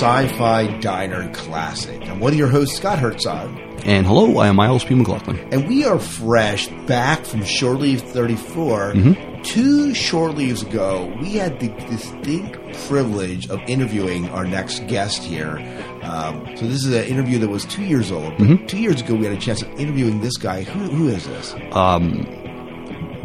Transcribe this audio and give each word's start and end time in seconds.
the 0.00 0.04
Sci-Fi 0.04 0.78
Diner 0.80 1.30
Classic. 1.32 2.00
I'm 2.08 2.20
one 2.20 2.32
of 2.32 2.38
your 2.38 2.48
hosts, 2.48 2.76
Scott 2.76 2.98
Herzog. 2.98 3.48
And 3.84 4.06
hello, 4.06 4.38
I 4.38 4.48
am 4.48 4.56
Miles 4.56 4.84
P. 4.84 4.94
McLaughlin. 4.94 5.38
And 5.52 5.68
we 5.68 5.84
are 5.84 5.98
fresh 5.98 6.68
back 6.86 7.24
from 7.24 7.44
Shore 7.44 7.74
Leave 7.74 8.02
34. 8.02 8.92
Mm-hmm. 8.92 9.42
Two 9.42 9.94
shore 9.94 10.30
leaves 10.30 10.62
ago, 10.62 11.14
we 11.20 11.34
had 11.34 11.60
the 11.60 11.68
distinct 11.88 12.58
privilege 12.88 13.48
of 13.48 13.60
interviewing 13.68 14.28
our 14.30 14.44
next 14.44 14.86
guest 14.88 15.22
here. 15.22 15.58
Um, 16.02 16.44
so 16.56 16.66
this 16.66 16.84
is 16.84 16.92
an 16.92 17.04
interview 17.04 17.38
that 17.38 17.48
was 17.48 17.64
two 17.64 17.84
years 17.84 18.10
old. 18.10 18.36
But 18.38 18.46
Mm-hmm. 18.46 18.66
Two 18.66 18.78
years 18.78 19.00
ago, 19.00 19.14
we 19.14 19.24
had 19.24 19.36
a 19.36 19.40
chance 19.40 19.62
of 19.62 19.70
interviewing 19.78 20.20
this 20.20 20.36
guy. 20.36 20.62
Who, 20.64 20.80
who 20.90 21.08
is 21.08 21.26
this? 21.26 21.54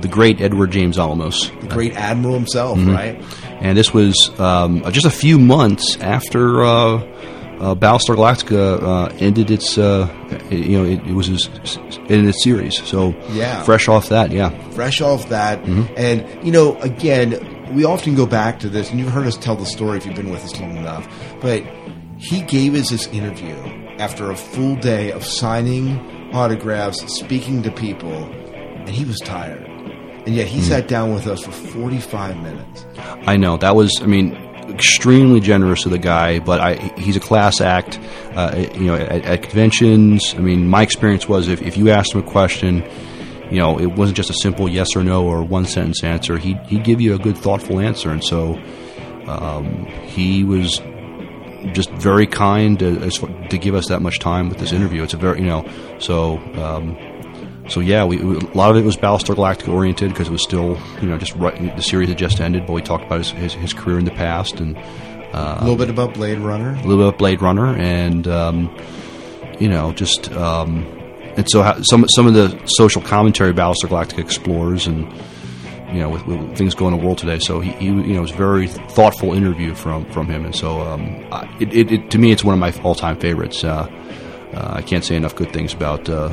The 0.02 0.08
great 0.08 0.42
Edward 0.42 0.72
James 0.72 0.98
Olmos. 0.98 1.50
The 1.62 1.68
great 1.68 1.94
admiral 1.96 2.34
himself, 2.36 2.78
Mm-hmm. 2.78 2.92
right? 2.92 3.24
And 3.62 3.78
this 3.78 3.94
was 3.94 4.16
um, 4.40 4.84
just 4.92 5.06
a 5.06 5.12
few 5.12 5.38
months 5.40 5.98
after 6.02 6.64
uh, 6.64 6.98
uh, 6.98 7.76
Battlestar 7.76 8.16
Galactica 8.16 8.82
uh, 8.82 9.16
ended 9.20 9.52
its, 9.52 9.78
uh, 9.78 10.08
you 10.50 10.78
know, 10.80 10.84
it, 10.86 11.06
it 11.08 11.14
was 11.14 11.30
its, 11.30 11.78
in 12.10 12.28
its 12.28 12.44
series. 12.44 12.82
So 12.88 13.14
Yeah. 13.30 13.62
fresh 13.64 13.88
off 13.88 14.10
that, 14.10 14.32
yeah. 14.32 14.50
fresh 14.72 15.00
off 15.02 15.30
that. 15.30 15.62
Mm-hmm. 15.62 15.94
And, 15.96 16.46
you 16.46 16.52
know, 16.52 16.76
again, 16.80 17.74
we 17.76 17.86
often 17.86 18.16
go 18.16 18.26
back 18.26 18.60
to 18.62 18.70
this, 18.70 18.90
and 18.90 19.00
you've 19.00 19.12
heard 19.12 19.28
us 19.28 19.38
tell 19.38 19.56
the 19.56 19.66
story 19.68 19.98
if 19.98 20.06
you've 20.08 20.16
been 20.16 20.32
with 20.32 20.44
us 20.44 20.60
long 20.60 20.76
enough. 20.76 21.08
But 21.40 21.64
he 22.18 22.42
gave 22.42 22.74
us 22.74 22.90
this 22.90 23.06
interview 23.10 23.56
after 24.00 24.32
a 24.32 24.36
full 24.36 24.76
day 24.78 25.12
of 25.12 25.24
signing 25.24 26.00
autographs, 26.34 27.02
speaking 27.20 27.62
to 27.64 27.72
people, 27.72 28.12
and 28.12 28.90
he 28.90 29.06
was 29.06 29.20
tired. 29.20 29.68
And 30.32 30.38
yet 30.38 30.48
he 30.48 30.60
Mm-hmm. 30.60 30.68
sat 30.70 30.88
down 30.88 31.14
with 31.14 31.28
us 31.28 31.42
for 31.44 31.52
45 31.52 32.38
minutes. 32.42 32.86
I 33.28 33.36
know 33.36 33.58
that 33.58 33.76
was. 33.76 33.92
I 34.02 34.06
mean, 34.06 34.34
extremely 34.70 35.42
generous 35.42 35.86
of 35.86 35.92
the 35.92 35.98
guy, 36.00 36.40
but 36.40 36.62
I, 36.62 36.76
he's 36.98 37.18
a 37.18 37.20
class 37.20 37.60
act. 37.60 38.00
Uh, 38.34 38.66
you 38.74 38.86
know, 38.86 38.96
at, 38.96 39.26
at 39.26 39.44
conventions. 39.44 40.34
I 40.34 40.40
mean, 40.40 40.70
my 40.70 40.84
experience 40.84 41.28
was 41.28 41.50
if, 41.50 41.62
if 41.62 41.76
you 41.76 41.90
asked 41.90 42.14
him 42.14 42.22
a 42.22 42.24
question, 42.32 42.82
you 43.52 43.58
know, 43.58 43.78
it 43.78 43.88
wasn't 43.88 44.16
just 44.16 44.30
a 44.30 44.34
simple 44.36 44.70
yes 44.70 44.96
or 44.96 45.04
no 45.04 45.26
or 45.28 45.44
one 45.44 45.66
sentence 45.66 46.02
answer. 46.02 46.38
He 46.38 46.54
he'd 46.68 46.86
give 46.86 47.02
you 47.02 47.14
a 47.14 47.20
good, 47.20 47.38
thoughtful 47.38 47.82
answer, 47.82 48.10
and 48.10 48.24
so 48.24 48.58
um, 49.28 49.86
he 50.06 50.46
was 50.46 50.80
just 51.74 51.90
very 51.92 52.26
kind 52.26 52.80
to, 52.80 53.10
to 53.50 53.58
give 53.58 53.76
us 53.76 53.90
that 53.90 54.02
much 54.02 54.20
time 54.20 54.48
with 54.48 54.60
this 54.60 54.72
interview. 54.72 55.04
It's 55.04 55.14
a 55.14 55.18
very 55.18 55.42
you 55.42 55.48
know 55.48 55.70
so. 56.00 56.38
Um, 56.56 56.96
so 57.72 57.80
yeah, 57.80 58.04
we, 58.06 58.18
we- 58.18 58.36
a 58.38 58.54
lot 58.54 58.70
of 58.72 58.78
it 58.78 58.84
was 58.86 58.98
Battlestar 58.98 59.36
Galactica 59.36 59.70
oriented 59.74 60.10
because 60.12 60.28
it 60.28 60.32
was 60.32 60.44
still, 60.44 60.78
you 61.02 61.08
know, 61.10 61.18
just 61.18 61.34
right, 61.36 61.76
the 61.76 61.82
series 61.82 62.10
had 62.10 62.18
just 62.18 62.40
ended. 62.40 62.66
But 62.68 62.74
we 62.74 62.82
talked 62.82 63.06
about 63.06 63.20
his, 63.20 63.32
his, 63.32 63.54
his 63.54 63.74
career 63.74 63.98
in 64.00 64.06
the 64.06 64.12
past 64.12 64.60
and 64.60 64.78
a 65.34 65.58
little 65.62 65.78
bit 65.78 65.90
about 65.90 66.14
Blade 66.14 66.40
Runner. 66.40 66.72
a 66.72 66.88
little 66.88 66.98
bit 66.98 67.08
of 67.14 67.18
Blade 67.18 67.42
Runner, 67.42 67.68
and 67.76 68.28
um, 68.28 68.76
you 69.60 69.70
know, 69.70 69.94
just 69.94 70.32
um, 70.34 70.84
and 71.38 71.50
so 71.50 71.64
how, 71.64 71.82
some 71.84 72.06
some 72.10 72.28
of 72.28 72.34
the 72.34 72.62
social 72.66 73.02
commentary 73.02 73.54
Battlestar 73.54 73.88
Galactica 73.88 74.20
explores, 74.20 74.88
and 74.88 75.10
you 75.94 76.00
know, 76.00 76.10
with, 76.10 76.26
with 76.26 76.58
things 76.58 76.76
going 76.76 76.94
in 76.94 77.00
the 77.00 77.06
world 77.06 77.18
today. 77.18 77.40
So 77.40 77.60
he, 77.62 77.72
he 77.72 77.86
you 77.86 77.94
know, 77.94 78.18
it 78.18 78.22
was 78.22 78.32
a 78.32 78.36
very 78.36 78.68
thoughtful 78.68 79.34
interview 79.34 79.74
from 79.74 80.04
from 80.12 80.28
him, 80.28 80.44
and 80.46 80.54
so 80.56 80.82
um, 80.82 81.04
I- 81.32 81.48
it, 81.62 81.74
it, 81.74 81.92
it 81.92 82.12
to 82.12 82.18
me, 82.18 82.32
it's 82.34 82.44
one 82.44 82.54
of 82.54 82.60
my 82.60 82.74
all 82.84 82.96
time 82.96 83.18
favorites. 83.18 83.64
Uh, 83.64 83.88
uh, 84.54 84.74
I 84.76 84.82
can't 84.82 85.06
say 85.06 85.16
enough 85.16 85.34
good 85.36 85.54
things 85.54 85.74
about 85.74 86.10
uh, 86.10 86.28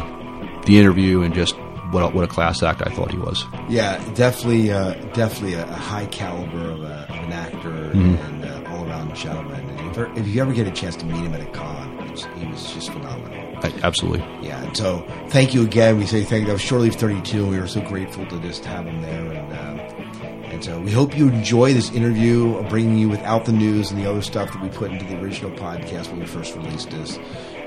the 0.69 0.79
interview 0.79 1.23
and 1.23 1.35
just 1.35 1.57
what 1.91 2.03
a, 2.03 2.09
what 2.09 2.23
a 2.23 2.29
class 2.29 2.63
act 2.63 2.83
I 2.87 2.91
thought 2.95 3.11
he 3.11 3.17
was. 3.19 3.45
Yeah, 3.69 3.97
definitely, 4.15 4.71
uh, 4.71 4.93
definitely 5.15 5.55
a, 5.55 5.65
high 5.67 6.07
caliber 6.07 6.71
of, 6.73 6.83
a, 6.83 7.07
of 7.09 7.17
an 7.25 7.33
actor 7.33 7.71
and 7.93 8.45
uh, 8.45 8.63
all 8.71 8.87
around 8.87 9.15
gentleman. 9.17 9.69
And 9.71 9.91
if, 9.91 9.97
you- 9.97 10.13
if 10.23 10.29
you 10.29 10.43
ever 10.43 10.53
get 10.53 10.67
a 10.67 10.71
chance 10.71 10.97
to 10.97 11.07
meet 11.07 11.17
him 11.25 11.35
at 11.35 11.41
a 11.41 11.51
con, 11.51 11.99
he 12.37 12.47
was 12.47 12.73
just 12.75 12.91
phenomenal. 12.93 13.39
I, 13.65 13.73
absolutely. 13.83 14.21
Yeah, 14.47 14.63
and 14.63 14.77
so 14.77 15.01
thank 15.31 15.55
you 15.55 15.63
again. 15.65 15.97
We 15.99 16.07
say 16.07 16.23
thank 16.25 16.43
you. 16.43 16.47
That 16.49 16.53
was 16.63 16.71
Leave 16.71 16.95
32, 16.95 17.47
we 17.47 17.59
were 17.59 17.67
so 17.67 17.81
grateful 17.81 18.25
to 18.27 18.39
just 18.41 18.65
have 18.67 18.87
him 18.87 19.01
there. 19.03 19.33
And, 19.33 19.53
uh, 19.53 20.45
and 20.53 20.63
so 20.65 20.79
we 20.81 20.91
hope 20.91 21.17
you 21.17 21.29
enjoy 21.29 21.73
this 21.73 21.91
interview, 21.93 22.63
bringing 22.69 22.99
you 22.99 23.09
without 23.09 23.45
the 23.47 23.53
news 23.53 23.91
and 23.91 23.99
the 24.03 24.09
other 24.11 24.23
stuff 24.23 24.53
that 24.53 24.63
we 24.63 24.69
put 24.69 24.91
into 24.93 25.05
the 25.07 25.19
original 25.21 25.51
podcast 25.53 26.09
when 26.11 26.21
we 26.21 26.27
first 26.27 26.55
released 26.55 26.91
this 26.91 27.19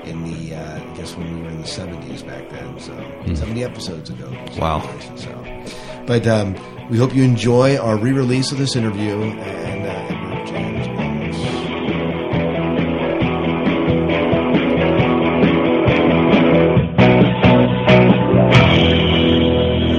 in 0.04 0.24
the, 0.24 0.54
uh, 0.54 0.80
I 0.80 0.96
guess 0.96 1.16
when 1.16 1.34
we 1.34 1.42
were 1.42 1.48
in 1.48 1.60
the 1.60 1.66
70s 1.66 2.26
back 2.26 2.48
then. 2.50 2.78
So 2.80 3.34
70 3.34 3.64
episodes 3.64 4.10
ago. 4.10 4.30
Wow. 4.58 4.80
So, 5.16 5.30
but 6.06 6.26
um, 6.26 6.54
we 6.90 6.98
hope 6.98 7.14
you 7.14 7.22
enjoy 7.22 7.76
our 7.76 7.96
re-release 7.96 8.52
of 8.52 8.58
this 8.58 8.76
interview 8.76 9.22
and 9.22 9.86
uh, 9.86 10.46
James. 10.46 10.86
Olmos. 10.88 11.62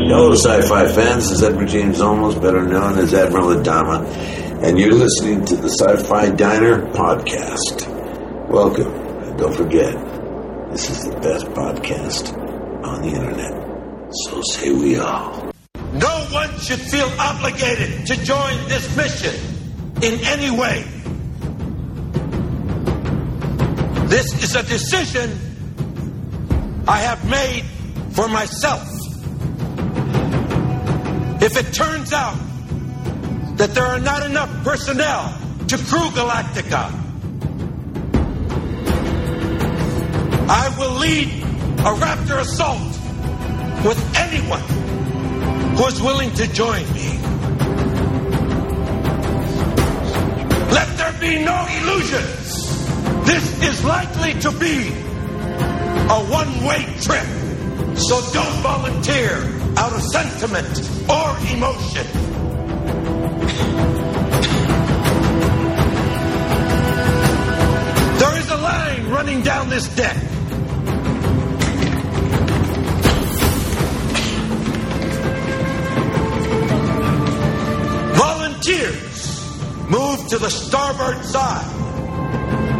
Hello, 0.09 0.33
sci-fi 0.33 0.87
fans. 0.93 1.29
This 1.29 1.39
is 1.39 1.43
Edward 1.43 1.67
James 1.69 1.99
Olmos, 1.99 2.39
better 2.41 2.61
known 2.65 2.97
as 2.99 3.13
Admiral 3.13 3.55
Adama, 3.55 4.05
and 4.63 4.77
you're 4.79 4.93
listening 4.93 5.43
to 5.45 5.55
the 5.55 5.69
Sci-Fi 5.69 6.29
Diner 6.31 6.85
podcast. 6.93 7.87
Welcome, 8.49 8.91
and 9.33 9.39
don't 9.41 9.55
forget, 9.55 9.93
this 10.71 10.89
is 10.91 11.03
the 11.05 11.19
best 11.19 11.45
podcast 11.47 12.37
on 12.83 13.01
the 13.01 13.07
internet. 13.07 14.13
So 14.27 14.41
say 14.41 14.71
we 14.71 14.97
all. 14.99 15.51
No 15.93 16.27
one 16.31 16.49
should 16.59 16.79
feel 16.79 17.09
obligated 17.19 18.05
to 18.07 18.23
join 18.23 18.55
this 18.67 18.95
mission 18.95 19.35
in 20.03 20.19
any 20.25 20.51
way. 20.51 20.83
This 24.07 24.43
is 24.43 24.55
a 24.55 24.63
decision 24.63 25.31
I 26.87 26.99
have 26.99 27.27
made 27.27 27.63
for 28.11 28.27
myself. 28.27 28.87
If 31.41 31.57
it 31.57 31.73
turns 31.73 32.13
out 32.13 32.37
that 33.57 33.71
there 33.73 33.85
are 33.85 33.99
not 33.99 34.23
enough 34.23 34.63
personnel 34.63 35.39
to 35.67 35.77
crew 35.77 36.09
Galactica, 36.11 37.02
I 40.49 40.75
will 40.77 40.95
lead 40.99 41.27
a 41.79 41.93
Raptor 41.95 42.39
assault 42.39 42.81
with 43.85 44.15
anyone 44.15 44.61
who 45.75 45.85
is 45.87 46.01
willing 46.01 46.31
to 46.33 46.47
join 46.53 46.83
me. 46.93 47.17
Let 50.71 50.97
there 50.97 51.13
be 51.19 51.43
no 51.43 51.65
illusions. 51.79 53.25
This 53.25 53.63
is 53.63 53.83
likely 53.85 54.33
to 54.41 54.51
be 54.51 54.89
a 56.09 56.19
one 56.29 56.63
way 56.65 56.83
trip. 57.01 57.25
So 57.97 58.19
don't 58.33 58.61
volunteer 58.61 59.37
out 59.77 59.93
of 59.93 60.01
sentiment 60.01 60.89
or 61.09 61.37
emotion. 61.55 62.23
Line 68.63 69.09
running 69.09 69.41
down 69.41 69.69
this 69.69 69.93
deck. 69.95 70.15
Volunteers, 78.15 79.19
move 79.89 80.27
to 80.29 80.37
the 80.39 80.49
starboard 80.49 81.23
side. 81.25 81.69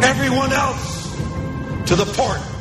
Everyone 0.02 0.52
else 0.52 1.12
to 1.86 1.94
the 1.94 2.06
port. 2.16 2.53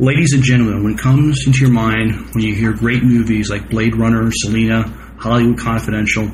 Ladies 0.00 0.32
and 0.32 0.42
gentlemen, 0.42 0.82
when 0.82 0.94
it 0.94 0.98
comes 0.98 1.46
into 1.46 1.60
your 1.60 1.68
mind 1.68 2.32
when 2.32 2.42
you 2.42 2.54
hear 2.54 2.72
great 2.72 3.02
movies 3.02 3.50
like 3.50 3.68
Blade 3.68 3.94
Runner, 3.94 4.30
Selena, 4.32 4.84
Hollywood 5.18 5.58
Confidential, 5.58 6.30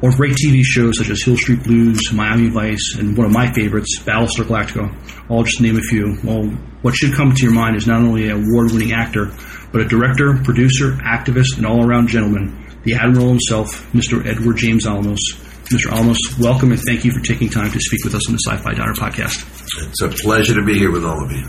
or 0.00 0.12
great 0.12 0.32
TV 0.32 0.62
shows 0.64 0.96
such 0.96 1.10
as 1.10 1.22
Hill 1.22 1.36
Street 1.36 1.62
Blues, 1.62 2.10
Miami 2.10 2.48
Vice, 2.48 2.96
and 2.98 3.14
one 3.14 3.26
of 3.26 3.32
my 3.32 3.52
favorites, 3.52 3.98
Battlestar 4.00 4.46
Galactica, 4.46 5.28
all 5.28 5.42
just 5.42 5.60
name 5.60 5.76
a 5.76 5.82
few, 5.82 6.16
well, 6.24 6.44
what 6.80 6.94
should 6.94 7.12
come 7.12 7.34
to 7.34 7.42
your 7.42 7.52
mind 7.52 7.76
is 7.76 7.86
not 7.86 8.00
only 8.00 8.30
an 8.30 8.48
award 8.48 8.72
winning 8.72 8.92
actor, 8.92 9.30
but 9.72 9.82
a 9.82 9.84
director, 9.84 10.40
producer, 10.42 10.92
activist, 11.04 11.58
and 11.58 11.66
all 11.66 11.84
around 11.84 12.08
gentleman, 12.08 12.66
the 12.84 12.94
Admiral 12.94 13.28
himself, 13.28 13.92
Mr. 13.92 14.26
Edward 14.26 14.56
James 14.56 14.86
Olmos. 14.86 15.20
Mr. 15.66 15.90
Olmos, 15.90 16.16
welcome 16.40 16.72
and 16.72 16.80
thank 16.80 17.04
you 17.04 17.12
for 17.12 17.20
taking 17.20 17.50
time 17.50 17.70
to 17.70 17.78
speak 17.78 18.04
with 18.04 18.14
us 18.14 18.26
on 18.26 18.32
the 18.32 18.38
Sci 18.38 18.56
Fi 18.56 18.72
Diner 18.72 18.94
podcast. 18.94 19.44
It's 19.86 20.00
a 20.00 20.08
pleasure 20.08 20.54
to 20.54 20.64
be 20.64 20.78
here 20.78 20.90
with 20.90 21.04
all 21.04 21.22
of 21.22 21.30
you. 21.30 21.44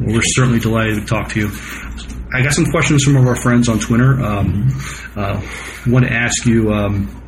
We're 0.00 0.22
certainly 0.22 0.60
delighted 0.60 0.94
to 0.94 1.06
talk 1.06 1.28
to 1.30 1.40
you. 1.40 1.50
I 2.32 2.42
got 2.42 2.52
some 2.52 2.64
questions 2.66 3.04
from 3.04 3.14
some 3.14 3.22
of 3.22 3.28
our 3.28 3.36
friends 3.36 3.68
on 3.68 3.78
Twitter. 3.78 4.20
Um, 4.22 4.68
uh, 5.14 5.42
I 5.86 5.90
want 5.90 6.06
to 6.06 6.12
ask 6.12 6.46
you 6.46 6.72
um, 6.72 7.20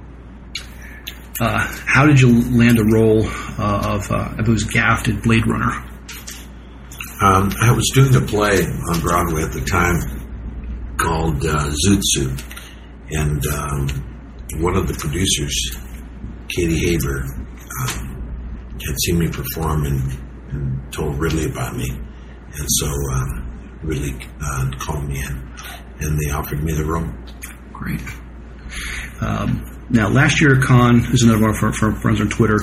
uh, 1.40 1.58
how 1.86 2.06
did 2.06 2.20
you 2.20 2.28
land 2.56 2.78
the 2.78 2.84
role 2.84 3.26
uh, 3.58 3.94
of, 3.94 4.10
uh, 4.10 4.34
it 4.38 4.48
was 4.48 4.64
Gaff 4.64 5.08
in 5.08 5.20
Blade 5.20 5.46
Runner? 5.46 5.72
Um, 7.20 7.52
I 7.60 7.72
was 7.72 7.90
doing 7.94 8.14
a 8.16 8.20
play 8.20 8.62
on 8.62 9.00
Broadway 9.00 9.42
at 9.42 9.52
the 9.52 9.60
time 9.60 10.96
called 10.96 11.44
uh, 11.44 11.70
Zoot 11.86 12.00
Suit, 12.02 12.44
and 13.10 13.44
um, 13.48 13.88
one 14.60 14.76
of 14.76 14.88
the 14.88 14.94
producers, 14.94 15.76
Katy 16.48 16.78
Haber, 16.78 17.24
um, 17.82 18.78
had 18.86 18.96
seen 19.04 19.18
me 19.18 19.28
perform 19.28 19.84
and, 19.84 20.18
and 20.50 20.92
told 20.92 21.18
Ridley 21.18 21.46
about 21.46 21.76
me, 21.76 21.90
and 22.54 22.66
so 22.68 22.86
um, 22.86 23.78
Ridley 23.82 24.14
uh, 24.40 24.70
called 24.78 25.08
me 25.08 25.18
in, 25.18 25.52
and 26.00 26.18
they 26.18 26.30
offered 26.30 26.62
me 26.62 26.72
the 26.74 26.84
role. 26.84 27.08
Great. 27.72 28.00
Um, 29.20 29.86
now, 29.90 30.08
last 30.08 30.40
year 30.40 30.56
at 30.56 30.62
Con, 30.62 31.00
is 31.12 31.22
another 31.22 31.40
one 31.40 31.50
of 31.50 31.62
our, 31.62 31.72
friends 31.72 32.20
on 32.20 32.28
Twitter, 32.28 32.58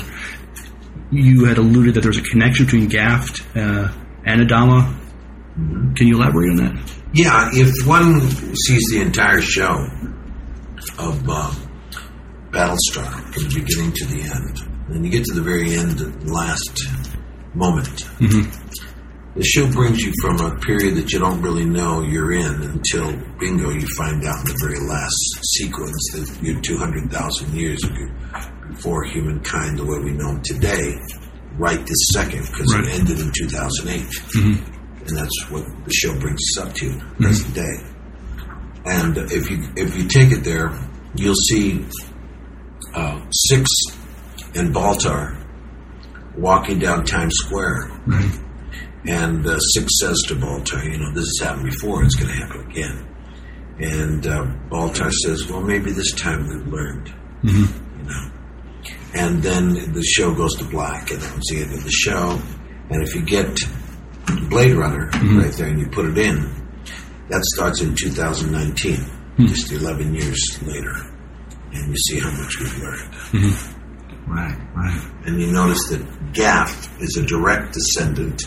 you 1.11 1.45
had 1.45 1.57
alluded 1.57 1.95
that 1.95 2.01
there 2.01 2.09
was 2.09 2.17
a 2.17 2.23
connection 2.23 2.65
between 2.65 2.87
Gaff 2.87 3.55
uh, 3.55 3.91
and 4.25 4.41
Adama. 4.41 4.95
Can 5.95 6.07
you 6.07 6.15
elaborate 6.15 6.51
on 6.51 6.55
that? 6.57 6.93
Yeah, 7.13 7.49
if 7.51 7.87
one 7.87 8.21
sees 8.55 8.83
the 8.91 9.01
entire 9.01 9.41
show 9.41 9.87
of 10.97 11.27
uh, 11.27 11.53
Battlestar 12.51 13.33
from 13.33 13.43
the 13.43 13.61
beginning 13.63 13.91
to 13.93 14.05
the 14.05 14.21
end, 14.21 14.89
and 14.89 15.05
you 15.05 15.11
get 15.11 15.25
to 15.25 15.33
the 15.33 15.41
very 15.41 15.75
end, 15.75 15.97
the 15.99 16.31
last 16.31 16.87
moment, 17.53 18.07
the 19.35 19.43
show 19.45 19.69
brings 19.71 19.99
you 20.01 20.11
from 20.21 20.39
a 20.41 20.57
period 20.59 20.95
that 20.95 21.11
you 21.13 21.19
don't 21.19 21.41
really 21.41 21.65
know 21.65 22.01
you're 22.01 22.31
in 22.33 22.61
until 22.63 23.11
bingo, 23.39 23.69
you 23.69 23.87
find 23.97 24.23
out 24.25 24.39
in 24.39 24.45
the 24.45 24.57
very 24.61 24.79
last 24.79 25.15
sequence 25.55 26.09
that 26.13 26.39
you're 26.41 26.59
200,000 26.61 27.53
years 27.55 27.79
before 28.69 29.03
humankind 29.05 29.77
the 29.77 29.85
way 29.85 29.99
we 29.99 30.11
know 30.11 30.35
it 30.35 30.43
today, 30.43 30.95
right 31.57 31.85
this 31.85 32.09
second, 32.13 32.41
because 32.47 32.73
Right. 32.73 32.85
it 32.85 32.99
ended 32.99 33.19
in 33.19 33.31
2008 33.31 34.05
and 35.07 35.17
that's 35.17 35.49
what 35.49 35.63
the 35.85 35.91
show 35.93 36.17
brings 36.19 36.39
us 36.57 36.57
up 36.65 36.73
to 36.75 36.99
present 37.17 37.53
day. 37.55 37.77
And 38.85 39.17
if 39.31 39.49
you 39.49 39.63
if 39.75 39.95
you 39.97 40.07
take 40.07 40.31
it 40.31 40.43
there, 40.43 40.71
you'll 41.15 41.35
see 41.49 41.85
uh, 42.95 43.21
six 43.31 43.69
and 44.55 44.73
Baltar 44.73 45.35
walking 46.37 46.79
down 46.79 47.05
Times 47.05 47.33
Square, 47.37 47.91
and 49.07 49.45
uh, 49.47 49.57
six 49.59 49.99
says 50.01 50.17
to 50.27 50.35
Baltar, 50.35 50.83
"You 50.83 50.97
know, 50.99 51.11
this 51.13 51.25
has 51.39 51.47
happened 51.47 51.69
before; 51.69 52.03
it's 52.03 52.15
going 52.15 52.29
to 52.29 52.35
happen 52.35 52.69
again." 52.69 53.05
And 53.79 54.27
uh, 54.27 54.45
Baltar 54.69 55.11
says, 55.11 55.49
"Well, 55.49 55.61
maybe 55.61 55.91
this 55.91 56.11
time 56.13 56.47
we've 56.47 56.67
learned." 56.67 57.13
You 57.97 58.03
know. 58.03 58.31
And 59.15 59.41
then 59.41 59.93
the 59.93 60.03
show 60.03 60.33
goes 60.35 60.55
to 60.57 60.65
black, 60.65 61.11
and 61.11 61.21
that 61.21 61.35
was 61.35 61.45
the 61.49 61.61
end 61.61 61.73
of 61.73 61.83
the 61.83 61.91
show. 61.91 62.39
And 62.89 63.03
if 63.03 63.15
you 63.15 63.21
get 63.21 63.59
Blade 64.49 64.75
Runner 64.75 65.09
right 65.41 65.51
there 65.53 65.67
and 65.67 65.79
you 65.79 65.87
put 65.87 66.05
it 66.05 66.17
in, 66.17 66.51
that 67.29 67.43
starts 67.55 67.81
in 67.81 67.95
2019, 67.95 69.47
just 69.47 69.71
11 69.71 70.13
years 70.13 70.59
later. 70.63 70.93
And 71.71 71.89
you 71.89 71.97
see 71.97 72.19
how 72.19 72.31
much 72.31 72.59
we've 72.59 72.77
learned. 72.79 73.15
Right, 74.27 74.57
right. 74.75 75.11
And 75.25 75.39
you 75.39 75.51
notice 75.51 75.89
that 75.89 76.33
Gaff 76.33 77.01
is 77.01 77.17
a 77.17 77.25
direct 77.25 77.73
descendant 77.73 78.43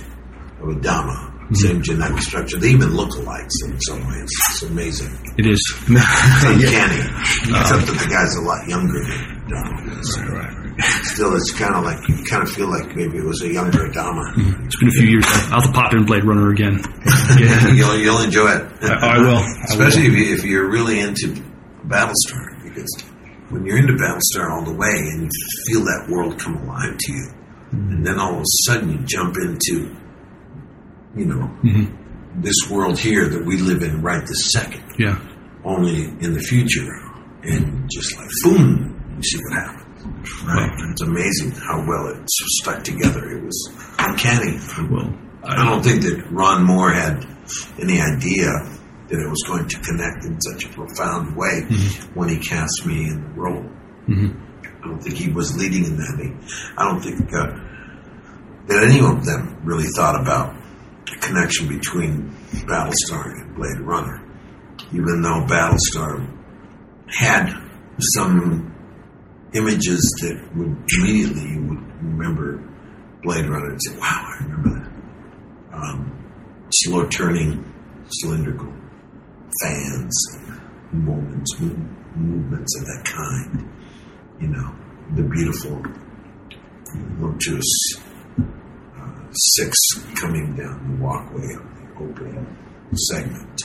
of 0.63 0.77
Adama. 0.77 1.33
Same 1.55 1.73
mm-hmm. 1.73 1.83
genetic 1.83 2.19
structure. 2.23 2.59
They 2.59 2.71
even 2.71 2.97
look 2.97 3.11
alike 3.17 3.49
in 3.67 3.79
some 3.81 4.01
ways. 4.09 4.31
It's 4.51 4.63
amazing. 4.63 5.13
It 5.37 5.47
is. 5.47 5.61
It's 5.89 6.45
uncanny. 6.49 7.03
Except 7.45 7.73
um, 7.73 7.85
that 7.85 7.99
the 8.01 8.09
guy's 8.09 8.35
a 8.37 8.41
lot 8.41 8.67
younger 8.69 9.05
than 9.05 9.43
Adama. 9.45 10.63
Still, 11.13 11.37
it's 11.37 11.53
kind 11.53 11.75
of 11.75 11.85
like, 11.85 12.09
you 12.09 12.25
kind 12.31 12.43
of 12.43 12.51
feel 12.51 12.71
like 12.71 12.97
maybe 12.97 13.19
it 13.19 13.25
was 13.25 13.43
a 13.43 13.53
younger 13.53 13.91
Adama. 13.91 14.33
Mm-hmm. 14.33 14.65
It's 14.65 14.77
been 14.81 14.89
a 14.89 14.93
few 14.93 15.09
years. 15.09 15.25
I'll 15.29 15.61
have 15.61 15.65
to 15.65 15.73
pop 15.73 15.93
in 15.93 16.07
Blade 16.07 16.25
Runner 16.25 16.51
again. 16.51 16.81
Yeah. 17.39 17.69
you'll, 17.69 17.99
you'll 17.99 18.23
enjoy 18.23 18.49
it. 18.49 18.63
I, 18.83 19.17
I 19.17 19.19
will. 19.19 19.37
I 19.37 19.41
will. 19.41 19.65
Especially 19.65 20.07
if, 20.07 20.13
you, 20.13 20.35
if 20.35 20.45
you're 20.45 20.71
really 20.71 21.01
into 21.01 21.35
Battlestar, 21.87 22.63
because 22.63 22.89
when 23.49 23.65
you're 23.65 23.79
into 23.79 23.95
Battlestar 23.95 24.51
all 24.51 24.65
the 24.65 24.73
way 24.73 24.89
and 24.89 25.23
you 25.23 25.31
feel 25.67 25.85
that 25.85 26.07
world 26.09 26.39
come 26.39 26.57
alive 26.57 26.97
to 26.97 27.13
you, 27.13 27.29
mm-hmm. 27.29 27.93
and 27.93 28.07
then 28.07 28.19
all 28.19 28.35
of 28.37 28.41
a 28.41 28.45
sudden 28.67 28.91
you 28.91 28.99
jump 29.05 29.37
into, 29.37 29.95
you 31.17 31.27
know, 31.27 31.51
mm-hmm. 31.63 32.41
this 32.41 32.57
world 32.71 32.99
here 32.99 33.29
that 33.29 33.45
we 33.45 33.59
live 33.59 33.83
in 33.83 34.03
right 34.03 34.27
this 34.27 34.53
second, 34.53 34.85
Yeah. 34.99 35.19
only 35.65 36.05
in 36.05 36.33
the 36.35 36.41
future, 36.41 36.91
and 37.43 37.89
just 37.93 38.17
like 38.17 38.29
boom, 38.45 39.15
you 39.17 39.23
see 39.23 39.39
what 39.45 39.53
happens. 39.55 39.83
Right, 40.45 40.71
And 40.71 40.93
it's 40.93 41.03
amazing 41.03 41.53
how 41.53 41.85
well 41.87 42.09
it 42.09 42.29
stuck 42.29 42.83
together. 42.83 43.29
It 43.31 43.45
was 43.45 43.71
uncanny. 43.99 44.59
Well, 44.91 45.15
I 45.45 45.65
don't 45.65 45.83
think 45.83 46.03
that 46.03 46.27
Ron 46.31 46.65
Moore 46.65 46.93
had 46.93 47.25
any 47.81 48.01
idea 48.01 48.51
that 49.09 49.21
it 49.21 49.29
was 49.29 49.43
going 49.47 49.69
to 49.69 49.79
connect 49.79 50.25
in 50.25 50.41
such 50.41 50.65
a 50.65 50.69
profound 50.71 51.37
way 51.37 51.63
mm-hmm. 51.69 52.19
when 52.19 52.29
he 52.29 52.39
cast 52.39 52.85
me 52.87 53.09
in 53.09 53.23
the 53.23 53.41
role. 53.41 53.65
Mm-hmm. 54.09 54.83
I 54.83 54.89
don't 54.89 55.01
think 55.01 55.17
he 55.17 55.31
was 55.31 55.57
leading 55.57 55.85
in 55.85 55.97
that. 55.97 56.73
I 56.77 56.89
don't 56.89 57.01
think 57.01 57.33
uh, 57.33 57.47
that 58.67 58.83
any 58.83 58.99
of 58.99 59.25
them 59.25 59.61
really 59.65 59.87
thought 59.95 60.21
about 60.21 60.57
connection 61.21 61.69
between 61.69 62.31
Battlestar 62.67 63.27
and 63.27 63.55
Blade 63.55 63.81
Runner, 63.81 64.23
even 64.93 65.23
though 65.23 65.45
Battlestar 65.47 66.29
had 67.09 67.53
some 68.15 68.73
images 69.55 70.01
that 70.23 70.57
would 70.57 70.77
immediately 70.99 71.43
you 71.43 71.61
would 71.69 72.03
remember 72.03 72.63
Blade 73.23 73.47
Runner 73.47 73.71
and 73.71 73.81
say, 73.87 73.99
"Wow, 73.99 74.27
I 74.27 74.45
remember 74.45 74.71
that." 74.71 75.77
Um, 75.77 76.13
slow 76.71 77.07
turning, 77.09 77.65
cylindrical 78.09 78.73
fans, 79.63 80.39
moments, 80.93 81.61
movements 82.17 82.81
of 82.81 82.87
that 82.87 83.05
kind. 83.05 83.69
You 84.41 84.49
know, 84.49 84.75
the 85.15 85.23
beautiful, 85.23 85.83
uh, 87.23 88.02
six 89.35 89.77
coming 90.21 90.55
down 90.57 90.97
the 90.97 91.03
walkway 91.03 91.55
of 91.55 91.63
the 91.77 92.05
opening 92.05 92.47
segment. 92.95 93.63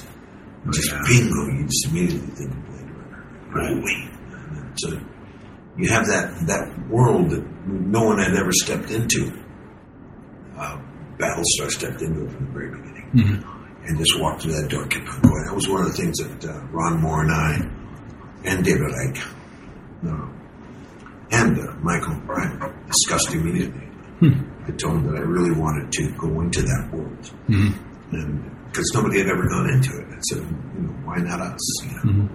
Just 0.72 0.92
bingo, 1.08 1.46
you 1.48 1.66
just 1.66 1.88
immediately 1.88 2.28
think 2.36 2.52
of 2.52 2.66
Blade 2.66 2.90
Runner. 2.92 3.26
Oh, 3.56 3.82
wait. 3.84 4.10
So 4.80 5.00
you 5.78 5.90
have 5.90 6.06
that, 6.08 6.46
that 6.48 6.90
world 6.90 7.30
that 7.32 7.44
no 7.68 8.04
one 8.04 8.20
had 8.20 8.36
ever 8.36 8.52
stepped 8.52 8.92
into. 8.92 9.32
Uh, 10.58 10.78
Battlestar 11.18 11.70
stepped 11.70 12.02
into 12.02 12.26
it 12.26 12.32
from 12.32 12.46
the 12.46 12.52
very 12.52 12.70
beginning 12.70 13.44
and 13.86 13.98
just 13.98 14.20
walked 14.20 14.44
through 14.44 14.54
that 14.54 14.70
door, 14.70 14.86
kept 14.88 15.08
on 15.08 15.22
going. 15.22 15.46
That 15.46 15.56
was 15.56 15.68
one 15.70 15.82
of 15.82 15.88
the 15.88 15.94
things 15.94 16.18
that 16.18 16.46
uh, 16.46 16.60
Ron 16.72 17.02
Moore 17.02 17.22
and 17.22 17.32
I, 17.32 17.56
and 18.44 18.66
David 18.66 18.82
Eick, 18.82 19.34
no, 20.02 20.30
and 21.32 21.60
uh, 21.60 21.74
Michael 21.82 22.16
Rymer 22.26 22.76
discussed 22.88 23.34
immediately. 23.34 23.87
I 24.22 24.72
told 24.78 24.96
him 24.98 25.08
that 25.08 25.18
I 25.18 25.26
really 25.26 25.52
wanted 25.52 25.92
to 25.92 26.12
go 26.18 26.42
into 26.42 26.62
that 26.62 26.90
world, 26.92 27.24
mm-hmm. 27.48 28.16
and 28.16 28.68
because 28.68 28.92
nobody 28.94 29.20
had 29.20 29.28
ever 29.28 29.48
gone 29.48 29.70
into 29.70 29.92
it, 29.98 30.08
I 30.10 30.20
said, 30.30 30.44
you 30.44 30.82
know, 30.82 30.94
why 31.06 31.18
not 31.18 31.40
us? 31.40 31.84
You 31.84 32.14
know, 32.14 32.30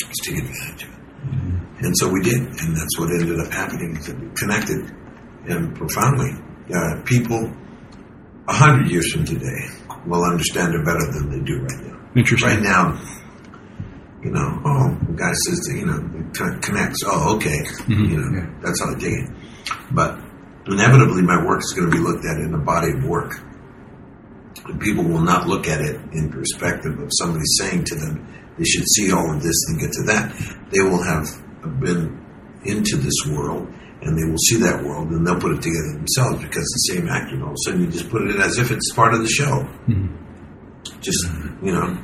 let's 0.00 0.20
take 0.24 0.38
advantage 0.38 0.84
of 0.84 0.90
it. 0.90 1.00
Mm-hmm. 1.22 1.84
And 1.84 1.94
so 1.98 2.08
we 2.08 2.20
did, 2.22 2.40
and 2.40 2.76
that's 2.76 2.98
what 2.98 3.10
ended 3.10 3.40
up 3.40 3.52
happening. 3.52 3.96
Is 3.96 4.06
that 4.06 4.20
we 4.20 4.28
connected 4.36 4.92
and 5.48 5.74
profoundly. 5.74 6.30
Uh, 6.72 7.02
people 7.04 7.52
a 8.48 8.52
hundred 8.52 8.88
years 8.90 9.12
from 9.12 9.24
today 9.24 9.66
will 10.06 10.22
understand 10.24 10.74
it 10.74 10.84
better 10.84 11.04
than 11.12 11.30
they 11.30 11.44
do 11.44 11.60
right 11.60 11.80
now. 11.86 11.98
Interesting. 12.14 12.48
Right 12.48 12.62
now, 12.62 13.00
you 14.22 14.30
know, 14.30 14.62
oh, 14.64 14.96
the 15.08 15.14
guy 15.16 15.32
says 15.32 15.58
that, 15.66 15.76
you 15.76 15.86
know, 15.86 15.98
it 16.22 16.62
connects. 16.62 17.02
Oh, 17.04 17.34
okay. 17.36 17.58
Mm-hmm. 17.58 18.04
You 18.04 18.16
know, 18.18 18.60
that's 18.62 18.80
how 18.80 18.94
I 18.94 18.98
take 18.98 19.12
it. 19.12 19.30
But 19.90 20.20
inevitably, 20.66 21.22
my 21.22 21.44
work 21.44 21.60
is 21.60 21.72
going 21.76 21.90
to 21.90 21.96
be 21.96 22.02
looked 22.02 22.24
at 22.24 22.38
in 22.38 22.54
a 22.54 22.58
body 22.58 22.92
of 22.92 23.04
work. 23.04 23.40
And 24.64 24.80
people 24.80 25.04
will 25.04 25.22
not 25.22 25.46
look 25.48 25.66
at 25.66 25.80
it 25.80 25.96
in 26.12 26.30
perspective 26.30 26.98
of 26.98 27.10
somebody 27.12 27.44
saying 27.58 27.84
to 27.84 27.94
them, 27.96 28.26
they 28.58 28.64
should 28.64 28.86
see 28.94 29.10
all 29.12 29.34
of 29.34 29.42
this 29.42 29.56
and 29.68 29.80
get 29.80 29.92
to 29.92 30.02
that. 30.04 30.32
They 30.70 30.80
will 30.80 31.02
have 31.02 31.26
been 31.80 32.20
into 32.64 32.96
this 32.96 33.26
world 33.30 33.66
and 34.02 34.18
they 34.18 34.28
will 34.28 34.38
see 34.38 34.58
that 34.58 34.84
world 34.84 35.10
and 35.10 35.26
they'll 35.26 35.40
put 35.40 35.52
it 35.52 35.62
together 35.62 35.92
themselves 35.94 36.42
because 36.42 36.64
the 36.64 36.92
same 36.94 37.08
actor, 37.08 37.34
and 37.34 37.42
all 37.42 37.50
of 37.50 37.54
a 37.54 37.62
sudden 37.64 37.80
you 37.82 37.90
just 37.90 38.10
put 38.10 38.22
it 38.22 38.34
in 38.34 38.40
as 38.40 38.58
if 38.58 38.70
it's 38.70 38.92
part 38.94 39.14
of 39.14 39.20
the 39.20 39.28
show. 39.28 39.66
Mm-hmm. 39.88 41.00
Just, 41.00 41.24
you 41.62 41.72
know, 41.72 41.96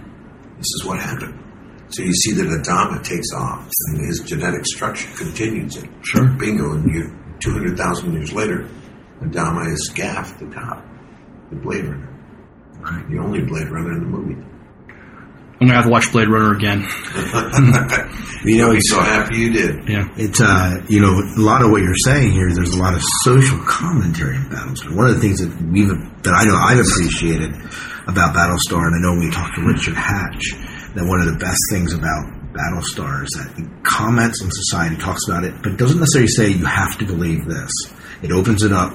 this 0.56 0.66
is 0.66 0.84
what 0.84 0.98
happened. 1.00 1.38
So 1.90 2.02
you 2.02 2.12
see 2.12 2.32
that 2.34 2.46
Adama 2.46 3.02
takes 3.02 3.32
off, 3.34 3.68
and 3.88 4.06
his 4.06 4.20
genetic 4.20 4.66
structure 4.66 5.08
continues 5.16 5.76
it. 5.76 5.88
Sure. 6.02 6.28
Bingo, 6.28 6.72
and 6.72 6.94
you, 6.94 7.16
200,000 7.40 8.12
years 8.12 8.32
later, 8.32 8.68
Adama 9.20 9.72
is 9.72 9.90
Gaff, 9.94 10.38
the 10.38 10.46
top, 10.46 10.84
the 11.50 11.56
Blade 11.56 11.84
Runner. 11.84 12.08
Right? 12.80 13.10
The 13.10 13.18
only 13.18 13.40
Blade 13.42 13.70
Runner 13.70 13.92
in 13.92 14.00
the 14.00 14.06
movie. 14.06 14.44
I'm 15.60 15.66
gonna 15.66 15.74
have 15.74 15.86
to 15.86 15.90
watch 15.90 16.12
Blade 16.12 16.28
Runner 16.28 16.54
again. 16.54 16.86
You 18.44 18.58
know, 18.58 18.70
I'm 18.70 18.80
so 18.80 19.00
happy 19.00 19.38
you 19.38 19.52
did. 19.52 19.88
Yeah. 19.88 20.06
it's 20.14 20.40
uh, 20.40 20.86
you 20.88 21.00
know, 21.00 21.10
a 21.10 21.42
lot 21.42 21.60
of 21.60 21.72
what 21.72 21.82
you're 21.82 21.98
saying 22.06 22.30
here. 22.30 22.54
There's 22.54 22.72
a 22.72 22.78
lot 22.78 22.94
of 22.94 23.02
social 23.24 23.58
commentary 23.66 24.36
in 24.36 24.44
Battlestar. 24.44 24.94
One 24.94 25.08
of 25.08 25.16
the 25.16 25.20
things 25.20 25.40
that 25.40 25.50
we've 25.60 25.90
that 26.22 26.34
I 26.34 26.44
know 26.44 26.54
I've 26.54 26.78
appreciated 26.78 27.50
about 28.06 28.36
Battlestar, 28.38 28.86
and 28.86 28.94
I 28.94 29.00
know 29.02 29.18
when 29.18 29.26
we 29.26 29.30
talked 29.32 29.56
to 29.56 29.66
Richard 29.66 29.96
Hatch, 29.96 30.54
that 30.94 31.02
one 31.04 31.20
of 31.20 31.26
the 31.26 31.36
best 31.36 31.58
things 31.72 31.92
about 31.92 32.30
Battlestar 32.52 33.26
stars 33.26 33.28
that 33.36 33.82
comments 33.82 34.42
on 34.42 34.50
society, 34.50 34.96
talks 34.96 35.26
about 35.28 35.44
it, 35.44 35.54
but 35.62 35.76
doesn't 35.76 35.98
necessarily 35.98 36.28
say 36.28 36.48
you 36.50 36.64
have 36.64 36.98
to 36.98 37.04
believe 37.04 37.44
this. 37.46 37.70
It 38.22 38.32
opens 38.32 38.62
it 38.62 38.72
up 38.72 38.92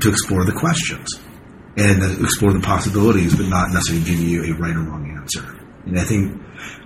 to 0.00 0.08
explore 0.08 0.44
the 0.44 0.52
questions 0.52 1.08
and 1.76 2.02
explore 2.22 2.52
the 2.52 2.60
possibilities, 2.60 3.36
but 3.36 3.46
not 3.46 3.70
necessarily 3.70 4.04
give 4.04 4.18
you 4.18 4.44
a 4.44 4.58
right 4.58 4.74
or 4.74 4.80
wrong 4.80 5.08
answer. 5.16 5.44
And 5.86 5.98
I 5.98 6.04
think 6.04 6.42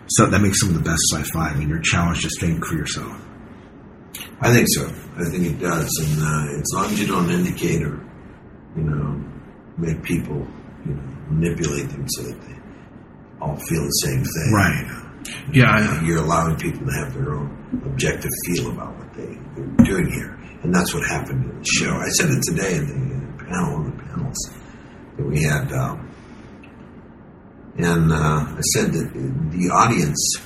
so 0.09 0.27
that 0.27 0.41
makes 0.41 0.61
some 0.61 0.71
of 0.71 0.75
the 0.75 0.83
best 0.83 1.01
sci-fi. 1.13 1.51
I 1.51 1.55
mean, 1.55 1.69
you're 1.69 1.81
challenged 1.81 2.23
to 2.23 2.31
think 2.41 2.65
for 2.65 2.75
yourself. 2.75 3.17
I 4.41 4.53
think 4.53 4.67
so. 4.71 4.87
I 5.17 5.25
think 5.31 5.47
it 5.47 5.61
does, 5.61 5.91
and 6.03 6.23
uh, 6.23 6.61
as 6.61 6.67
long 6.75 6.87
as 6.87 7.01
you 7.01 7.07
don't 7.07 7.31
indicate 7.31 7.83
or, 7.83 8.05
you 8.77 8.83
know, 8.83 9.23
make 9.79 10.03
people, 10.03 10.47
you 10.85 10.95
know, 10.95 11.03
manipulate 11.29 11.89
them 11.91 12.07
so 12.09 12.23
that 12.23 12.41
they 12.41 12.55
all 13.41 13.57
feel 13.57 13.83
the 13.83 14.01
same 14.05 14.25
thing. 14.25 14.53
Right. 14.53 15.10
I- 15.67 16.03
you're 16.05 16.19
allowing 16.19 16.57
people 16.57 16.87
to 16.87 16.93
have 16.93 17.15
their 17.15 17.35
own 17.35 17.51
objective 17.87 18.31
feel 18.47 18.71
about 18.71 18.97
what 18.99 19.13
they, 19.15 19.39
they're 19.57 19.85
doing 19.87 20.11
here, 20.13 20.39
and 20.63 20.75
that's 20.75 20.95
what 20.95 21.07
happened 21.07 21.45
in 21.51 21.59
the 21.59 21.65
show. 21.65 21.91
I 21.93 22.09
said 22.09 22.31
it 22.31 22.43
today 22.43 22.77
in 22.77 23.37
the 23.37 23.45
panel, 23.45 23.75
on 23.77 23.85
the 23.97 24.03
panels 24.05 24.37
that 25.17 25.27
we 25.27 25.43
had, 25.43 25.73
um, 25.73 26.09
and 27.79 28.13
uh, 28.13 28.45
I 28.47 28.61
said 28.75 28.93
that 28.93 29.11
the 29.53 29.71
audience 29.71 30.37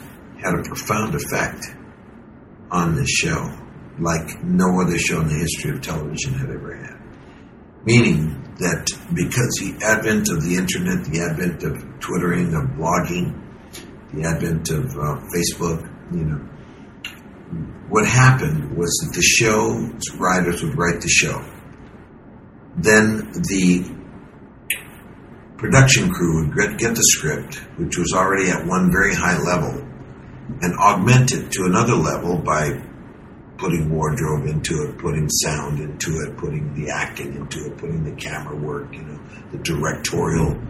had 0.43 0.55
a 0.55 0.63
profound 0.63 1.15
effect 1.15 1.65
on 2.71 2.95
this 2.95 3.09
show, 3.11 3.51
like 3.99 4.43
no 4.45 4.81
other 4.81 4.99
show 4.99 5.21
in 5.21 5.29
the 5.29 5.35
history 5.35 5.71
of 5.71 5.81
television 5.81 6.35
had 6.35 6.51
ever 6.51 6.77
had. 6.77 7.01
Meaning 7.87 8.41
that 8.59 8.87
because 9.15 9.55
the 9.61 9.75
advent 9.85 10.29
of 10.31 10.43
the 10.43 10.57
internet, 10.57 11.05
the 11.05 11.21
advent 11.21 11.63
of 11.65 12.01
twittering, 12.01 12.55
of 12.55 12.65
blogging, 12.79 13.41
the 14.15 14.29
advent 14.29 14.71
of 14.71 14.85
uh, 14.97 15.21
Facebook, 15.35 15.91
you 16.13 16.25
know, 16.25 16.49
what 17.89 18.07
happened 18.07 18.77
was 18.77 18.91
that 19.03 19.15
the 19.15 19.23
show's 19.23 20.17
writers 20.19 20.63
would 20.63 20.77
write 20.77 21.01
the 21.01 21.09
show. 21.09 21.45
Then 22.77 23.31
the 23.33 23.85
production 25.57 26.11
crew 26.11 26.47
would 26.47 26.57
get, 26.57 26.79
get 26.79 26.95
the 26.95 27.03
script, 27.03 27.57
which 27.79 27.97
was 27.99 28.13
already 28.15 28.51
at 28.51 28.67
one 28.67 28.91
very 28.91 29.15
high 29.15 29.39
level, 29.39 29.81
and 30.61 30.75
augment 30.79 31.33
it 31.33 31.51
to 31.53 31.65
another 31.65 31.95
level 31.95 32.39
by 32.39 32.83
putting 33.57 33.91
wardrobe 33.91 34.47
into 34.47 34.83
it, 34.83 34.99
putting 34.99 35.29
sound 35.29 35.79
into 35.79 36.11
it, 36.23 36.37
putting 36.37 36.75
the 36.75 36.91
acting 36.91 37.35
into 37.35 37.67
it, 37.67 37.79
putting 37.79 38.05
the 38.05 38.15
camera 38.17 38.57
work, 38.57 38.93
you 38.93 39.03
know, 39.03 39.19
the 39.53 39.59
directorial, 39.59 40.61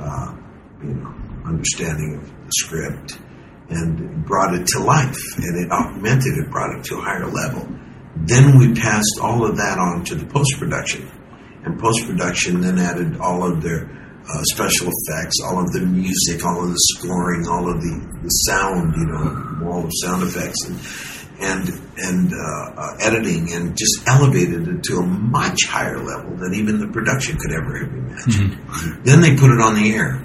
uh, 0.00 0.34
you 0.82 0.94
know, 0.94 1.14
understanding 1.46 2.16
of 2.16 2.37
script, 2.52 3.18
and 3.70 4.24
brought 4.24 4.54
it 4.54 4.66
to 4.68 4.80
life, 4.80 5.18
and 5.36 5.64
it 5.64 5.70
augmented 5.70 6.38
it, 6.38 6.50
brought 6.50 6.78
it 6.78 6.84
to 6.84 6.96
a 6.96 7.00
higher 7.00 7.26
level. 7.26 7.68
Then 8.16 8.58
we 8.58 8.74
passed 8.74 9.18
all 9.22 9.44
of 9.44 9.56
that 9.56 9.78
on 9.78 10.04
to 10.06 10.14
the 10.14 10.26
post 10.26 10.58
production, 10.58 11.08
and 11.64 11.78
post 11.78 12.06
production 12.06 12.60
then 12.60 12.78
added 12.78 13.18
all 13.20 13.44
of 13.44 13.62
their 13.62 13.84
uh, 14.28 14.42
special 14.52 14.88
effects, 14.88 15.36
all 15.44 15.58
of 15.62 15.72
the 15.72 15.80
music, 15.80 16.44
all 16.44 16.62
of 16.62 16.70
the 16.70 16.80
scoring, 16.96 17.46
all 17.48 17.70
of 17.70 17.80
the, 17.80 18.20
the 18.22 18.28
sound, 18.28 18.94
you 18.96 19.06
know, 19.06 19.64
wall 19.64 19.84
of 19.84 19.86
the 19.86 20.00
sound 20.04 20.22
effects, 20.22 20.64
and 20.66 20.78
and 21.40 21.68
and 21.96 22.32
uh, 22.34 22.72
uh, 22.76 22.96
editing, 23.00 23.52
and 23.52 23.76
just 23.76 24.02
elevated 24.06 24.66
it 24.66 24.82
to 24.82 24.98
a 24.98 25.02
much 25.06 25.64
higher 25.66 25.98
level 25.98 26.36
than 26.36 26.54
even 26.54 26.80
the 26.80 26.88
production 26.88 27.38
could 27.38 27.52
ever 27.52 27.78
have 27.78 27.92
imagined. 27.94 29.04
Then 29.04 29.20
they 29.20 29.36
put 29.36 29.50
it 29.50 29.60
on 29.60 29.74
the 29.74 29.94
air, 29.94 30.24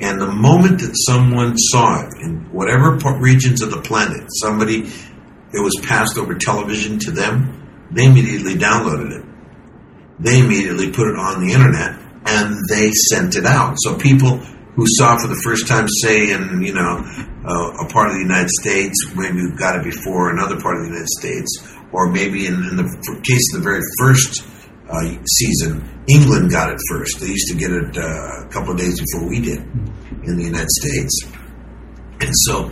and 0.00 0.20
the 0.20 0.30
moment 0.30 0.80
that 0.80 0.94
someone 1.06 1.56
saw 1.56 2.04
it 2.04 2.12
in 2.20 2.50
whatever 2.52 2.96
regions 3.20 3.62
of 3.62 3.70
the 3.70 3.80
planet, 3.80 4.28
somebody 4.40 4.90
it 5.54 5.60
was 5.60 5.78
passed 5.82 6.16
over 6.16 6.34
television 6.34 6.98
to 7.00 7.10
them, 7.10 7.88
they 7.90 8.06
immediately 8.06 8.54
downloaded 8.54 9.20
it. 9.20 9.24
They 10.18 10.40
immediately 10.40 10.90
put 10.90 11.08
it 11.08 11.16
on 11.16 11.46
the 11.46 11.52
internet 11.52 11.98
and 12.24 12.56
they 12.68 12.90
sent 12.90 13.36
it 13.36 13.44
out. 13.44 13.74
So 13.78 13.96
people 13.96 14.38
who 14.74 14.86
saw 14.86 15.18
for 15.18 15.28
the 15.28 15.40
first 15.44 15.68
time, 15.68 15.86
say 15.88 16.32
in 16.32 16.62
you 16.62 16.72
know 16.72 17.04
uh, 17.44 17.84
a 17.84 17.88
part 17.88 18.08
of 18.08 18.14
the 18.14 18.22
United 18.22 18.50
States, 18.50 18.96
maybe 19.14 19.38
got 19.56 19.76
it 19.76 19.84
before 19.84 20.30
another 20.30 20.60
part 20.60 20.76
of 20.76 20.82
the 20.82 20.88
United 20.88 21.08
States, 21.08 21.50
or 21.92 22.10
maybe 22.10 22.46
in, 22.46 22.54
in 22.54 22.76
the 22.76 23.20
case 23.22 23.52
of 23.52 23.60
the 23.60 23.64
very 23.64 23.82
first 23.98 24.44
uh, 24.92 25.24
season, 25.26 25.82
England 26.06 26.50
got 26.50 26.70
it 26.70 26.78
first. 26.90 27.20
They 27.20 27.28
used 27.28 27.48
to 27.48 27.56
get 27.56 27.72
it 27.72 27.96
uh, 27.96 28.44
a 28.44 28.48
couple 28.50 28.72
of 28.72 28.78
days 28.78 29.00
before 29.00 29.28
we 29.28 29.40
did 29.40 29.58
in 30.24 30.36
the 30.36 30.44
United 30.44 30.70
States, 30.70 31.24
and 32.20 32.30
so 32.46 32.70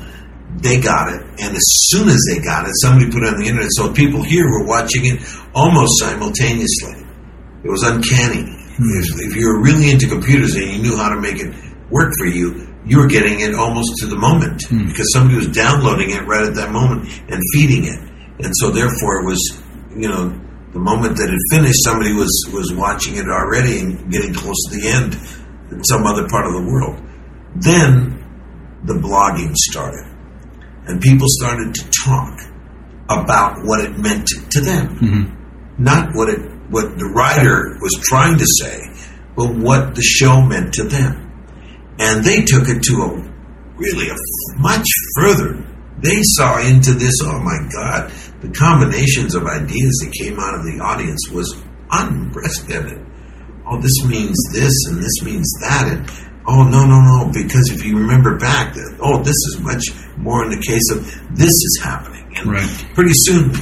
they 0.59 0.81
got 0.81 1.12
it. 1.12 1.23
And 1.41 1.57
as 1.57 1.67
soon 1.91 2.09
as 2.09 2.21
they 2.29 2.43
got 2.43 2.67
it, 2.67 2.73
somebody 2.83 3.11
put 3.11 3.23
it 3.23 3.35
on 3.35 3.41
the 3.41 3.47
internet. 3.47 3.71
So 3.73 3.93
people 3.93 4.23
here 4.23 4.45
were 4.45 4.67
watching 4.67 5.07
it 5.07 5.23
almost 5.55 5.99
simultaneously. 6.00 7.07
It 7.65 7.71
was 7.71 7.83
uncanny. 7.83 8.57
If, 8.81 9.07
if 9.21 9.37
you 9.37 9.47
were 9.47 9.62
really 9.62 9.91
into 9.91 10.09
computers 10.09 10.55
and 10.55 10.65
you 10.65 10.83
knew 10.83 10.97
how 10.97 11.11
to 11.15 11.21
make 11.21 11.39
it 11.39 11.55
work 11.91 12.12
for 12.19 12.27
you, 12.27 12.67
you 12.85 12.99
were 12.99 13.07
getting 13.07 13.41
it 13.41 13.55
almost 13.55 13.93
to 13.99 14.07
the 14.07 14.17
moment 14.17 14.65
because 14.71 15.12
somebody 15.12 15.37
was 15.37 15.49
downloading 15.49 16.11
it 16.11 16.27
right 16.27 16.43
at 16.43 16.55
that 16.55 16.73
moment 16.73 17.09
and 17.29 17.41
feeding 17.53 17.85
it. 17.85 18.00
And 18.43 18.53
so 18.57 18.71
therefore 18.71 19.21
it 19.21 19.27
was, 19.27 19.62
you 19.95 20.09
know, 20.09 20.33
the 20.73 20.79
moment 20.79 21.17
that 21.17 21.29
it 21.29 21.41
finished, 21.50 21.83
somebody 21.85 22.12
was, 22.12 22.31
was 22.53 22.73
watching 22.73 23.17
it 23.17 23.27
already 23.29 23.81
and 23.81 24.11
getting 24.11 24.33
close 24.33 24.57
to 24.69 24.77
the 24.77 24.89
end 24.89 25.15
in 25.73 25.83
some 25.85 26.07
other 26.07 26.29
part 26.29 26.47
of 26.47 26.53
the 26.55 26.62
world. 26.71 27.00
Then 27.57 28.25
the 28.85 28.95
blogging 28.95 29.55
started 29.55 30.07
and 30.87 31.00
people 31.00 31.27
started 31.29 31.75
to 31.75 31.91
talk 32.05 32.39
about 33.09 33.65
what 33.65 33.85
it 33.85 33.99
meant 33.99 34.27
to 34.50 34.61
them 34.61 34.97
mm-hmm. 34.97 35.83
not 35.83 36.15
what 36.15 36.29
it 36.29 36.41
what 36.71 36.97
the 36.99 37.07
writer 37.07 37.77
was 37.83 37.99
trying 38.00 38.39
to 38.39 38.47
say, 38.47 38.79
but 39.37 39.53
what 39.57 39.95
the 39.97 40.03
show 40.03 40.41
meant 40.41 40.73
to 40.75 40.85
them. 40.85 41.27
And 41.99 42.25
they 42.25 42.45
took 42.45 42.69
it 42.69 42.83
to 42.85 42.95
a 43.03 43.11
really 43.77 44.09
a 44.09 44.17
much 44.59 44.87
further. 45.19 45.67
They 45.99 46.23
saw 46.23 46.61
into 46.61 46.95
this. 46.95 47.21
Oh 47.23 47.39
my 47.41 47.59
God! 47.75 48.12
The 48.41 48.51
combinations 48.51 49.35
of 49.35 49.45
ideas 49.47 50.01
that 50.03 50.13
came 50.19 50.39
out 50.41 50.55
of 50.55 50.65
the 50.65 50.81
audience 50.83 51.29
was 51.31 51.63
unprecedented. 51.91 53.07
Oh, 53.67 53.81
this 53.81 54.05
means 54.05 54.37
this, 54.53 54.73
and 54.89 54.99
this 55.03 55.23
means 55.23 55.47
that, 55.61 55.87
and 55.87 56.11
oh 56.49 56.65
no, 56.65 56.87
no, 56.87 57.01
no! 57.01 57.31
Because 57.33 57.71
if 57.71 57.85
you 57.85 57.99
remember 57.99 58.37
back, 58.39 58.75
that 58.75 58.97
oh, 59.01 59.19
this 59.19 59.37
is 59.53 59.61
much 59.61 59.85
more 60.17 60.45
in 60.45 60.51
the 60.51 60.63
case 60.63 60.91
of 60.91 61.05
this 61.37 61.53
is 61.53 61.81
happening, 61.83 62.33
and 62.37 62.51
Right. 62.51 62.87
pretty 62.95 63.13
soon 63.15 63.53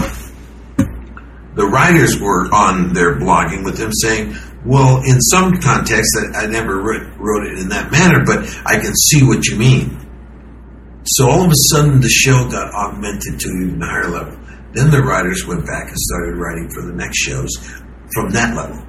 the 1.59 1.67
writers 1.67 2.21
were 2.21 2.47
on 2.55 2.93
their 2.93 3.17
blogging 3.17 3.65
with 3.65 3.77
them 3.77 3.91
saying, 3.93 4.35
well, 4.65 4.99
in 5.03 5.21
some 5.21 5.59
context, 5.61 6.17
I, 6.17 6.45
I 6.45 6.47
never 6.47 6.81
wrote, 6.81 7.07
wrote 7.19 7.47
it 7.47 7.59
in 7.59 7.69
that 7.71 7.91
manner, 7.91 8.25
but 8.25 8.47
I 8.65 8.79
can 8.79 8.95
see 8.95 9.27
what 9.27 9.45
you 9.47 9.57
mean. 9.57 9.99
So 11.05 11.29
all 11.29 11.45
of 11.45 11.51
a 11.51 11.55
sudden, 11.73 12.01
the 12.01 12.09
show 12.09 12.49
got 12.49 12.73
augmented 12.73 13.41
to 13.41 13.49
an 13.49 13.69
even 13.69 13.81
higher 13.81 14.09
level. 14.09 14.39
Then 14.73 14.91
the 14.91 15.03
writers 15.03 15.47
went 15.47 15.67
back 15.67 15.89
and 15.89 15.97
started 15.97 16.37
writing 16.37 16.69
for 16.71 16.83
the 16.87 16.93
next 16.93 17.19
shows 17.19 17.51
from 18.15 18.31
that 18.31 18.55
level. 18.55 18.85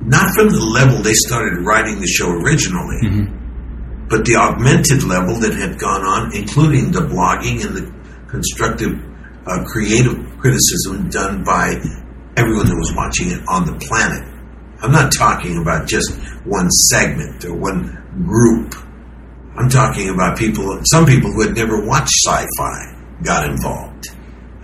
Not 0.00 0.34
from 0.34 0.48
the 0.48 0.58
level 0.64 0.98
they 1.02 1.14
started 1.14 1.64
writing 1.64 2.00
the 2.00 2.06
show 2.06 2.30
originally, 2.30 3.30
but 4.08 4.24
the 4.24 4.36
augmented 4.36 5.04
level 5.04 5.38
that 5.40 5.54
had 5.54 5.78
gone 5.78 6.02
on, 6.02 6.34
including 6.34 6.90
the 6.90 7.00
blogging 7.00 7.64
and 7.64 7.76
the 7.76 7.86
constructive, 8.28 8.98
uh, 9.46 9.62
creative 9.64 10.18
criticism 10.38 11.08
done 11.08 11.44
by 11.44 11.78
everyone 12.36 12.66
that 12.66 12.76
was 12.76 12.92
watching 12.96 13.30
it 13.30 13.40
on 13.48 13.64
the 13.66 13.78
planet. 13.86 14.26
I'm 14.82 14.90
not 14.90 15.12
talking 15.12 15.58
about 15.62 15.86
just 15.86 16.12
one 16.44 16.68
segment 16.90 17.44
or 17.44 17.54
one 17.54 18.02
group. 18.26 18.74
I'm 19.56 19.68
talking 19.68 20.08
about 20.08 20.36
people, 20.36 20.80
some 20.90 21.06
people 21.06 21.30
who 21.30 21.42
had 21.42 21.54
never 21.54 21.84
watched 21.86 22.10
sci 22.26 22.46
fi 22.58 22.96
got 23.22 23.48
involved. 23.48 24.11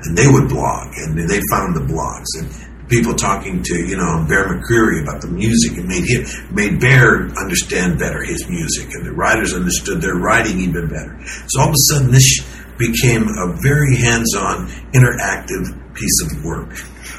And 0.02 0.16
they 0.16 0.28
would 0.28 0.48
blog, 0.48 0.94
and 0.96 1.18
they 1.18 1.40
found 1.50 1.74
the 1.74 1.82
blogs. 1.82 2.26
And 2.38 2.88
people 2.88 3.14
talking 3.14 3.62
to 3.62 3.74
you 3.74 3.96
know 3.96 4.24
Bear 4.28 4.48
McCreary 4.48 5.02
about 5.02 5.20
the 5.20 5.28
music. 5.28 5.78
It 5.78 5.86
made 5.86 6.04
him 6.04 6.24
made 6.54 6.80
Bear 6.80 7.28
understand 7.36 7.98
better 7.98 8.22
his 8.22 8.48
music, 8.48 8.88
and 8.94 9.04
the 9.04 9.12
writers 9.12 9.54
understood 9.54 10.00
their 10.00 10.16
writing 10.16 10.60
even 10.60 10.88
better. 10.88 11.18
So 11.48 11.60
all 11.60 11.68
of 11.68 11.74
a 11.74 11.82
sudden, 11.92 12.10
this 12.10 12.40
became 12.78 13.26
a 13.26 13.58
very 13.60 13.96
hands-on, 13.96 14.68
interactive 14.94 15.66
piece 15.94 16.22
of 16.22 16.44
work 16.44 16.70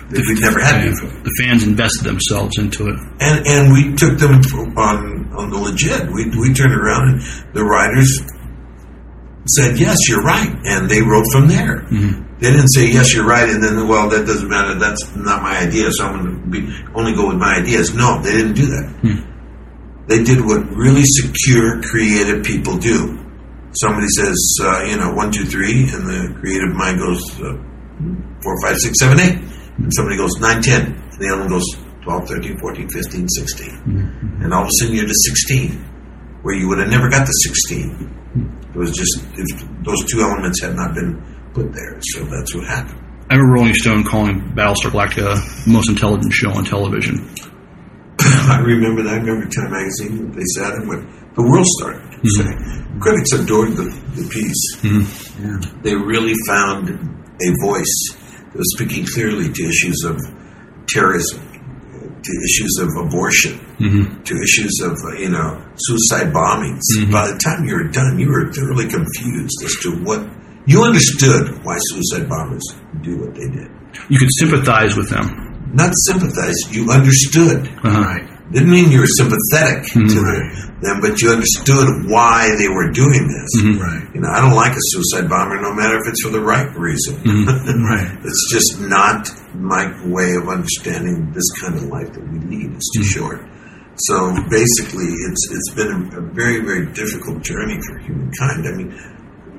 that 0.09 0.24
we'd 0.25 0.39
never 0.39 0.59
had 0.63 0.88
before. 0.88 1.12
The 1.21 1.36
fans 1.43 1.67
invested 1.67 2.05
themselves 2.05 2.57
into 2.57 2.88
it. 2.88 2.98
And 3.19 3.45
and 3.45 3.74
we 3.74 3.93
took 3.93 4.17
them 4.17 4.39
on 4.77 5.31
on 5.36 5.50
the 5.50 5.57
legit. 5.57 6.07
We 6.12 6.31
we 6.31 6.53
turned 6.53 6.74
around 6.74 7.09
and 7.09 7.21
the 7.53 7.63
writers 7.63 8.24
said, 9.58 9.77
"Yes, 9.79 9.98
you're 10.08 10.22
right," 10.22 10.50
and 10.65 10.89
they 10.89 11.01
wrote 11.01 11.25
from 11.32 11.48
there. 11.48 11.86
They 12.39 12.51
didn't 12.51 12.70
say, 12.70 12.88
"Yes, 12.91 13.13
you're 13.13 13.25
right," 13.27 13.50
and 13.50 13.62
then, 13.63 13.88
"Well, 13.88 14.10
that 14.10 14.25
doesn't 14.25 14.48
matter. 14.50 14.75
That's 14.79 15.03
not 15.15 15.41
my 15.44 15.58
idea, 15.60 15.89
so 15.91 16.06
I'm 16.06 16.50
going 16.51 16.68
to 16.68 16.91
only 16.96 17.13
go 17.13 17.27
with 17.27 17.38
my 17.38 17.56
ideas." 17.56 17.94
No, 17.94 18.22
they 18.22 18.32
didn't 18.32 18.53
do 18.53 18.68
that. 18.68 18.89
They 20.08 20.24
did 20.24 20.44
what 20.44 20.65
really 20.75 21.03
secure, 21.06 21.82
creative 21.84 22.44
people 22.44 22.77
do. 22.77 23.18
Somebody 23.79 24.08
says, 24.18 24.38
uh, 24.63 24.84
you 24.89 24.98
know, 24.98 25.12
one, 25.13 25.32
two, 25.32 25.46
three, 25.46 25.84
and 25.94 26.08
the 26.08 26.34
creative 26.39 26.74
mind 26.74 26.98
goes 26.98 27.22
uh, 27.39 27.53
four, 28.41 28.56
five, 28.63 28.77
six, 28.79 28.98
seven, 29.00 29.20
eight. 29.20 29.38
And 29.77 29.91
somebody 29.96 30.18
goes 30.18 30.32
nine, 30.39 30.62
ten, 30.63 30.94
and 31.12 31.20
the 31.22 31.29
other 31.29 31.41
one 31.41 31.50
goes 31.50 31.65
12, 32.03 32.27
13, 32.27 32.58
14, 32.58 32.89
15, 32.89 33.27
16. 33.29 34.39
And 34.41 34.51
all 34.53 34.63
of 34.63 34.68
a 34.68 34.72
sudden 34.79 34.96
you're 34.96 35.06
to 35.06 35.13
16, 35.13 35.72
where 36.41 36.56
you 36.56 36.68
would 36.70 36.79
have 36.79 36.89
never 36.89 37.08
got 37.10 37.27
to 37.27 37.34
16. 37.46 38.10
It 38.36 38.75
was 38.75 38.91
just, 38.91 39.25
if 39.38 39.67
those 39.83 40.05
two 40.05 40.21
elements 40.21 40.62
had 40.62 40.75
not 40.75 40.93
been 40.93 41.21
put 41.53 41.74
there. 41.74 41.98
So 42.13 42.25
that's 42.25 42.55
what 42.55 42.65
happened. 42.65 43.00
I 43.29 43.36
remember 43.36 43.53
Rolling 43.53 43.74
Stone 43.75 44.03
calling 44.05 44.53
Battlestar 44.55 44.91
Galactica 44.91 45.65
the 45.65 45.71
most 45.71 45.89
intelligent 45.89 46.33
show 46.33 46.51
on 46.51 46.65
television. 46.65 47.29
I 48.19 48.59
remember 48.65 49.03
that. 49.03 49.13
I 49.13 49.17
remember 49.17 49.48
Time 49.50 49.71
Magazine. 49.71 50.31
They 50.31 50.45
sat 50.55 50.74
and 50.74 50.89
went, 50.89 51.36
the 51.36 51.43
world 51.43 51.65
started. 51.79 52.01
Mm-hmm. 52.01 52.27
Say. 52.27 53.00
Critics 53.00 53.31
adored 53.33 53.77
the, 53.77 53.86
the 54.17 54.27
piece. 54.29 54.75
Mm-hmm. 54.81 55.81
They 55.81 55.95
really 55.95 56.33
found 56.48 56.89
a 56.89 57.50
voice 57.63 58.09
that 58.51 58.57
was 58.57 58.74
speaking 58.75 59.05
clearly 59.05 59.53
to 59.53 59.63
issues 59.63 60.03
of 60.03 60.19
terrorism, 60.88 61.39
to 62.23 62.31
issues 62.43 62.73
of 62.81 62.89
abortion, 63.07 63.59
to 64.23 64.33
issues 64.41 64.79
of 64.83 64.93
uh, 65.05 65.17
you 65.17 65.29
know 65.29 65.63
suicide 65.75 66.33
bombings. 66.33 66.83
By 67.11 67.27
the 67.31 67.38
time 67.38 67.65
you 67.67 67.75
were 67.75 67.89
done, 67.89 68.19
you 68.19 68.29
were 68.29 68.51
thoroughly 68.51 68.88
confused 68.88 69.57
as 69.63 69.73
to 69.83 69.91
what 70.03 70.21
you 70.65 70.83
understood 70.83 71.63
why 71.63 71.77
suicide 71.79 72.29
bombers 72.29 72.63
do 73.01 73.17
what 73.17 73.33
they 73.35 73.47
did. 73.47 73.69
You 74.09 74.19
could 74.19 74.29
sympathize 74.38 74.95
with 74.95 75.09
them. 75.09 75.71
Not 75.73 75.93
sympathize, 76.05 76.57
you 76.71 76.91
understood. 76.91 77.67
Uh-huh. 77.83 78.38
Didn't 78.51 78.72
mean 78.72 78.91
you 78.91 79.01
were 79.01 79.13
sympathetic 79.13 79.94
to 79.94 80.00
mm-hmm. 80.00 80.10
the, 80.10 80.70
them, 80.82 81.01
but 81.01 81.22
you 81.22 81.29
understood 81.29 82.10
why 82.10 82.50
they 82.58 82.68
were 82.68 82.89
doing 82.89 83.29
this. 83.29 83.62
Mm-hmm. 83.62 83.77
Right. 83.77 84.06
You 84.15 84.22
know, 84.22 84.29
I 84.29 84.41
don't 84.41 84.56
like 84.56 84.74
a 84.74 84.84
suicide 84.89 85.29
bomber, 85.29 85.62
no 85.62 85.74
matter 85.74 86.01
if 86.01 86.10
it's 86.10 86.24
for 86.24 86.34
the 86.34 86.41
right 86.41 86.65
reason. 86.74 87.22
Mm-hmm. 87.22 87.86
Right. 87.86 88.10
it's 88.25 88.50
just 88.50 88.82
not 88.82 89.29
my 89.53 89.86
way 90.10 90.34
of 90.34 90.50
understanding 90.50 91.32
this 91.32 91.46
kind 91.62 91.75
of 91.75 91.84
life 91.94 92.10
that 92.13 92.25
we 92.25 92.39
lead. 92.50 92.74
It's 92.74 92.89
too 92.89 93.03
short. 93.03 93.46
So 94.10 94.34
basically, 94.50 95.13
it's 95.29 95.44
it's 95.51 95.72
been 95.75 95.91
a, 95.91 96.18
a 96.18 96.22
very 96.34 96.65
very 96.65 96.88
difficult 96.94 97.44
journey 97.44 97.77
for 97.86 98.00
humankind. 98.00 98.65
I 98.65 98.72
mean, 98.72 98.89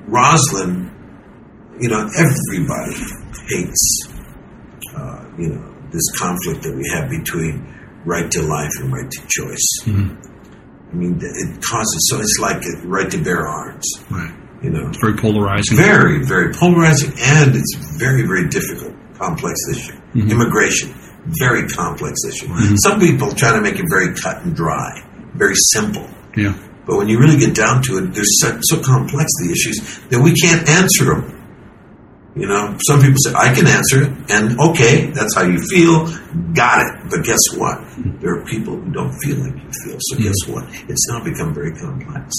Roslin, 0.08 0.90
you 1.78 1.88
know, 1.88 2.08
everybody 2.18 2.96
hates, 3.46 4.08
uh, 4.96 5.24
you 5.38 5.54
know, 5.54 5.74
this 5.92 6.02
conflict 6.18 6.62
that 6.62 6.74
we 6.74 6.88
have 6.90 7.10
between 7.10 7.79
right 8.04 8.30
to 8.30 8.42
life 8.42 8.70
and 8.80 8.92
right 8.92 9.10
to 9.10 9.20
choice. 9.28 9.68
Mm-hmm. 9.84 10.90
I 10.90 10.94
mean, 10.94 11.20
it 11.22 11.62
causes 11.62 12.08
so 12.10 12.18
it's 12.18 12.38
like 12.40 12.62
a 12.64 12.86
right 12.86 13.10
to 13.10 13.22
bear 13.22 13.46
arms. 13.46 13.86
Right. 14.10 14.34
You 14.62 14.70
know, 14.70 14.88
it's 14.88 14.98
Very 15.00 15.16
polarizing. 15.16 15.76
very, 15.76 16.24
very 16.24 16.52
polarizing, 16.52 17.12
and 17.18 17.54
it's 17.56 17.76
very, 17.96 18.22
very 18.26 18.48
difficult, 18.48 18.94
complex 19.14 19.58
issue. 19.70 19.94
Mm-hmm. 20.14 20.30
Immigration, 20.30 20.94
very 21.40 21.66
complex 21.68 22.18
issue. 22.28 22.46
Mm-hmm. 22.46 22.74
Some 22.76 23.00
people 23.00 23.32
try 23.32 23.52
to 23.54 23.60
make 23.62 23.78
it 23.78 23.86
very 23.88 24.14
cut 24.14 24.42
and 24.44 24.54
dry, 24.54 25.02
very 25.34 25.54
simple. 25.72 26.06
Yeah. 26.36 26.54
But 26.86 26.96
when 26.98 27.08
you 27.08 27.18
really 27.20 27.38
get 27.38 27.54
down 27.54 27.82
to 27.84 27.98
it, 27.98 28.12
they're 28.12 28.24
so, 28.24 28.58
so 28.62 28.82
complex 28.82 29.30
the 29.40 29.50
issues 29.52 30.00
that 30.10 30.20
we 30.20 30.34
can't 30.34 30.68
answer 30.68 31.04
them. 31.06 31.39
You 32.36 32.46
know, 32.46 32.76
some 32.86 33.00
people 33.00 33.16
say 33.24 33.32
I 33.34 33.52
can 33.52 33.66
answer 33.66 34.04
it, 34.04 34.30
and 34.30 34.60
okay, 34.60 35.10
that's 35.10 35.34
how 35.34 35.42
you 35.42 35.58
feel. 35.58 36.06
Got 36.54 36.86
it. 36.86 37.10
But 37.10 37.24
guess 37.24 37.40
what? 37.56 37.82
There 38.20 38.38
are 38.38 38.44
people 38.44 38.76
who 38.76 38.92
don't 38.92 39.12
feel 39.18 39.38
like 39.38 39.54
you 39.54 39.70
feel. 39.84 39.98
So 39.98 40.16
hmm. 40.16 40.22
guess 40.22 40.46
what? 40.46 40.64
It's 40.88 41.08
now 41.08 41.24
become 41.24 41.52
very 41.52 41.74
complex. 41.74 42.32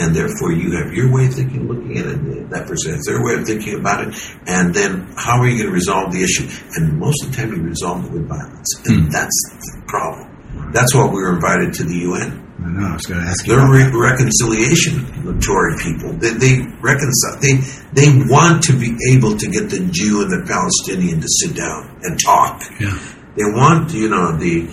And 0.00 0.16
therefore, 0.16 0.52
you 0.52 0.72
have 0.78 0.92
your 0.94 1.12
way 1.12 1.26
of 1.26 1.34
thinking, 1.34 1.68
looking 1.68 1.98
at 1.98 2.06
it, 2.06 2.16
and 2.16 2.50
that 2.50 2.66
person 2.66 2.94
has 2.94 3.04
their 3.04 3.22
way 3.22 3.34
of 3.34 3.46
thinking 3.46 3.78
about 3.78 4.08
it. 4.08 4.14
And 4.46 4.74
then, 4.74 5.12
how 5.16 5.40
are 5.40 5.46
you 5.46 5.58
going 5.58 5.68
to 5.68 5.74
resolve 5.74 6.10
the 6.10 6.22
issue? 6.22 6.48
And 6.74 6.98
most 6.98 7.22
of 7.22 7.30
the 7.30 7.36
time, 7.36 7.52
you 7.52 7.62
resolve 7.62 8.04
it 8.04 8.10
with 8.10 8.26
violence. 8.26 8.68
And 8.86 9.04
hmm. 9.04 9.10
that's 9.10 9.38
the 9.60 9.82
problem. 9.86 10.72
That's 10.72 10.94
why 10.94 11.06
we 11.06 11.20
were 11.20 11.34
invited 11.34 11.74
to 11.74 11.84
the 11.84 11.98
UN. 12.08 12.47
I 12.58 12.70
know. 12.70 12.86
I 12.88 12.94
was 12.94 13.06
going 13.06 13.20
to 13.20 13.26
ask 13.26 13.46
you. 13.46 13.54
They're 13.54 13.70
re- 13.70 13.94
reconciliatory 13.94 15.78
people. 15.78 16.12
They, 16.18 16.30
they 16.30 16.66
reconcile. 16.80 17.38
They 17.40 17.62
they 17.92 18.10
want 18.26 18.64
to 18.64 18.72
be 18.72 18.96
able 19.12 19.36
to 19.36 19.46
get 19.48 19.70
the 19.70 19.86
Jew 19.90 20.22
and 20.22 20.30
the 20.30 20.44
Palestinian 20.46 21.20
to 21.20 21.28
sit 21.28 21.56
down 21.56 21.98
and 22.02 22.18
talk. 22.18 22.62
Yeah. 22.80 22.98
They 23.36 23.44
want 23.44 23.92
you 23.94 24.08
know 24.08 24.36
the 24.36 24.68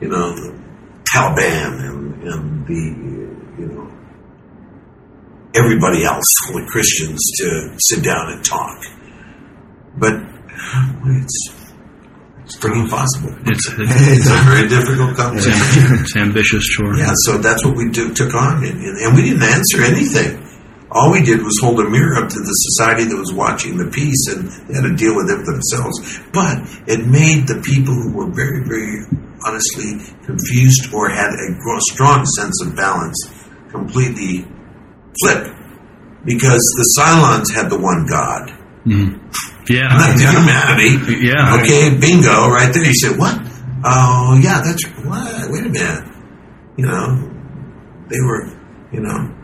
you 0.00 0.08
know 0.08 0.34
the 0.34 0.54
Taliban 1.12 1.82
and, 1.82 2.22
and 2.22 2.66
the 2.66 2.82
you 3.58 3.66
know 3.66 3.90
everybody 5.54 6.04
else, 6.04 6.24
the 6.52 6.66
Christians, 6.70 7.20
to 7.38 7.76
sit 7.78 8.04
down 8.04 8.32
and 8.32 8.44
talk. 8.44 8.78
But 9.96 10.14
it's 11.06 11.63
it's 12.44 12.56
pretty 12.56 12.80
impossible. 12.80 13.32
It's, 13.46 13.68
it's, 13.68 13.78
It's 14.18 14.30
a 14.30 14.40
very 14.44 14.68
difficult 14.68 15.16
conversation. 15.16 16.04
it's 16.04 16.16
ambitious, 16.16 16.64
sure. 16.64 16.96
Yeah, 16.96 17.12
so 17.24 17.38
that's 17.38 17.64
what 17.64 17.76
we 17.76 17.90
do, 17.90 18.12
took 18.12 18.34
on, 18.34 18.64
and, 18.64 18.80
and, 18.80 19.16
we 19.16 19.22
didn't 19.22 19.42
answer 19.42 19.82
anything. 19.82 20.40
All 20.90 21.10
we 21.10 21.22
did 21.22 21.42
was 21.42 21.58
hold 21.60 21.80
a 21.80 21.88
mirror 21.88 22.16
up 22.16 22.28
to 22.28 22.38
the 22.38 22.56
society 22.70 23.04
that 23.04 23.16
was 23.16 23.32
watching 23.32 23.76
the 23.76 23.90
piece, 23.90 24.28
and 24.28 24.48
they 24.68 24.74
had 24.74 24.84
to 24.84 24.94
deal 24.94 25.16
with 25.16 25.28
it 25.28 25.44
themselves. 25.44 26.20
But 26.32 26.62
it 26.86 27.04
made 27.06 27.48
the 27.48 27.60
people 27.64 27.94
who 27.94 28.12
were 28.14 28.30
very, 28.30 28.62
very 28.62 29.02
honestly 29.44 29.98
confused 30.24 30.92
or 30.94 31.08
had 31.10 31.32
a 31.34 31.80
strong 31.90 32.24
sense 32.26 32.62
of 32.62 32.76
balance 32.76 33.18
completely 33.70 34.46
flip, 35.20 35.50
because 36.24 36.62
the 36.78 36.86
Cylons 36.96 37.52
had 37.52 37.70
the 37.70 37.78
one 37.78 38.06
God, 38.06 38.50
mm-hmm. 38.86 39.18
Yeah. 39.68 39.88
not 39.88 40.16
the 40.16 40.26
humanity. 40.28 41.26
Yeah. 41.26 41.60
Okay, 41.62 41.96
bingo, 41.98 42.50
right 42.50 42.72
there. 42.72 42.84
You 42.84 42.94
said, 42.94 43.18
what? 43.18 43.34
Oh, 43.84 44.38
yeah, 44.42 44.60
that's 44.64 44.84
what? 45.04 45.50
Wait 45.50 45.66
a 45.66 45.68
minute. 45.68 46.04
You 46.76 46.86
know, 46.86 47.16
they 48.08 48.20
were, 48.20 48.48
you 48.92 49.00
know, 49.00 49.34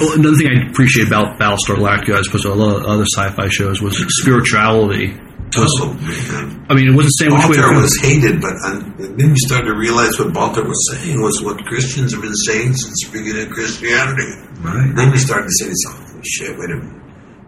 Well, 0.00 0.12
another 0.18 0.36
thing 0.36 0.48
I 0.48 0.70
appreciate 0.70 1.06
about 1.06 1.38
Battlestar 1.38 1.76
Galactica, 1.76 2.18
as 2.18 2.28
opposed 2.28 2.44
to 2.44 2.52
a 2.52 2.54
lot 2.54 2.76
of 2.76 2.84
other 2.84 3.04
sci-fi 3.04 3.48
shows, 3.48 3.80
was 3.80 3.96
spirituality. 4.20 5.18
Was, 5.56 5.70
oh, 5.82 5.94
man. 5.94 6.66
I 6.68 6.74
mean, 6.74 6.88
it 6.88 6.96
wasn't 6.96 7.14
saying 7.18 7.32
which 7.32 7.46
way. 7.48 7.56
Baltar 7.62 7.80
was 7.80 7.96
hated, 8.02 8.40
but 8.40 8.54
um, 8.64 8.94
then 8.98 9.30
you 9.30 9.36
started 9.46 9.66
to 9.66 9.76
realize 9.76 10.18
what 10.18 10.28
Baltar 10.28 10.66
was 10.66 10.80
saying 10.90 11.20
was 11.22 11.42
what 11.42 11.64
Christians 11.64 12.12
have 12.12 12.22
been 12.22 12.34
saying 12.34 12.74
since 12.74 13.06
the 13.06 13.10
beginning 13.12 13.46
of 13.46 13.52
Christianity. 13.52 14.34
Right. 14.60 14.92
Then 14.96 15.12
we 15.12 15.18
started 15.18 15.46
to 15.46 15.54
say, 15.60 15.66
yourself, 15.68 16.24
shit, 16.24 16.58
wait 16.58 16.70
a 16.70 16.76
minute. 16.76 17.03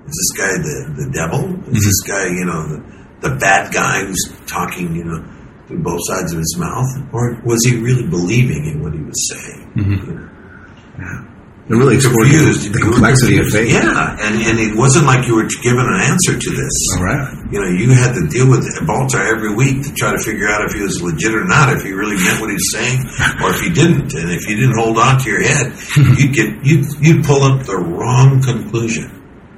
Is 0.07 0.14
this 0.14 0.33
guy 0.38 0.53
the, 0.62 1.05
the 1.05 1.11
devil? 1.11 1.42
Is 1.75 1.85
this 1.85 2.03
mm-hmm. 2.03 2.12
guy, 2.12 2.38
you 2.38 2.45
know, 2.45 2.62
the, 2.69 3.29
the 3.29 3.37
bad 3.37 3.73
guy 3.73 4.05
who's 4.05 4.25
talking, 4.47 4.95
you 4.95 5.05
know, 5.05 5.25
through 5.66 5.83
both 5.83 6.01
sides 6.07 6.33
of 6.33 6.38
his 6.38 6.57
mouth? 6.59 6.87
Or 7.12 7.40
was 7.45 7.64
he 7.64 7.81
really 7.81 8.09
believing 8.09 8.66
in 8.66 8.83
what 8.83 8.95
he 8.95 9.03
was 9.03 9.19
saying? 9.29 9.73
Mm-hmm. 9.75 10.11
You 10.11 11.05
know? 11.05 11.37
It 11.66 11.75
really 11.75 11.99
Confused. 11.99 12.71
the 12.71 12.79
complexity 12.79 13.42
of 13.42 13.51
faith. 13.51 13.75
Yeah, 13.75 13.83
and, 14.23 14.38
and 14.38 14.55
it 14.62 14.79
wasn't 14.79 15.11
like 15.11 15.27
you 15.27 15.35
were 15.35 15.51
given 15.66 15.83
an 15.83 15.99
answer 15.99 16.38
to 16.38 16.51
this. 16.55 16.75
All 16.95 17.03
right. 17.03 17.27
You 17.51 17.59
know, 17.59 17.66
you 17.66 17.90
had 17.90 18.14
to 18.14 18.23
deal 18.31 18.47
with 18.47 18.62
Baltar 18.87 19.27
every 19.27 19.51
week 19.51 19.83
to 19.83 19.90
try 19.99 20.14
to 20.14 20.23
figure 20.23 20.47
out 20.47 20.62
if 20.62 20.79
he 20.79 20.83
was 20.83 21.03
legit 21.03 21.35
or 21.35 21.42
not, 21.42 21.75
if 21.75 21.83
he 21.83 21.90
really 21.90 22.23
meant 22.23 22.38
what 22.38 22.55
he 22.55 22.55
was 22.55 22.71
saying, 22.71 23.03
or 23.42 23.51
if 23.51 23.59
he 23.66 23.75
didn't. 23.75 24.14
And 24.14 24.31
if 24.31 24.47
you 24.47 24.55
didn't 24.55 24.79
hold 24.79 24.95
on 24.95 25.19
to 25.19 25.27
your 25.27 25.42
head, 25.42 25.75
you'd 26.23 26.35
get 26.38 26.55
you'd, 26.62 26.87
you'd 27.03 27.25
pull 27.27 27.42
up 27.42 27.66
the 27.66 27.77
wrong 27.77 28.40
conclusion. 28.47 29.11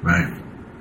Right. 0.09 0.33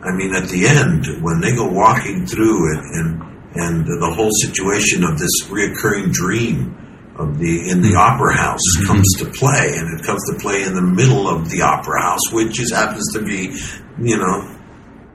I 0.07 0.15
mean, 0.15 0.33
at 0.33 0.47
the 0.47 0.67
end, 0.67 1.03
when 1.21 1.41
they 1.41 1.51
go 1.51 1.67
walking 1.67 2.25
through 2.25 2.71
it, 2.71 2.83
and 2.95 3.21
and 3.55 3.85
the 3.85 4.13
whole 4.15 4.31
situation 4.31 5.03
of 5.03 5.19
this 5.19 5.43
reoccurring 5.51 6.13
dream 6.13 6.77
of 7.17 7.37
the 7.39 7.69
in 7.69 7.81
the 7.81 7.95
opera 7.95 8.37
house 8.37 8.63
comes 8.85 9.03
to 9.19 9.25
play, 9.25 9.75
and 9.75 9.99
it 9.99 10.05
comes 10.05 10.23
to 10.31 10.39
play 10.39 10.63
in 10.63 10.75
the 10.75 10.81
middle 10.81 11.27
of 11.27 11.49
the 11.49 11.61
opera 11.61 12.01
house, 12.01 12.31
which 12.31 12.53
just 12.53 12.73
happens 12.73 13.03
to 13.13 13.25
be, 13.25 13.51
you 13.99 14.17
know, 14.17 14.47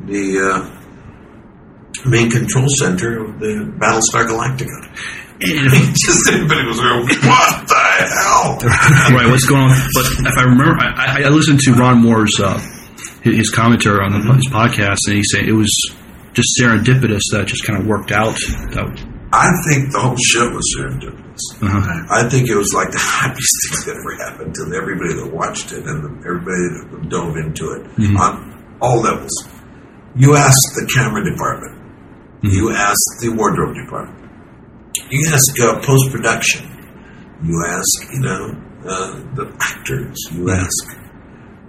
the 0.05 0.37
uh, 0.44 2.09
main 2.09 2.31
control 2.31 2.66
center 2.79 3.25
of 3.25 3.38
the 3.38 3.72
Battlestar 3.79 4.27
Galactica. 4.27 4.77
And 5.44 5.96
Just 6.07 6.31
everybody 6.31 6.68
was 6.68 6.79
going, 6.79 7.03
what 7.03 7.66
the 7.66 7.75
hell? 7.75 8.59
right, 9.16 9.27
what's 9.29 9.44
going 9.44 9.62
on? 9.62 9.77
But 9.92 10.31
if 10.31 10.38
I 10.38 10.42
remember, 10.44 10.77
I, 10.79 11.25
I 11.25 11.29
listened 11.31 11.59
to 11.64 11.72
Ron 11.72 11.98
Moore's 12.01 12.38
uh, 12.38 12.61
his 13.23 13.37
his 13.37 13.51
commentary 13.51 14.05
on 14.05 14.13
his 14.13 14.49
podcast, 14.49 14.99
and 15.07 15.17
he 15.17 15.23
said 15.25 15.49
it 15.49 15.53
was 15.53 15.71
just 16.33 16.49
serendipitous 16.61 17.21
that 17.33 17.43
it 17.43 17.47
just 17.47 17.65
kind 17.65 17.79
of 17.81 17.87
worked 17.87 18.13
out. 18.13 18.35
That, 18.73 18.89
I 19.33 19.49
think 19.69 19.93
the 19.93 20.01
whole 20.01 20.17
show 20.17 20.49
was 20.51 20.65
serendipitous. 20.77 21.41
uh 21.63 22.05
I 22.11 22.29
think 22.29 22.49
it 22.49 22.57
was 22.57 22.73
like 22.75 22.91
the 22.91 22.99
happiest 23.01 23.53
thing 23.63 23.95
that 23.95 24.01
ever 24.01 24.31
happened 24.31 24.55
to 24.55 24.77
everybody 24.77 25.15
that 25.15 25.33
watched 25.33 25.73
it 25.73 25.85
and 25.87 26.05
everybody 26.25 26.67
that 26.77 27.09
dove 27.09 27.37
into 27.37 27.73
it 27.73 27.83
on 28.17 28.77
all 28.81 29.01
levels. 29.01 29.33
You 30.15 30.37
ask 30.37 30.61
the 30.75 30.91
camera 30.95 31.25
department, 31.25 31.81
you 32.43 32.71
ask 32.73 33.01
the 33.21 33.33
wardrobe 33.33 33.75
department, 33.75 34.31
you 35.11 35.33
ask 35.33 35.49
uh, 35.63 35.81
post 35.81 36.13
production, 36.13 36.69
you 37.43 37.65
ask, 37.67 38.13
you 38.13 38.21
know, 38.21 38.53
uh, 38.85 39.17
the 39.35 39.57
actors, 39.63 40.19
you 40.33 40.51
ask, 40.51 40.85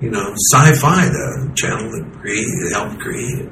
you 0.03 0.11
know, 0.11 0.35
sci 0.51 0.75
fi, 0.83 1.07
the 1.07 1.51
channel 1.55 1.87
that 1.87 2.03
created, 2.19 2.75
helped 2.75 2.99
create 2.99 3.47
it. 3.47 3.51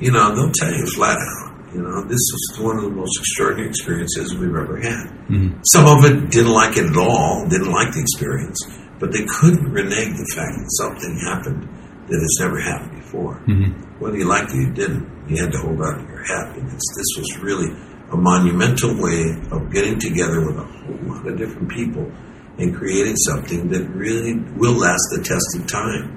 You 0.00 0.10
know, 0.10 0.34
they'll 0.34 0.50
tell 0.50 0.74
you 0.74 0.84
flat 0.86 1.14
out. 1.14 1.54
You 1.72 1.82
know, 1.82 2.02
this 2.02 2.18
was 2.18 2.58
one 2.58 2.76
of 2.78 2.82
the 2.82 2.90
most 2.90 3.14
extraordinary 3.20 3.68
experiences 3.68 4.34
we've 4.34 4.50
ever 4.50 4.82
had. 4.82 5.06
Mm-hmm. 5.30 5.62
Some 5.70 5.86
of 5.86 6.04
it 6.04 6.30
didn't 6.30 6.50
like 6.50 6.76
it 6.76 6.90
at 6.90 6.96
all, 6.96 7.46
didn't 7.48 7.70
like 7.70 7.94
the 7.94 8.00
experience, 8.00 8.58
but 8.98 9.12
they 9.12 9.22
couldn't 9.30 9.70
renege 9.70 10.10
the 10.18 10.26
fact 10.34 10.58
that 10.58 10.68
something 10.82 11.14
happened 11.22 11.62
that 12.10 12.18
has 12.18 12.36
never 12.42 12.58
happened 12.58 12.98
before. 12.98 13.38
Mm-hmm. 13.46 14.02
Whether 14.02 14.18
you 14.18 14.26
liked 14.26 14.50
it 14.50 14.58
or 14.58 14.62
you 14.66 14.72
didn't, 14.74 15.06
you 15.30 15.38
had 15.38 15.52
to 15.52 15.58
hold 15.58 15.80
on 15.82 16.02
to 16.02 16.04
your 16.10 16.26
because 16.50 16.86
this 16.98 17.10
was 17.14 17.38
really 17.38 17.70
a 18.10 18.16
monumental 18.16 18.90
way 18.98 19.38
of 19.54 19.70
getting 19.70 20.00
together 20.00 20.42
with 20.42 20.58
a 20.58 20.66
whole 20.66 21.14
lot 21.14 21.26
of 21.26 21.38
different 21.38 21.70
people 21.70 22.10
and 22.58 22.74
creating 22.74 23.16
something 23.16 23.68
that 23.68 23.84
really 23.90 24.34
will 24.56 24.72
last 24.72 25.02
the 25.12 25.22
test 25.22 25.56
of 25.58 25.66
time. 25.66 26.12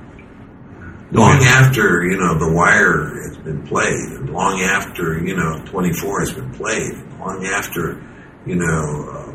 Long 1.12 1.44
after, 1.44 2.06
you 2.06 2.18
know, 2.18 2.38
The 2.38 2.54
Wire 2.54 3.16
has 3.28 3.38
been 3.38 3.66
played, 3.66 4.20
and 4.20 4.30
long 4.30 4.62
after, 4.62 5.20
you 5.20 5.36
know, 5.36 5.64
24 5.66 6.20
has 6.20 6.32
been 6.34 6.52
played, 6.54 6.94
and 6.94 7.20
long 7.20 7.46
after, 7.46 8.00
you 8.46 8.56
know, 8.56 9.10
uh, 9.10 9.32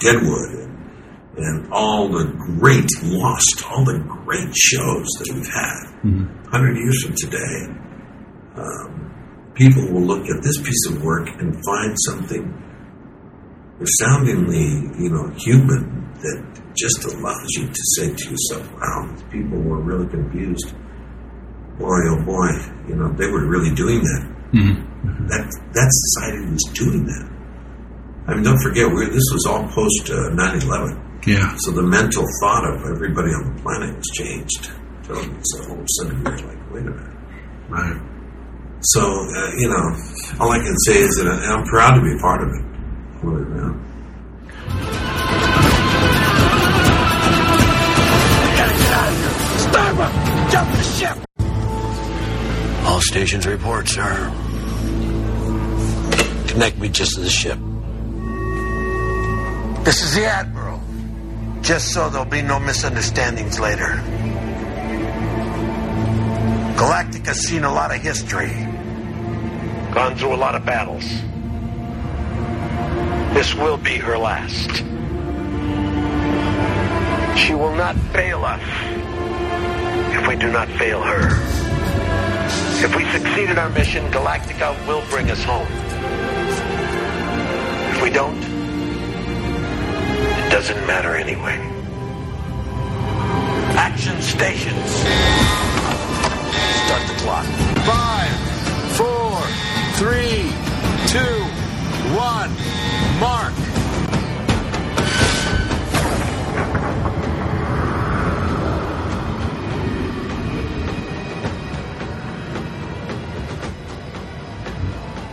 Deadwood 0.00 0.50
and, 0.54 0.90
and 1.36 1.72
all 1.72 2.08
the 2.08 2.24
great 2.58 2.88
Lost, 3.02 3.64
all 3.70 3.84
the 3.84 3.98
great 3.98 4.48
shows 4.56 5.06
that 5.18 5.30
we've 5.34 5.52
had, 5.52 5.84
100 6.50 6.76
years 6.76 7.04
from 7.04 7.14
today, 7.16 7.66
um, 8.56 9.52
people 9.54 9.92
will 9.92 10.02
look 10.06 10.24
at 10.26 10.42
this 10.42 10.56
piece 10.62 10.86
of 10.88 11.02
work 11.02 11.28
and 11.38 11.54
find 11.64 11.96
something 12.06 12.54
resoundingly, 13.78 14.90
you 14.98 15.10
know, 15.10 15.28
human 15.36 16.12
that 16.20 16.72
just 16.76 17.04
allows 17.04 17.46
you 17.56 17.66
to 17.66 17.82
say 17.96 18.14
to 18.14 18.30
yourself, 18.30 18.72
wow, 18.74 19.06
these 19.14 19.22
people 19.30 19.58
were 19.58 19.80
really 19.80 20.08
confused. 20.08 20.74
Boy, 21.78 21.98
oh 22.10 22.24
boy, 22.24 22.50
you 22.88 22.96
know, 22.96 23.12
they 23.14 23.30
were 23.30 23.46
really 23.46 23.72
doing 23.74 24.02
that. 24.02 24.34
That 25.28 25.44
that 25.74 25.88
society 25.90 26.50
was 26.50 26.64
doing 26.74 27.06
that. 27.06 27.30
I 28.26 28.34
mean, 28.34 28.42
don't 28.42 28.58
forget, 28.60 28.90
we're, 28.90 29.06
this 29.06 29.28
was 29.32 29.46
all 29.46 29.62
post 29.68 30.10
uh, 30.10 30.34
9/11, 30.34 31.26
yeah, 31.26 31.54
so 31.58 31.70
the 31.70 31.82
mental 31.82 32.24
thought 32.40 32.64
of 32.66 32.82
everybody 32.90 33.30
on 33.30 33.54
the 33.54 33.62
planet 33.62 33.94
was 33.94 34.10
changed. 34.14 34.70
So 35.06 35.14
all 35.14 35.78
of 35.78 35.80
a 35.80 35.86
sudden, 36.02 36.18
we 36.18 36.24
we're 36.24 36.36
like, 36.36 36.72
wait 36.72 36.86
a 36.86 36.90
minute, 36.90 37.16
right? 37.68 38.00
So 38.82 39.00
uh, 39.00 39.50
you 39.56 39.68
know, 39.68 39.84
all 40.40 40.50
I 40.50 40.58
can 40.58 40.76
say 40.84 40.98
is 40.98 41.14
that 41.16 41.28
I'm 41.28 41.64
proud 41.64 41.94
to 41.94 42.02
be 42.02 42.12
a 42.12 42.20
part 42.20 42.42
of 42.42 42.48
it. 42.48 42.64
Starbuck, 50.58 50.76
the 50.76 50.82
ship! 50.82 51.18
All 52.84 53.00
stations 53.00 53.46
report, 53.46 53.88
sir. 53.88 54.32
Connect 56.48 56.78
me 56.78 56.88
just 56.88 57.14
to 57.14 57.20
the 57.20 57.30
ship. 57.30 57.58
This 59.84 60.02
is 60.02 60.14
the 60.14 60.24
Admiral. 60.24 60.80
Just 61.60 61.92
so 61.92 62.10
there'll 62.10 62.24
be 62.24 62.42
no 62.42 62.58
misunderstandings 62.58 63.60
later. 63.60 64.02
Galactica's 66.76 67.40
seen 67.46 67.62
a 67.62 67.72
lot 67.72 67.94
of 67.94 68.00
history. 68.00 68.50
Gone 69.92 70.16
through 70.16 70.34
a 70.34 70.40
lot 70.40 70.54
of 70.56 70.64
battles. 70.64 71.04
This 73.34 73.54
will 73.54 73.76
be 73.76 73.96
her 73.96 74.18
last. 74.18 74.78
She 77.38 77.54
will 77.54 77.76
not 77.76 77.96
fail 78.12 78.44
us 78.44 78.97
if 78.97 78.97
we 80.28 80.36
do 80.36 80.52
not 80.52 80.68
fail 80.72 81.00
her. 81.00 81.20
If 82.84 82.94
we 82.94 83.02
succeed 83.12 83.48
in 83.48 83.56
our 83.56 83.70
mission, 83.70 84.04
Galactica 84.12 84.76
will 84.86 85.02
bring 85.08 85.30
us 85.30 85.42
home. 85.42 85.66
If 87.94 88.02
we 88.02 88.10
don't, 88.10 88.36
it 90.44 90.50
doesn't 90.50 90.86
matter 90.86 91.16
anyway. 91.16 91.56
Action 93.78 94.20
stations. 94.20 94.90
Start 96.84 97.08
the 97.08 97.14
clock. 97.24 97.46
Five, 97.88 98.32
four, 98.98 99.40
three, 99.96 100.52
two, 101.08 101.42
one, 102.14 102.52
mark. 103.18 103.67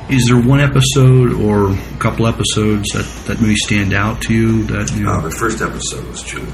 Is 0.09 0.25
there 0.27 0.39
one 0.39 0.59
episode 0.59 1.33
or 1.33 1.71
a 1.71 1.97
couple 1.99 2.27
episodes 2.27 2.87
that, 2.93 3.05
that 3.27 3.41
maybe 3.41 3.55
stand 3.55 3.93
out 3.93 4.21
to 4.21 4.33
you 4.33 4.63
that 4.65 4.91
you 4.95 5.09
Uh, 5.09 5.21
the 5.21 5.31
first 5.31 5.61
episode 5.61 6.07
was 6.07 6.21
true. 6.23 6.45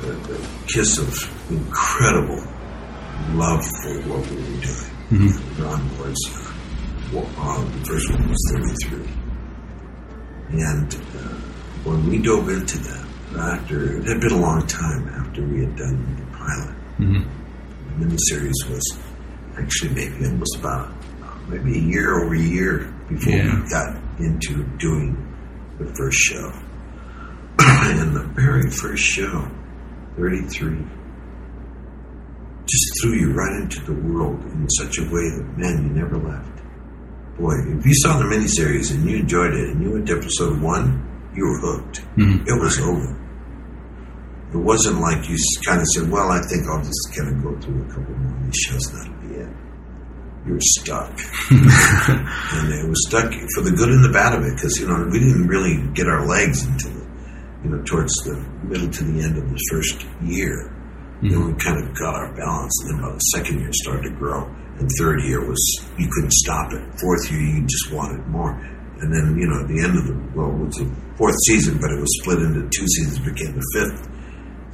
The, 0.00 0.12
the 0.28 0.48
kiss 0.66 0.98
of 0.98 1.50
incredible 1.50 2.42
love 3.32 3.64
for 3.64 3.94
what 4.08 4.28
we 4.30 4.36
were 4.36 4.60
doing. 4.60 5.32
Ron 5.58 5.82
Moore's, 5.96 6.18
uh, 7.14 7.64
the 7.64 7.84
first 7.86 8.10
one 8.10 8.28
was 8.28 8.52
33. 8.52 9.08
And 10.50 10.94
uh, 10.94 11.34
when 11.84 12.06
we 12.08 12.18
dove 12.18 12.48
into 12.48 12.78
that, 12.78 13.06
after, 13.38 13.98
it 13.98 14.04
had 14.06 14.20
been 14.20 14.32
a 14.32 14.40
long 14.40 14.66
time 14.66 15.08
after 15.08 15.42
we 15.42 15.60
had 15.60 15.76
done 15.76 16.16
the 16.16 16.36
pilot. 16.36 16.74
The 16.98 18.04
miniseries 18.04 18.70
was 18.70 18.98
actually 19.58 19.94
maybe 19.94 20.26
almost 20.26 20.56
about, 20.56 20.88
uh, 21.22 21.38
maybe 21.48 21.78
a 21.78 21.82
year 21.82 22.22
over 22.24 22.34
a 22.34 22.38
year 22.40 22.94
before 23.08 23.32
Yeah. 23.32 23.62
we 23.62 23.68
got 23.70 23.96
into 24.20 24.64
doing 24.78 25.16
the 25.78 25.86
first 25.94 26.18
show. 26.18 26.52
and 27.60 28.14
the 28.14 28.24
very 28.34 28.70
first 28.70 29.02
show, 29.02 29.48
33, 30.16 30.78
just 32.66 32.92
threw 33.02 33.12
you 33.14 33.32
right 33.32 33.62
into 33.62 33.80
the 33.84 33.94
world 33.94 34.40
in 34.44 34.68
such 34.70 34.98
a 34.98 35.02
way 35.02 35.28
that, 35.30 35.54
man, 35.56 35.84
you 35.84 35.90
never 35.90 36.16
left. 36.18 36.52
Boy, 37.38 37.54
if 37.78 37.86
you 37.86 37.94
saw 37.94 38.18
the 38.18 38.24
miniseries 38.24 38.92
and 38.92 39.08
you 39.08 39.18
enjoyed 39.18 39.54
it 39.54 39.70
and 39.70 39.82
you 39.82 39.92
went 39.92 40.06
to 40.08 40.18
episode 40.18 40.60
one, 40.60 41.04
you 41.34 41.44
were 41.46 41.58
hooked. 41.60 42.00
Mm-hmm. 42.16 42.46
It 42.48 42.60
was 42.60 42.78
over. 42.80 43.14
It 44.52 44.56
wasn't 44.56 45.00
like 45.00 45.28
you 45.28 45.36
kind 45.66 45.80
of 45.80 45.86
said, 45.88 46.10
well, 46.10 46.30
I 46.30 46.40
think 46.48 46.66
I'll 46.68 46.82
just 46.82 47.14
kind 47.16 47.28
of 47.36 47.42
go 47.42 47.60
through 47.60 47.82
a 47.82 47.88
couple 47.88 48.14
more 48.16 48.36
of 48.36 48.44
these 48.44 48.56
shows 48.56 48.86
and 48.92 49.00
that'll 49.00 49.28
be 49.28 49.34
it. 49.36 49.48
You 50.48 50.54
were 50.54 50.64
stuck. 50.80 51.12
and 51.52 52.72
it 52.72 52.88
was 52.88 53.04
stuck 53.04 53.28
for 53.52 53.60
the 53.60 53.74
good 53.76 53.92
and 53.92 54.00
the 54.00 54.08
bad 54.08 54.32
of 54.32 54.40
it 54.48 54.56
because, 54.56 54.80
you 54.80 54.88
know, 54.88 54.96
we 55.12 55.20
didn't 55.20 55.46
really 55.46 55.76
get 55.92 56.08
our 56.08 56.24
legs 56.24 56.64
until, 56.64 56.96
you 57.62 57.68
know, 57.68 57.84
towards 57.84 58.16
the 58.24 58.40
middle 58.64 58.88
to 58.88 59.04
the 59.04 59.20
end 59.20 59.36
of 59.36 59.44
the 59.44 59.60
first 59.68 60.08
year. 60.24 60.72
Mm-hmm. 61.20 61.28
Then 61.28 61.52
we 61.52 61.52
kind 61.60 61.84
of 61.84 61.92
got 61.92 62.16
our 62.16 62.32
balance. 62.32 62.72
And 62.80 62.96
then 62.96 63.04
by 63.04 63.12
the 63.12 63.20
second 63.36 63.60
year, 63.60 63.68
it 63.68 63.74
started 63.76 64.08
to 64.08 64.14
grow. 64.16 64.48
And 64.80 64.88
third 64.96 65.20
year 65.20 65.44
was, 65.44 65.60
you 65.98 66.08
couldn't 66.08 66.32
stop 66.32 66.72
it. 66.72 66.80
Fourth 66.96 67.28
year, 67.30 67.44
you 67.44 67.66
just 67.68 67.92
wanted 67.92 68.24
more. 68.28 68.56
And 69.04 69.12
then, 69.12 69.36
you 69.36 69.52
know, 69.52 69.60
at 69.60 69.68
the 69.68 69.84
end 69.84 70.00
of 70.00 70.08
the, 70.08 70.16
well, 70.32 70.48
it 70.48 70.64
was 70.64 70.74
the 70.80 70.88
fourth 71.20 71.36
season, 71.44 71.76
but 71.76 71.92
it 71.92 72.00
was 72.00 72.08
split 72.24 72.40
into 72.40 72.64
two 72.72 72.88
seasons, 72.88 73.20
became 73.20 73.52
the 73.52 73.66
fifth 73.76 74.08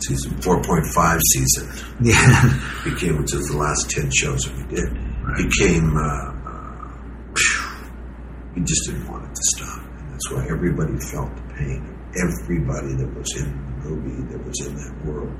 season, 0.06 0.38
4.5 0.38 1.20
season. 1.34 1.66
Yeah. 2.00 2.60
became, 2.84 3.18
which 3.18 3.34
is 3.34 3.48
the 3.48 3.56
last 3.56 3.90
10 3.90 4.10
shows 4.14 4.42
that 4.46 4.56
we 4.56 4.64
did, 4.70 4.86
became, 5.32 5.96
uh, 5.96 6.32
uh, 6.44 7.32
phew, 7.34 8.64
just 8.64 8.86
didn't 8.86 9.08
want 9.08 9.24
it 9.24 9.34
to 9.34 9.42
stop. 9.56 9.80
And 9.98 10.12
that's 10.12 10.30
why 10.30 10.46
everybody 10.50 10.98
felt 11.10 11.34
the 11.36 11.42
pain. 11.54 11.80
Everybody 12.14 12.94
that 12.94 13.10
was 13.16 13.30
in 13.36 13.50
the 13.50 13.88
movie, 13.88 14.32
that 14.32 14.44
was 14.46 14.66
in 14.66 14.74
that 14.76 15.04
world, 15.04 15.32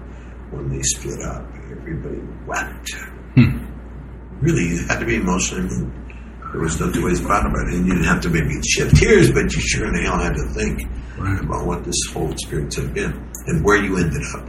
when 0.51 0.68
they 0.70 0.83
split 0.83 1.20
up, 1.23 1.47
everybody 1.70 2.20
wept. 2.47 2.90
Really, 4.40 4.66
you 4.68 4.87
had 4.87 4.99
to 5.01 5.07
be 5.07 5.16
emotionally 5.16 5.68
moved. 5.68 5.94
There 6.53 6.61
was 6.61 6.79
no 6.79 6.90
two 6.92 7.05
ways 7.05 7.20
about 7.25 7.47
it. 7.47 7.75
And 7.75 7.87
you 7.87 7.94
didn't 7.94 8.07
have 8.07 8.20
to 8.23 8.31
maybe 8.31 8.61
shed 8.62 8.90
tears, 8.94 9.31
but 9.33 9.53
you 9.53 9.61
sure 9.61 9.87
in 9.87 10.05
hell 10.05 10.18
had 10.18 10.35
to 10.35 10.47
think 10.55 10.83
about 11.18 11.66
what 11.66 11.85
this 11.85 11.97
whole 12.12 12.31
experience 12.31 12.77
had 12.77 12.94
been 12.94 13.12
and 13.47 13.64
where 13.64 13.83
you 13.83 13.97
ended 13.97 14.23
up. 14.37 14.49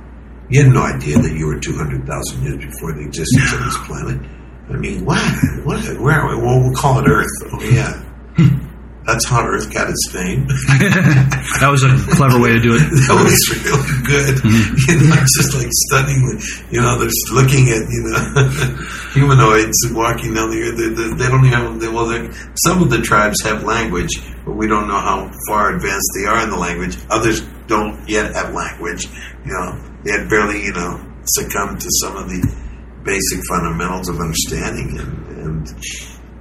You 0.49 0.63
had 0.63 0.73
no 0.73 0.83
idea 0.83 1.17
that 1.17 1.33
you 1.33 1.47
were 1.47 1.59
200,000 1.59 2.43
years 2.43 2.57
before 2.57 2.93
the 2.93 3.01
existence 3.01 3.53
of 3.53 3.59
this 3.65 3.77
planet. 3.87 4.21
I 4.69 4.77
mean, 4.77 5.05
what? 5.05 5.21
What? 5.63 5.83
Where 5.99 6.21
are 6.21 6.35
we? 6.35 6.41
Well, 6.41 6.59
we'll 6.61 6.73
call 6.73 6.99
it 6.99 7.07
Earth. 7.07 7.29
Oh, 7.51 7.61
yeah. 7.61 7.93
Hmm. 8.35 8.65
That's 9.05 9.27
how 9.27 9.45
Earth 9.45 9.71
got 9.71 9.89
its 9.89 10.13
name. 10.13 10.47
That 11.61 11.69
was 11.71 11.83
a 11.83 11.95
clever 12.17 12.41
way 12.41 12.51
to 12.51 12.59
do 12.59 12.75
it. 12.75 12.79
that 13.07 13.15
was 13.15 13.37
really 13.53 14.01
good. 14.03 14.41
Hmm. 14.41 14.75
You 14.89 15.09
know, 15.09 15.15
it's 15.21 15.37
just 15.37 15.53
like 15.55 15.69
stunning. 15.87 16.41
You 16.69 16.81
know, 16.81 16.97
they're 16.97 17.07
just 17.07 17.31
looking 17.31 17.69
at 17.69 17.85
you 17.87 18.01
know 18.03 18.17
humanoids 19.13 19.77
walking 19.93 20.33
down 20.33 20.49
the 20.49 20.61
earth. 20.61 20.77
They, 20.77 20.89
they, 20.89 21.09
they 21.15 21.29
don't 21.29 21.45
even 21.45 21.53
have. 21.53 21.79
They, 21.79 21.87
well, 21.87 22.09
some 22.65 22.81
of 22.81 22.89
the 22.89 23.01
tribes 23.01 23.41
have 23.43 23.63
language, 23.63 24.11
but 24.43 24.53
we 24.53 24.67
don't 24.67 24.87
know 24.87 24.99
how 24.99 25.31
far 25.47 25.75
advanced 25.75 26.09
they 26.17 26.25
are 26.25 26.43
in 26.43 26.49
the 26.49 26.57
language. 26.57 26.97
Others 27.09 27.41
don't 27.67 27.97
yet 28.09 28.33
have 28.33 28.53
language. 28.53 29.07
You 29.45 29.53
know, 29.53 29.79
they 30.03 30.11
had 30.11 30.29
barely 30.29 30.65
you 30.65 30.73
know 30.73 30.99
succumbed 31.25 31.79
to 31.81 31.89
some 32.01 32.17
of 32.17 32.27
the 32.27 32.41
basic 33.05 33.39
fundamentals 33.47 34.09
of 34.09 34.19
understanding. 34.19 34.99
And, 34.99 35.27
and 35.37 35.67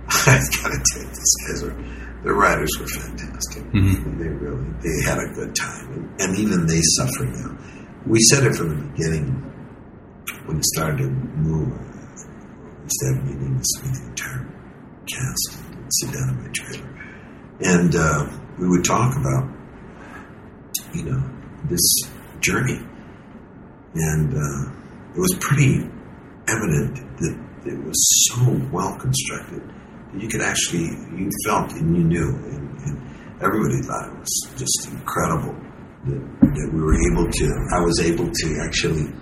I 0.08 0.40
gotta 0.62 0.82
tell 0.92 1.02
you, 1.02 1.08
these 1.08 1.36
guys 1.46 1.62
are. 1.62 1.76
The 2.24 2.32
writers 2.32 2.70
were 2.80 2.86
fantastic. 2.86 3.70
They 3.70 4.28
really 4.28 4.64
they 4.80 5.02
had 5.04 5.18
a 5.18 5.28
good 5.34 5.54
time, 5.54 5.92
and, 5.92 6.20
and 6.22 6.38
even 6.38 6.66
they 6.66 6.80
suffer 6.96 7.26
now. 7.26 7.58
We 8.06 8.18
said 8.30 8.44
it 8.44 8.54
from 8.54 8.68
the 8.70 8.88
beginning 8.92 9.26
when 10.46 10.56
it 10.56 10.64
started 10.64 11.04
to 11.04 11.10
move. 11.10 11.68
We 11.68 12.88
started 12.88 13.24
meetings 13.24 13.68
with 13.82 13.92
the 13.92 14.08
entire 14.08 14.48
cast, 15.06 15.60
and 15.68 15.92
sit 16.00 16.12
down 16.14 16.30
in 16.30 16.42
my 16.42 16.48
trailer, 16.48 16.88
and 17.60 17.94
uh, 17.94 18.26
we 18.58 18.68
would 18.68 18.86
talk 18.86 19.16
about 19.18 19.44
you 20.94 21.02
know 21.04 21.22
this 21.68 22.08
journey, 22.40 22.80
and 23.96 24.32
uh, 24.32 24.72
it 25.14 25.20
was 25.20 25.36
pretty 25.40 25.90
evident 26.48 26.96
that 27.18 27.34
it 27.66 27.84
was 27.84 28.28
so 28.30 28.60
well 28.72 28.96
constructed 28.98 29.62
that 30.12 30.20
you 30.20 30.28
could 30.28 30.42
actually 30.42 30.88
you 31.16 31.30
felt 31.44 31.72
and 31.72 31.96
you 31.96 32.04
knew 32.04 32.28
and, 32.28 32.78
and 32.84 33.42
everybody 33.42 33.80
thought 33.82 34.12
it 34.12 34.18
was 34.18 34.54
just 34.56 34.92
incredible 34.92 35.54
that, 36.06 36.20
that 36.40 36.70
we 36.72 36.80
were 36.80 36.96
able 37.12 37.30
to 37.30 37.46
I 37.74 37.80
was 37.80 38.00
able 38.00 38.30
to 38.30 38.60
actually 38.62 39.12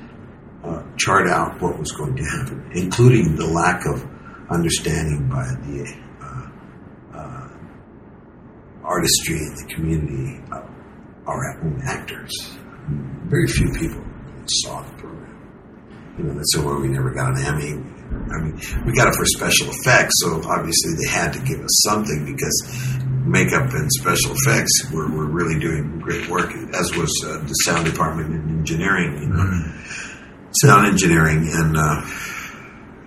uh, 0.64 0.82
chart 0.96 1.28
out 1.28 1.61
what 1.61 1.78
was 1.78 1.92
going 1.92 2.16
to 2.16 2.24
happen 2.24 2.70
including 2.74 3.37
the 3.37 3.46
lack 3.46 3.87
of 3.87 4.04
understanding 4.50 5.28
by 5.28 5.46
the 5.64 5.94
uh, 6.20 7.18
uh, 7.18 7.48
artistry 8.85 9.37
in 9.37 9.54
the 9.54 9.74
community 9.74 10.42
of 10.52 10.68
our 11.26 11.58
own 11.62 11.80
actors. 11.85 12.30
Very 13.26 13.46
few 13.46 13.70
people 13.72 14.04
saw 14.46 14.82
the 14.82 14.92
program 14.98 15.21
you 16.18 16.25
know, 16.25 16.35
that's 16.35 16.57
why 16.59 16.79
we 16.79 16.88
never 16.88 17.11
got 17.12 17.37
an 17.38 17.44
Emmy. 17.44 17.72
I 17.72 18.38
mean, 18.42 18.61
we 18.87 18.92
got 18.92 19.09
it 19.09 19.14
for 19.14 19.25
special 19.25 19.68
effects, 19.70 20.12
so 20.20 20.40
obviously 20.48 20.92
they 21.01 21.09
had 21.09 21.33
to 21.33 21.40
give 21.40 21.61
us 21.61 21.75
something 21.88 22.25
because 22.27 22.57
makeup 23.25 23.72
and 23.72 23.90
special 23.92 24.35
effects 24.44 24.90
were, 24.92 25.09
were 25.11 25.27
really 25.27 25.59
doing 25.59 26.01
great 26.01 26.29
work, 26.29 26.51
as 26.75 26.92
was 26.96 27.11
uh, 27.27 27.38
the 27.46 27.55
sound 27.64 27.87
department 27.87 28.29
and 28.31 28.51
engineering, 28.59 29.22
you 29.22 29.29
know, 29.29 29.72
sound 30.62 30.87
engineering, 30.87 31.48
and 31.53 31.77
uh, 31.77 32.03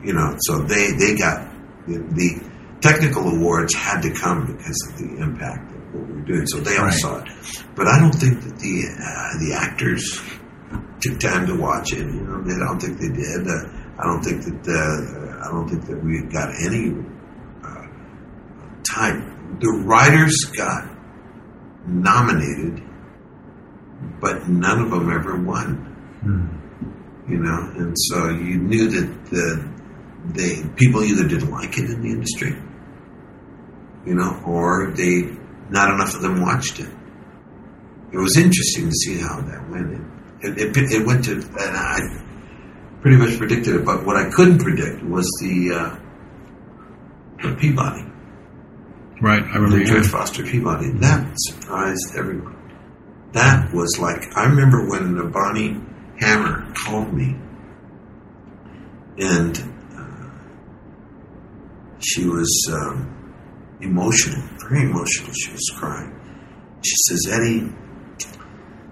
you 0.04 0.14
know, 0.14 0.36
so 0.40 0.60
they 0.64 0.92
they 0.94 1.16
got 1.16 1.48
the, 1.88 1.98
the 2.14 2.42
technical 2.82 3.28
awards 3.30 3.74
had 3.76 4.02
to 4.02 4.12
come 4.14 4.46
because 4.48 4.90
of 4.92 4.98
the 5.00 5.22
impact 5.22 5.72
of 5.72 5.94
what 5.94 6.08
we 6.08 6.14
were 6.14 6.22
doing, 6.26 6.46
so 6.48 6.60
they 6.60 6.78
all 6.78 6.86
Right. 6.86 6.94
saw 6.94 7.20
it. 7.24 7.30
But 7.76 7.88
I 7.88 8.00
don't 8.00 8.14
think 8.14 8.42
that 8.42 8.58
the 8.58 8.86
uh, 8.90 9.40
the 9.40 9.54
actors 9.54 10.20
took 11.06 11.20
time 11.20 11.48
to 11.48 11.56
watch 11.56 11.94
it. 11.94 12.00
You 12.00 12.22
know, 12.22 12.44
I 12.44 12.68
don't 12.68 12.80
think 12.80 13.00
they 13.00 13.10
did. 13.10 13.48
Uh, 13.48 13.66
I 13.98 14.04
don't 14.04 14.24
think 14.24 14.44
that 14.44 14.62
uh, 14.68 15.48
I 15.48 15.52
don't 15.52 15.70
think 15.70 15.86
that 15.86 16.04
we 16.04 16.22
got 16.24 16.50
any 16.66 16.92
uh, 17.64 17.88
time. 18.84 19.58
The 19.60 19.84
writers 19.86 20.36
got 20.58 20.90
nominated, 21.88 22.84
but 24.20 24.48
none 24.50 24.82
of 24.82 24.92
them 24.92 25.12
ever 25.12 25.42
won. 25.42 25.92
You 27.30 27.38
know, 27.40 27.72
and 27.78 27.96
so 27.98 28.30
you 28.30 28.58
knew 28.58 28.90
that 28.90 29.26
the 29.30 29.76
they 30.34 30.64
people 30.76 31.04
either 31.04 31.28
didn't 31.28 31.52
like 31.52 31.78
it 31.78 31.86
in 31.86 32.02
the 32.02 32.10
industry, 32.10 32.56
you 34.06 34.16
know, 34.16 34.42
or 34.46 34.92
they 34.96 35.38
not 35.70 35.94
enough 35.94 36.16
of 36.16 36.22
them 36.22 36.42
watched 36.42 36.80
it. 36.80 36.90
It 38.12 38.18
was 38.18 38.38
interesting 38.38 38.90
to 38.90 38.96
see 38.96 39.20
how 39.20 39.42
that 39.42 39.70
went. 39.70 40.15
It, 40.46 40.78
it, 40.78 40.92
it, 40.92 41.06
went 41.06 41.26
to, 41.26 41.34
and 41.34 41.56
I 41.58 42.00
pretty 43.02 43.18
much 43.18 43.38
predicted 43.38 43.76
it. 43.76 43.86
But 43.86 44.06
what 44.06 44.16
I 44.16 44.30
couldn't 44.30 44.60
predict 44.60 45.04
was 45.04 45.26
the 45.42 45.72
uh, 45.74 45.96
the 47.42 47.56
Peabody, 47.56 48.06
Right, 49.22 49.44
I 49.44 49.56
remember 49.56 49.80
the. 49.80 49.86
George 49.86 50.08
Foster 50.08 50.44
Peabody. 50.44 50.90
That 51.00 51.34
surprised 51.36 52.16
everyone. 52.18 52.54
That 53.32 53.74
was 53.74 53.98
like 54.00 54.36
I 54.36 54.46
remember 54.46 54.90
when 54.90 55.16
the 55.16 55.24
Bonnie 55.24 55.80
Hammer 56.20 56.74
called 56.74 57.14
me, 57.14 57.36
and 59.18 59.58
uh, 59.98 60.30
she 62.00 62.26
was 62.26 62.70
um, 62.74 63.34
emotional, 63.82 64.44
very 64.68 64.90
emotional. 64.90 65.32
She 65.34 65.52
was 65.52 65.74
crying. 65.78 66.14
She 66.84 66.96
says, 67.08 67.28
"Eddie, 67.32 67.74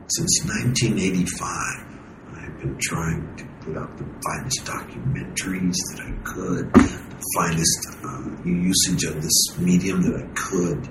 since 0.10 0.44
1985, 0.44 1.48
I 1.48 2.40
have 2.42 2.60
been 2.60 2.78
trying 2.82 3.36
to 3.38 3.46
put 3.62 3.78
out 3.78 3.98
the 3.98 4.04
finest 4.04 4.66
documentaries 4.66 5.80
that 5.92 6.02
I 6.04 6.12
could, 6.24 6.74
the 6.74 7.24
finest 7.36 7.88
uh, 8.04 8.44
usage 8.44 9.06
of 9.06 9.22
this 9.22 9.58
medium 9.60 10.02
that 10.04 10.20
I 10.20 10.28
could, 10.36 10.90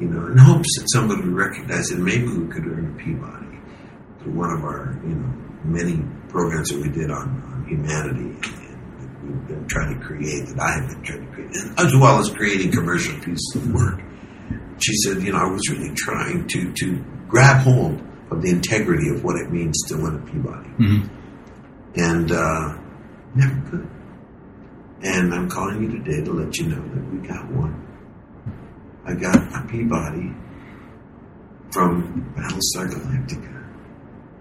you 0.00 0.08
know, 0.08 0.26
in 0.26 0.38
hopes 0.38 0.68
that 0.78 0.88
somebody 0.92 1.22
would 1.22 1.36
recognize 1.36 1.90
it. 1.92 1.98
Maybe 1.98 2.26
we 2.26 2.48
could 2.52 2.66
earn 2.66 2.94
a 2.94 3.02
Peabody 3.02 3.58
through 4.22 4.32
one 4.32 4.50
of 4.50 4.64
our, 4.64 4.98
you 5.06 5.14
know, 5.14 5.32
many 5.62 6.02
programs 6.28 6.70
that 6.70 6.82
we 6.82 6.88
did 6.88 7.10
on, 7.10 7.28
on 7.46 7.66
humanity 7.68 8.34
and 8.34 8.98
that 8.98 9.22
we've 9.22 9.46
been 9.46 9.66
trying 9.68 9.98
to 9.98 10.04
create, 10.04 10.46
that 10.48 10.58
I 10.58 10.80
have 10.80 10.88
been 10.88 11.02
trying 11.04 11.26
to 11.26 11.32
create, 11.32 11.54
and 11.54 11.78
as 11.78 11.94
well 11.94 12.18
as 12.18 12.28
creating 12.30 12.72
commercial 12.72 13.14
pieces 13.20 13.52
of 13.54 13.72
work." 13.72 14.00
She 14.80 14.94
said, 15.04 15.22
"You 15.22 15.32
know, 15.32 15.38
I 15.38 15.50
was 15.50 15.68
really 15.70 15.94
trying 15.94 16.46
to 16.48 16.72
to 16.72 17.04
grab 17.28 17.62
hold 17.62 18.02
of 18.30 18.42
the 18.42 18.50
integrity 18.50 19.08
of 19.10 19.24
what 19.24 19.36
it 19.36 19.50
means 19.50 19.76
to 19.88 19.96
win 19.96 20.14
a 20.14 20.18
Peabody." 20.30 20.70
Mhm. 20.78 21.08
and 21.96 22.30
uh, 22.32 22.76
never 23.34 23.60
could. 23.70 23.88
And 25.02 25.32
I'm 25.34 25.48
calling 25.48 25.82
you 25.82 25.90
today 25.98 26.22
to 26.24 26.32
let 26.32 26.56
you 26.58 26.66
know 26.68 26.82
that 26.94 27.12
we 27.12 27.26
got 27.26 27.50
one. 27.52 27.74
I 29.04 29.14
got 29.14 29.36
a 29.36 29.66
Peabody 29.68 30.32
from 31.72 32.32
Battlestar 32.36 32.88
Galactica, 32.90 33.64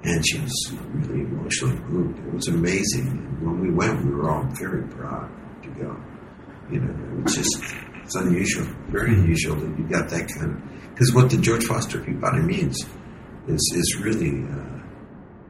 and 0.03 0.27
she 0.27 0.39
was 0.39 0.73
really 0.93 1.21
emotionally 1.21 1.79
moved. 1.89 2.19
It 2.19 2.33
was 2.33 2.47
amazing. 2.47 3.07
And 3.07 3.41
when 3.41 3.59
we 3.61 3.69
went, 3.71 4.03
we 4.05 4.11
were 4.11 4.29
all 4.29 4.43
very 4.59 4.83
proud 4.83 5.29
to 5.63 5.69
go. 5.69 5.95
You 6.71 6.81
know, 6.81 7.17
it 7.17 7.23
was 7.23 7.35
just 7.35 7.63
it's 8.03 8.15
unusual, 8.15 8.65
very 8.89 9.13
unusual 9.13 9.55
that 9.55 9.77
you 9.79 9.85
got 9.85 10.09
that 10.09 10.27
kind 10.37 10.51
of 10.51 10.89
because 10.93 11.13
what 11.13 11.29
the 11.29 11.37
George 11.37 11.63
Foster 11.65 11.99
Peabody 11.99 12.41
means 12.41 12.77
is 13.47 13.73
is 13.75 13.99
really. 14.01 14.43
Uh, 14.43 14.63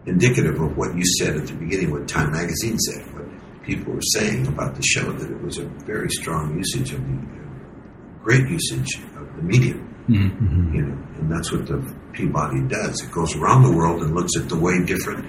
indicative 0.06 0.58
of 0.62 0.78
what 0.78 0.96
you 0.96 1.04
said 1.20 1.36
at 1.36 1.48
the 1.48 1.54
beginning, 1.54 1.92
what 1.92 2.08
Time 2.08 2.32
Magazine 2.32 2.78
said, 2.80 3.04
what 3.14 3.26
people 3.64 3.92
were 3.92 4.02
saying 4.14 4.48
about 4.48 4.74
the 4.74 4.82
show, 4.82 5.12
that 5.12 5.30
it 5.30 5.42
was 5.44 5.58
a 5.58 5.66
very 5.86 6.10
strong 6.12 6.58
usage 6.58 6.94
of 6.94 7.02
the, 7.06 7.14
uh, 7.14 8.24
great 8.24 8.48
usage 8.48 9.02
of 9.18 9.28
the 9.36 9.44
medium. 9.44 9.86
Mhm. 10.08 10.74
You 10.74 10.82
know, 10.84 10.98
and 11.20 11.30
that's 11.30 11.52
what 11.52 11.68
the 11.68 11.84
Peabody 12.14 12.62
does. 12.70 13.04
It 13.04 13.12
goes 13.12 13.36
around 13.36 13.64
the 13.64 13.72
world 13.76 14.02
and 14.02 14.16
looks 14.16 14.32
at 14.38 14.48
the 14.48 14.56
way 14.58 14.82
different 14.86 15.26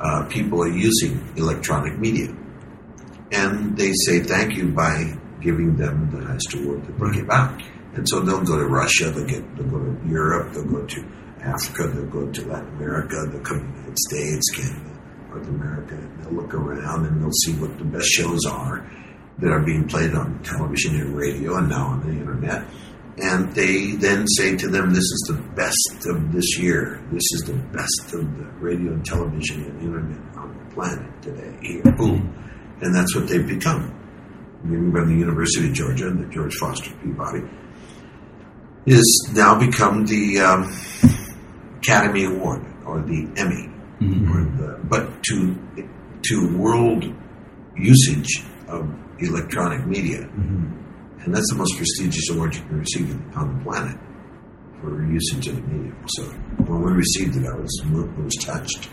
uh, 0.00 0.24
people 0.30 0.62
are 0.62 0.72
using 0.72 1.20
electronic 1.36 1.98
media, 1.98 2.34
and 3.30 3.76
they 3.76 3.92
say 4.06 4.20
thank 4.20 4.56
you 4.56 4.68
by 4.68 5.18
giving 5.42 5.76
them 5.76 6.08
the 6.10 6.24
highest 6.24 6.54
award 6.54 6.82
that 6.86 6.98
they 6.98 7.20
give 7.20 7.28
out. 7.28 7.62
And 7.94 8.08
so 8.08 8.20
they'll 8.20 8.42
go 8.42 8.58
to 8.58 8.66
Russia, 8.66 9.10
they'll 9.10 9.26
get, 9.26 9.56
they'll 9.56 9.68
go 9.68 9.78
to 9.78 10.08
Europe, 10.08 10.52
they'll 10.52 10.64
go 10.64 10.84
to 10.84 11.04
Africa, 11.40 11.88
they'll 11.88 12.06
go 12.06 12.30
to 12.30 12.46
Latin 12.46 12.68
America, 12.76 13.26
they'll 13.30 13.40
come 13.40 13.60
to 13.60 13.66
the 13.66 13.78
United 13.78 13.98
States, 13.98 14.50
Canada, 14.50 15.00
North 15.28 15.48
America, 15.48 15.94
and 15.94 16.24
they'll 16.24 16.32
look 16.32 16.54
around 16.54 17.06
and 17.06 17.22
they'll 17.22 17.30
see 17.44 17.52
what 17.54 17.76
the 17.78 17.84
best 17.84 18.08
shows 18.08 18.44
are 18.46 18.90
that 19.38 19.50
are 19.50 19.62
being 19.62 19.86
played 19.86 20.14
on 20.14 20.42
television 20.42 21.00
and 21.00 21.16
radio 21.16 21.56
and 21.56 21.68
now 21.68 21.86
on 21.86 22.00
the 22.00 22.12
internet. 22.12 22.66
And 23.16 23.54
they 23.54 23.92
then 23.92 24.26
say 24.26 24.56
to 24.56 24.68
them, 24.68 24.90
This 24.90 25.04
is 25.04 25.24
the 25.28 25.40
best 25.54 26.06
of 26.06 26.32
this 26.32 26.58
year. 26.58 27.00
This 27.12 27.22
is 27.34 27.42
the 27.46 27.54
best 27.54 28.12
of 28.12 28.36
the 28.36 28.44
radio 28.58 28.92
and 28.92 29.04
television 29.04 29.64
and 29.64 29.80
internet 29.80 30.36
on 30.36 30.58
the 30.58 30.74
planet 30.74 31.22
today. 31.22 31.56
Here, 31.62 31.82
boom. 31.96 32.34
And 32.80 32.94
that's 32.94 33.14
what 33.14 33.28
they've 33.28 33.46
become. 33.46 33.94
from 34.62 35.08
the 35.08 35.14
University 35.14 35.68
of 35.68 35.74
Georgia, 35.74 36.08
and 36.08 36.24
the 36.24 36.34
George 36.34 36.54
Foster 36.56 36.90
Peabody, 36.96 37.42
is 38.86 39.30
now 39.34 39.58
become 39.58 40.04
the 40.06 40.40
um, 40.40 40.70
Academy 41.78 42.24
Award 42.24 42.64
or 42.86 43.00
the 43.02 43.28
Emmy, 43.36 43.70
or 44.30 44.44
the, 44.58 44.80
but 44.84 45.22
to 45.24 45.56
to 46.22 46.56
world 46.58 47.04
usage 47.76 48.42
of 48.68 48.88
electronic 49.20 49.86
media, 49.86 50.20
and 50.22 51.34
that's 51.34 51.50
the 51.50 51.56
most 51.56 51.76
prestigious 51.76 52.28
award 52.30 52.54
you 52.54 52.62
can 52.62 52.78
receive 52.78 53.10
on 53.36 53.58
the 53.58 53.64
planet 53.64 53.98
for 54.80 55.02
usage 55.06 55.48
of 55.48 55.56
the 55.56 55.62
medium. 55.62 55.96
So 56.08 56.24
when 56.66 56.82
we 56.82 56.92
received 56.92 57.36
it, 57.36 57.46
I 57.46 57.54
was 57.56 57.82
I 57.84 58.20
was 58.22 58.34
touched 58.40 58.88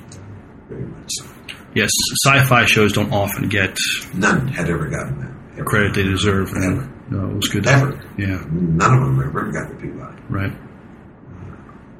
very 0.69 0.86
much. 0.86 1.10
So 1.10 1.25
Yes, 1.73 1.89
sci-fi 2.25 2.65
shows 2.65 2.91
don't 2.91 3.13
often 3.13 3.47
get 3.47 3.77
none 4.13 4.47
had 4.49 4.69
ever 4.69 4.88
gotten 4.89 5.19
that. 5.19 5.32
Ever. 5.54 5.63
credit 5.65 5.95
they 5.95 6.04
deserve. 6.04 6.49
and, 6.51 6.63
Ever. 6.82 6.90
No, 7.12 7.30
it 7.30 7.36
was 7.36 7.50
good. 7.50 7.67
Ever. 7.67 8.02
Yeah. 8.17 8.41
None 8.50 8.93
of 8.93 9.02
them 9.02 9.21
ever 9.21 9.52
got 9.52 9.69
the 9.69 9.76
Peabody. 9.76 10.21
Right. 10.30 10.54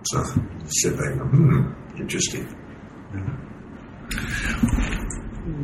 So 0.06 0.24
sit 0.68 0.98
back 0.98 1.12
and 1.12 1.30
hmm, 1.30 2.00
interesting. 2.00 2.46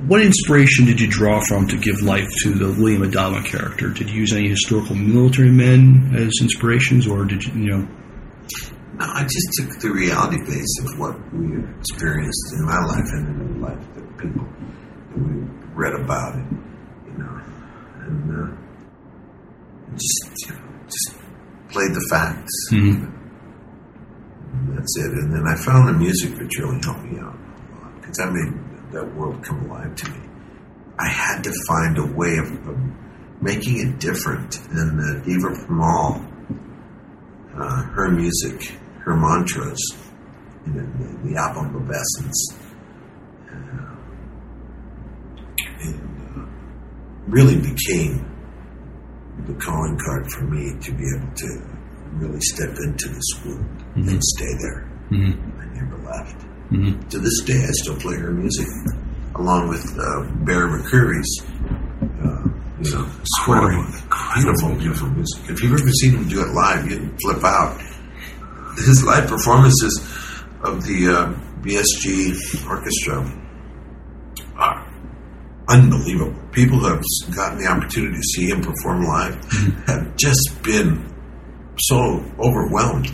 What 0.08 0.22
inspiration 0.22 0.86
did 0.86 1.00
you 1.00 1.08
draw 1.08 1.40
from 1.48 1.68
to 1.70 1.78
give 1.78 2.02
life 2.02 2.28
to 2.44 2.54
the 2.54 2.68
William 2.82 3.04
Adama 3.04 3.46
character? 3.46 3.90
Did 3.90 4.10
you 4.10 4.20
use 4.20 4.34
any 4.34 4.50
historical 4.50 4.96
military 4.96 5.52
men 5.52 6.14
as 6.16 6.34
inspirations, 6.42 7.08
or 7.08 7.24
did 7.24 7.44
you, 7.44 7.54
you 7.54 7.70
know? 7.70 7.88
No, 8.96 9.06
I 9.06 9.24
just 9.24 9.48
took 9.54 9.80
the 9.80 9.92
reality 9.92 10.38
base 10.44 10.80
of 10.82 11.00
what 11.00 11.34
we 11.34 11.64
experienced 11.80 12.54
in 12.54 12.66
my 12.66 12.84
life 12.86 13.08
and 13.14 13.28
in 13.28 13.62
the 13.62 13.68
life 13.68 13.94
that 13.96 14.18
people 14.18 14.46
that 14.46 15.20
we 15.20 15.42
read 15.74 15.94
about 15.94 16.36
it, 16.36 16.46
you 17.06 17.18
know, 17.18 17.42
and 18.02 18.54
uh, 18.54 18.67
just 19.94 20.50
you 20.50 20.56
know, 20.56 20.62
just 20.86 21.16
played 21.70 21.94
the 21.94 22.06
facts. 22.10 22.54
Mhm. 22.72 23.14
That's 24.76 24.98
it. 24.98 25.12
And 25.12 25.34
then 25.34 25.46
I 25.48 25.56
found 25.64 25.88
the 25.88 25.94
music 25.94 26.38
which 26.40 26.58
really 26.60 26.80
helped 26.84 27.04
me 27.04 27.20
out 27.20 27.38
because 28.00 28.18
that 28.18 28.32
made 28.32 28.54
that 28.94 29.16
world 29.16 29.44
come 29.44 29.70
alive 29.70 29.94
to 29.96 30.12
me. 30.12 30.18
I 31.00 31.08
had 31.10 31.44
to 31.44 31.52
find 31.68 31.98
a 31.98 32.06
way 32.06 32.38
of, 32.38 32.50
of 32.68 32.78
making 33.42 33.80
it 33.80 34.00
different. 34.00 34.60
And 34.72 35.00
uh, 35.00 35.24
Deva 35.26 35.50
Premal, 35.66 36.26
uh, 37.56 37.84
her 37.94 38.10
music, 38.10 38.74
her 39.04 39.16
mantras, 39.16 39.80
the, 40.66 40.82
the 41.24 41.36
album 41.38 41.76
of 41.76 41.90
essence, 41.92 42.58
uh, 43.52 43.96
and, 45.82 46.00
uh, 46.36 46.46
really 47.28 47.58
became 47.58 48.26
the 49.48 49.54
calling 49.56 49.98
card 50.06 50.30
for 50.32 50.44
me 50.46 50.76
to 50.82 50.92
be 50.92 51.04
able 51.16 51.32
to 51.36 51.62
really 52.14 52.40
step 52.42 52.70
into 52.84 53.10
this 53.10 53.46
world 53.46 53.66
and 53.96 54.24
stay 54.24 54.54
there. 54.60 54.90
Mhm. 55.12 55.38
I 55.60 55.66
never 55.76 55.98
left. 56.06 56.46
Mhm. 56.72 57.10
To 57.10 57.20
this 57.20 57.42
day, 57.46 57.64
I 57.64 57.72
still 57.84 57.96
play 57.96 58.16
her 58.18 58.32
music, 58.32 58.68
along 59.36 59.70
with 59.70 59.86
uh, 59.98 60.24
Bear 60.46 60.68
McCreary's. 60.68 61.42
Uh, 62.24 62.50
you 62.82 62.92
know, 62.92 63.08
scoring 63.40 63.86
beautiful, 64.36 64.76
beautiful 64.76 65.10
music. 65.10 65.42
If 65.50 65.64
you've 65.64 65.74
ever 65.80 65.90
seen 66.02 66.12
him 66.18 66.28
do 66.28 66.42
it 66.42 66.50
live, 66.54 66.90
you'd 66.90 67.10
flip 67.24 67.44
out. 67.44 67.80
His 68.78 69.04
live 69.04 69.28
performances 69.28 70.00
of 70.62 70.86
the 70.86 71.08
uh, 71.08 71.34
BSG 71.64 72.36
Orchestra 72.70 73.26
unbelievable. 75.70 76.34
People 76.52 76.80
who 76.80 76.88
have 76.88 77.04
gotten 77.36 77.60
the 77.60 77.68
opportunity 77.68 78.16
to 78.16 78.24
see 78.24 78.48
him 78.48 78.62
perform 78.62 79.04
live 79.04 79.36
mm-hmm. 79.36 79.82
have 79.92 80.16
just 80.18 80.62
been 80.64 81.14
so 81.80 82.24
overwhelmed. 82.40 83.12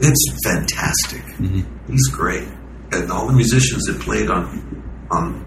It's 0.00 0.44
fantastic. 0.44 1.22
Mm-hmm. 1.36 1.92
He's 1.92 2.08
great, 2.08 2.48
and 2.92 3.10
all 3.10 3.26
the 3.26 3.32
musicians 3.32 3.84
that 3.84 4.00
played 4.00 4.30
on 4.30 4.82
on 5.10 5.44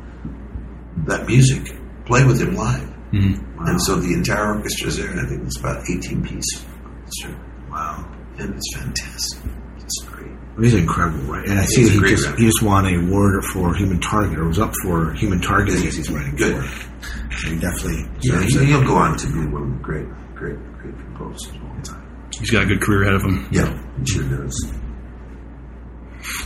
that 1.08 1.26
music 1.28 1.76
play 2.06 2.24
with 2.26 2.42
him 2.42 2.56
live. 2.56 2.88
Mm-hmm. 3.12 3.68
And 3.68 3.82
so 3.82 3.96
the 3.96 4.14
entire 4.14 4.56
orchestra 4.56 4.88
is 4.88 4.98
there, 4.98 5.10
and 5.10 5.20
I 5.20 5.26
think 5.30 5.44
it's 5.44 5.60
about 5.60 5.84
18 5.90 6.24
piece 6.24 6.66
orchestra. 6.84 7.40
Wow. 7.70 8.08
And 8.38 8.54
it's 8.54 8.76
fantastic. 8.76 9.52
It's 9.78 10.04
great. 10.06 10.37
He's 10.60 10.74
incredible, 10.74 11.20
right? 11.26 11.48
And 11.48 11.60
I 11.60 11.66
see 11.66 11.82
He's 11.82 12.00
that 12.00 12.04
he 12.08 12.10
just 12.12 12.26
rapper. 12.26 12.38
he 12.40 12.46
just 12.48 12.64
won 12.64 12.86
a 12.88 12.96
award 12.98 13.44
for 13.54 13.76
Human 13.76 14.00
Target, 14.00 14.40
or 14.40 14.48
was 14.48 14.58
up 14.60 14.74
for 14.84 15.14
Human 15.14 15.40
Target. 15.40 15.76
I 15.76 15.82
he's 15.82 16.10
running 16.10 16.36
Good. 16.36 16.64
for. 16.66 17.36
So 17.38 17.50
he 17.50 17.60
definitely 17.60 18.10
Yeah, 18.24 18.40
deserves 18.42 18.54
he, 18.60 18.66
he'll 18.66 18.84
go 18.84 18.96
on 18.96 19.18
to 19.18 19.28
be 19.28 19.46
one 19.48 19.62
of 19.64 19.70
the 19.78 19.84
great, 19.84 20.08
great, 20.36 20.58
great 20.80 20.96
composers 20.98 21.50
of 21.56 21.64
all 21.64 21.82
time. 21.84 22.30
He's 22.40 22.50
got 22.50 22.64
a 22.64 22.66
good 22.66 22.82
career 22.82 23.04
ahead 23.04 23.16
of 23.16 23.22
him. 23.22 23.48
Yeah, 23.52 23.84
he 24.00 24.06
sure 24.12 24.24
does. 24.24 24.74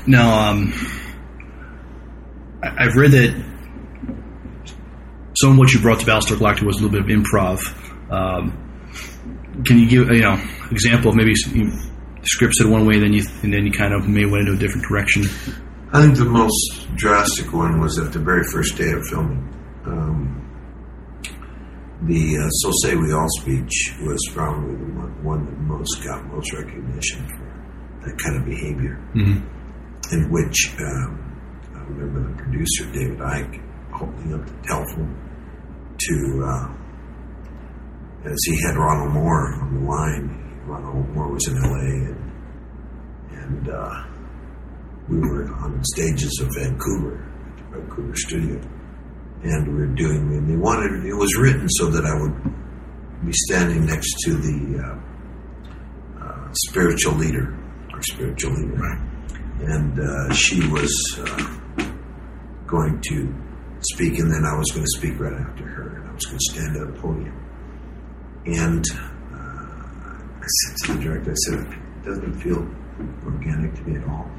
Now, 0.05 0.49
um, 0.51 0.73
I- 2.63 2.85
I've 2.85 2.95
read 2.95 3.11
that 3.11 3.43
some 5.37 5.53
of 5.53 5.57
what 5.57 5.73
you 5.73 5.79
brought 5.79 5.99
to 6.01 6.05
Battlestar 6.05 6.35
Galactica 6.37 6.63
was 6.63 6.79
a 6.79 6.83
little 6.85 6.91
bit 6.91 7.01
of 7.01 7.07
improv. 7.07 7.59
Um, 8.11 8.53
can 9.65 9.79
you 9.79 9.87
give 9.87 10.09
you 10.11 10.21
know 10.21 10.37
example 10.69 11.11
of 11.11 11.15
maybe 11.15 11.31
s- 11.31 11.51
you 11.53 11.71
scripts 12.23 12.61
it 12.61 12.67
one 12.67 12.85
way, 12.85 12.99
then 12.99 13.13
you 13.13 13.23
and 13.43 13.53
then 13.53 13.65
you 13.65 13.71
kind 13.71 13.93
of 13.93 14.07
may 14.07 14.25
went 14.25 14.47
into 14.47 14.53
a 14.53 14.57
different 14.57 14.87
direction? 14.87 15.23
I 15.93 16.03
think 16.03 16.17
the 16.17 16.25
most 16.25 16.87
drastic 16.95 17.51
one 17.53 17.81
was 17.81 17.99
at 17.99 18.13
the 18.13 18.19
very 18.19 18.43
first 18.51 18.77
day 18.77 18.91
of 18.91 19.05
filming. 19.07 19.47
Um, 19.85 20.37
the 22.03 22.37
uh, 22.37 22.49
So 22.49 22.71
Say 22.83 22.95
We 22.95 23.13
All 23.13 23.27
speech 23.39 23.93
was 24.01 24.19
probably 24.33 24.75
the 24.75 24.85
one, 24.93 25.23
one 25.23 25.45
that 25.45 25.57
most 25.59 26.03
got 26.03 26.25
most 26.27 26.51
recognition 26.53 27.27
for 27.27 27.45
that 28.05 28.17
kind 28.17 28.37
of 28.37 28.45
behavior. 28.45 28.97
In 30.11 30.31
which 30.31 30.73
um, 30.79 31.39
I 31.75 31.79
remember 31.83 32.31
the 32.31 32.37
producer, 32.41 32.85
David 32.91 33.19
Eick, 33.19 33.61
holding 33.91 34.33
up 34.33 34.45
the 34.45 34.67
telephone 34.67 35.15
to, 35.99 36.43
uh, 36.43 38.29
as 38.29 38.39
he 38.45 38.59
had 38.65 38.77
Ronald 38.77 39.13
Moore 39.13 39.53
on 39.61 39.73
the 39.75 39.89
line. 39.89 40.50
Ronald 40.65 41.09
Moore 41.09 41.31
was 41.31 41.47
in 41.47 41.55
LA 41.61 41.79
and, 42.09 42.31
and 43.31 43.69
uh, 43.69 44.03
we 45.09 45.19
were 45.19 45.45
on 45.55 45.81
stages 45.83 46.39
of 46.41 46.49
Vancouver, 46.55 47.25
Vancouver 47.71 48.15
studio, 48.15 48.59
and 49.43 49.67
we 49.67 49.73
were 49.73 49.87
doing. 49.95 50.17
And 50.33 50.49
they 50.49 50.55
wanted 50.55 51.05
it 51.05 51.13
was 51.13 51.35
written 51.37 51.67
so 51.69 51.89
that 51.89 52.05
I 52.05 52.19
would 52.21 53.25
be 53.25 53.31
standing 53.33 53.85
next 53.85 54.13
to 54.25 54.33
the 54.35 54.79
uh, 54.83 56.23
uh, 56.25 56.51
spiritual 56.53 57.13
leader, 57.15 57.57
our 57.93 58.01
spiritual 58.03 58.53
leader, 58.53 58.75
Right. 58.75 58.99
and 59.61 59.99
uh, 59.99 60.33
she 60.33 60.65
was 60.69 60.91
uh, 61.19 61.85
going 62.67 63.01
to 63.09 63.33
speak, 63.81 64.19
and 64.19 64.31
then 64.31 64.43
I 64.45 64.55
was 64.57 64.67
going 64.71 64.83
to 64.85 64.97
speak 64.99 65.19
right 65.19 65.33
after 65.33 65.65
her, 65.65 65.97
and 65.97 66.09
I 66.09 66.13
was 66.13 66.25
going 66.25 66.37
to 66.37 66.53
stand 66.53 66.77
at 66.77 66.83
a 66.83 67.01
podium, 67.01 67.35
and 68.45 68.85
I 70.41 70.47
said 70.47 70.75
to 70.77 70.93
the 70.93 71.03
director, 71.03 71.31
I 71.31 71.35
said, 71.35 71.59
it 71.59 72.05
doesn't 72.05 72.41
feel 72.41 72.67
organic 73.25 73.75
to 73.75 73.81
me 73.83 74.01
at 74.01 74.07
all 74.09 74.29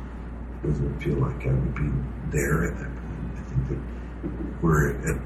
It 0.63 0.69
doesn't 0.69 1.01
feel 1.01 1.17
like 1.17 1.47
I 1.47 1.53
would 1.53 1.75
be 1.75 1.91
there 2.31 2.65
at 2.65 2.79
that 2.79 2.91
point. 2.91 3.39
I 3.39 3.43
think 3.49 3.69
that 3.71 4.63
we're 4.63 4.91
at, 4.91 5.17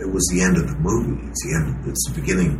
it 0.00 0.10
was 0.10 0.26
the 0.32 0.40
end 0.42 0.56
of 0.56 0.68
the 0.68 0.76
movie. 0.78 1.28
It's 1.28 1.44
the 1.44 1.54
end. 1.54 1.88
It's 1.88 2.08
the 2.08 2.20
beginning 2.20 2.58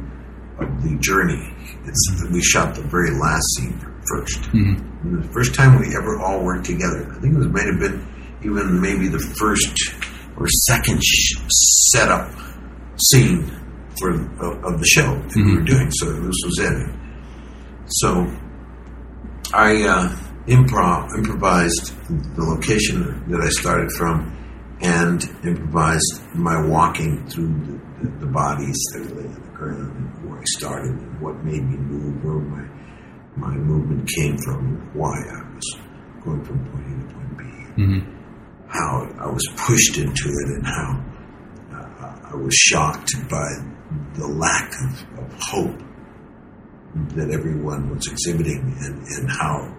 of 0.59 0.83
the 0.83 0.97
journey. 1.01 1.55
It's 1.85 2.11
mm-hmm. 2.13 2.33
we 2.33 2.43
shot 2.43 2.75
the 2.75 2.83
very 2.83 3.11
last 3.11 3.45
scene 3.57 3.79
first. 4.07 4.43
Mm-hmm. 4.53 5.09
And 5.09 5.25
the 5.25 5.29
first 5.33 5.55
time 5.55 5.81
we 5.81 5.97
ever 5.97 6.21
all 6.21 6.45
worked 6.45 6.67
together. 6.67 7.11
I 7.11 7.21
think 7.21 7.35
it 7.35 7.39
was 7.39 7.49
might 7.49 7.67
have 7.67 7.81
been 7.81 8.07
even 8.45 8.81
maybe 8.81 9.09
the 9.09 9.19
first 9.19 9.95
or 10.37 10.47
second 10.69 11.03
sh- 11.03 11.41
setup 11.93 12.31
scene 13.11 13.51
for 13.99 14.11
of, 14.11 14.65
of 14.65 14.79
the 14.79 14.87
show 14.87 15.15
that 15.17 15.37
we 15.37 15.43
were 15.43 15.61
mm-hmm. 15.61 15.65
doing. 15.65 15.91
So 15.91 16.13
this 16.13 16.37
was 16.45 16.59
it. 16.61 17.01
So 17.91 18.25
I 19.53 19.83
uh, 19.83 20.17
improv 20.47 21.13
improvised 21.19 21.93
the 22.37 22.45
location 22.45 23.29
that 23.31 23.41
I 23.41 23.49
started 23.49 23.91
from, 23.99 24.37
and 24.81 25.21
improvised 25.45 26.23
my 26.35 26.65
walking 26.67 27.27
through 27.27 27.49
the, 27.67 27.81
the, 28.09 28.27
the 28.27 28.27
bodies 28.27 28.79
that 28.93 29.17
lay 29.17 29.27
on 29.27 29.35
the 29.35 29.51
ground, 29.59 29.97
and 29.97 30.31
where 30.31 30.39
I 30.39 30.45
started, 30.57 30.91
and 30.93 31.21
what 31.21 31.43
made 31.45 31.65
me 31.69 31.77
move, 31.77 32.25
where 32.25 32.39
my 32.39 32.65
my 33.37 33.55
movement 33.57 34.09
came 34.17 34.39
from, 34.39 34.67
and 34.67 34.95
why 34.95 35.11
I 35.11 35.55
was 35.55 35.77
going 36.23 36.45
from 36.45 36.65
point 36.71 36.87
A 36.87 37.09
to 37.09 37.15
point 37.15 37.39
B, 37.39 37.45
how 38.69 39.09
I 39.19 39.27
was 39.27 39.47
pushed 39.57 39.99
into 39.99 40.29
it, 40.29 40.49
and 40.55 40.67
how 40.67 41.05
uh, 41.73 42.33
I 42.33 42.37
was 42.37 42.55
shocked 42.55 43.15
by 43.29 43.49
the 44.15 44.29
lack 44.29 44.73
of, 44.85 45.19
of 45.25 45.43
hope 45.43 45.83
that 46.95 47.31
everyone 47.31 47.95
was 47.95 48.07
exhibiting 48.09 48.75
and, 48.81 49.07
and 49.07 49.31
how 49.31 49.75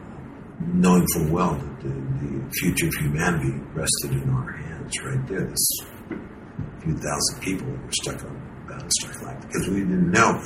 knowing 0.67 1.05
full 1.13 1.29
well 1.31 1.55
that 1.55 1.81
the, 1.81 1.89
the 1.89 2.51
future 2.59 2.87
of 2.87 2.93
humanity 2.95 3.53
rested 3.73 4.11
in 4.11 4.29
our 4.29 4.51
hands 4.51 4.93
right 5.03 5.27
there. 5.27 5.45
This 5.45 5.67
few 6.81 6.97
thousand 6.97 7.41
people 7.41 7.67
that 7.67 7.85
were 7.85 7.91
stuck 7.91 8.23
on 8.23 8.65
Battlestar 8.67 9.13
Galactica 9.19 9.47
because 9.47 9.67
we 9.69 9.79
didn't 9.79 10.11
know. 10.11 10.41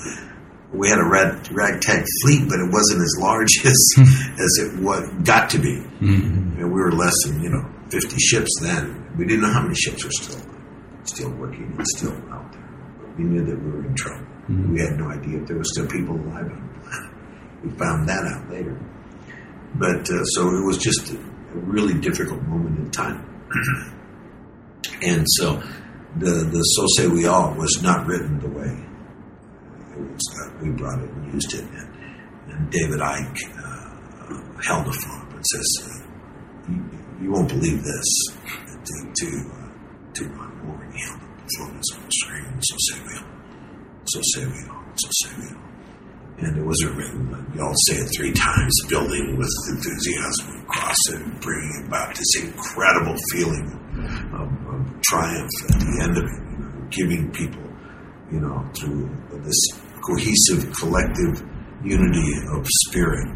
We 0.73 0.89
had 0.89 0.99
a 0.99 1.07
rag, 1.07 1.51
ragtag 1.51 2.03
fleet, 2.23 2.49
but 2.49 2.59
it 2.59 2.69
wasn't 2.71 3.01
as 3.01 3.15
large 3.19 3.51
as 3.65 3.93
hmm. 3.95 4.41
as 4.41 4.57
it 4.59 4.79
was, 4.81 5.09
got 5.23 5.49
to 5.51 5.59
be. 5.59 5.79
Hmm. 5.99 6.59
And 6.59 6.73
we 6.73 6.79
were 6.79 6.91
less 6.91 7.15
than 7.25 7.41
you 7.41 7.49
know 7.49 7.63
fifty 7.89 8.17
ships 8.17 8.51
then. 8.61 9.13
We 9.17 9.25
didn't 9.25 9.41
know 9.41 9.53
how 9.53 9.61
many 9.61 9.75
ships 9.75 10.03
were 10.03 10.11
still 10.11 10.41
still 11.03 11.31
working 11.31 11.73
and 11.77 11.87
still 11.95 12.15
out 12.31 12.51
there. 12.51 12.67
But 12.99 13.17
we 13.17 13.23
knew 13.23 13.45
that 13.45 13.61
we 13.61 13.71
were 13.71 13.85
in 13.85 13.95
trouble. 13.95 14.25
We 14.47 14.79
had 14.79 14.97
no 14.97 15.09
idea 15.09 15.41
if 15.41 15.47
there 15.47 15.57
were 15.57 15.63
still 15.63 15.87
people 15.87 16.15
alive 16.15 16.51
on 16.51 16.69
the 16.73 16.89
planet. 16.89 17.11
We 17.63 17.69
found 17.71 18.07
that 18.09 18.25
out 18.25 18.49
later. 18.49 18.79
But 19.75 20.09
uh, 20.09 20.23
so 20.25 20.49
it 20.49 20.65
was 20.65 20.77
just 20.77 21.13
a 21.13 21.17
really 21.53 21.99
difficult 21.99 22.41
moment 22.43 22.77
in 22.77 22.91
time. 22.91 23.25
and 25.01 25.25
so 25.37 25.61
the 26.17 26.29
the 26.29 26.61
So 26.61 26.85
Say 26.97 27.07
We 27.07 27.25
All 27.25 27.53
was 27.55 27.81
not 27.81 28.05
written 28.05 28.39
the 28.39 28.49
way 28.49 28.85
it 29.95 30.01
was, 30.01 30.21
uh, 30.41 30.51
we 30.61 30.69
brought 30.71 31.01
it 31.01 31.09
and 31.09 31.33
used 31.33 31.53
it. 31.53 31.63
And, 31.63 31.89
and 32.49 32.71
David 32.71 32.99
Eick 32.99 33.37
uh, 33.57 34.61
held 34.61 34.85
the 34.85 34.93
phone 34.93 35.21
up 35.21 35.33
and 35.33 35.45
says, 35.51 35.67
uh, 35.83 36.71
you, 36.71 36.89
you 37.21 37.31
won't 37.31 37.49
believe 37.49 37.83
this. 37.83 38.27
To, 38.85 39.13
to, 39.15 39.27
uh, 39.51 40.13
to 40.13 40.25
Ron 40.29 40.81
and 40.83 40.93
he 40.93 41.01
held 41.05 41.21
up 41.21 41.37
the 41.37 41.49
phone 41.57 41.71
and 41.71 42.13
screaming, 42.13 42.61
So 42.61 42.75
say 42.79 43.01
we 43.07 43.17
all. 43.17 43.34
So 44.15 44.21
say 44.33 44.45
we 44.47 44.69
all. 44.69 44.83
So 44.95 45.09
say 45.11 45.35
we 45.37 45.47
all. 45.51 45.61
And 46.37 46.57
it 46.57 46.63
wasn't 46.63 46.95
written, 46.95 47.27
but 47.27 47.53
we 47.53 47.59
all 47.59 47.73
say 47.87 47.95
it 47.95 48.09
three 48.15 48.31
times, 48.31 48.73
building 48.87 49.35
with 49.35 49.49
enthusiasm 49.71 50.61
across 50.63 50.95
it, 51.09 51.15
and 51.15 51.39
bringing 51.41 51.83
about 51.87 52.15
this 52.15 52.43
incredible 52.43 53.15
feeling 53.33 53.67
of, 54.31 54.47
of 54.71 55.01
triumph 55.01 55.51
at 55.67 55.79
the 55.79 55.99
end 56.01 56.17
of 56.17 56.23
it, 56.23 56.31
you 56.31 56.57
know, 56.63 56.87
giving 56.91 57.31
people, 57.31 57.63
you 58.31 58.39
know, 58.39 58.63
through 58.79 59.11
this 59.43 59.59
cohesive, 59.99 60.71
collective 60.79 61.43
unity 61.83 62.31
of 62.55 62.65
spirit, 62.87 63.27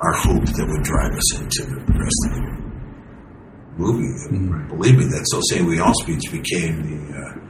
our 0.00 0.14
hope 0.14 0.46
that 0.46 0.66
would 0.70 0.84
drive 0.84 1.10
us 1.10 1.38
into 1.40 1.74
the 1.74 1.98
rest 1.98 2.22
of 2.26 2.34
the 2.38 2.58
movie. 3.78 4.14
And 4.30 4.68
believe 4.68 4.96
me, 4.96 5.06
that 5.06 5.26
So 5.26 5.40
Say 5.50 5.62
We 5.62 5.80
All 5.80 5.94
speech 6.02 6.30
became 6.30 6.86
the 6.86 7.18
uh, 7.18 7.47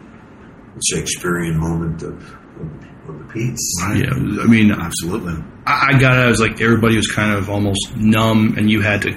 Shakespearean 0.90 1.58
moment 1.58 2.02
of, 2.02 2.14
of, 2.14 3.08
of 3.08 3.18
the 3.18 3.24
piece. 3.32 3.74
Yeah, 3.94 4.10
I 4.12 4.46
mean, 4.46 4.70
Absolutely. 4.72 5.34
I, 5.66 5.94
I 5.94 5.98
got 6.00 6.18
it. 6.18 6.22
I 6.24 6.26
was 6.28 6.40
like 6.40 6.60
everybody 6.60 6.96
was 6.96 7.06
kind 7.08 7.32
of 7.32 7.48
almost 7.50 7.96
numb, 7.96 8.54
and 8.58 8.70
you 8.70 8.80
had 8.80 9.02
to. 9.02 9.10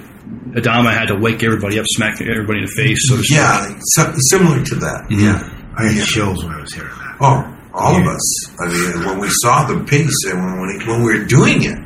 Adama 0.51 0.93
had 0.93 1.07
to 1.07 1.15
wake 1.15 1.43
everybody 1.43 1.77
up, 1.79 1.85
smack 1.89 2.21
everybody 2.21 2.59
in 2.59 2.65
the 2.65 2.71
face. 2.75 2.99
So. 3.09 3.19
Yeah, 3.29 3.77
so, 3.95 4.13
similar 4.29 4.63
to 4.63 4.75
that. 4.75 5.07
Mm-hmm. 5.09 5.19
Yeah. 5.25 5.57
I 5.77 5.91
had 5.91 6.05
chills 6.05 6.43
when 6.43 6.53
I 6.53 6.61
was 6.61 6.73
hearing 6.73 6.89
that. 6.89 7.17
Oh, 7.21 7.57
all 7.73 7.95
of 7.99 8.07
us. 8.07 8.59
I 8.59 8.67
mean, 8.67 9.05
when 9.05 9.19
we 9.19 9.27
saw 9.41 9.65
the 9.67 9.83
piece 9.85 10.15
and 10.27 10.39
when, 10.39 10.59
when, 10.61 10.69
it- 10.81 10.87
when 10.87 11.03
we 11.03 11.19
were 11.19 11.25
doing 11.25 11.63
it, 11.63 11.77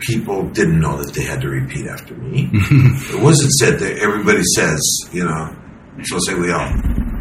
people 0.00 0.48
didn't 0.50 0.80
know 0.80 0.96
that 1.02 1.12
they 1.14 1.22
had 1.22 1.40
to 1.40 1.48
repeat 1.48 1.86
after 1.86 2.14
me. 2.14 2.48
it 2.52 3.22
wasn't 3.22 3.50
said 3.52 3.78
that 3.80 3.98
everybody 3.98 4.42
says, 4.54 4.80
you 5.12 5.24
know, 5.24 5.54
so 6.04 6.18
say 6.26 6.34
we 6.34 6.50
all. 6.52 6.70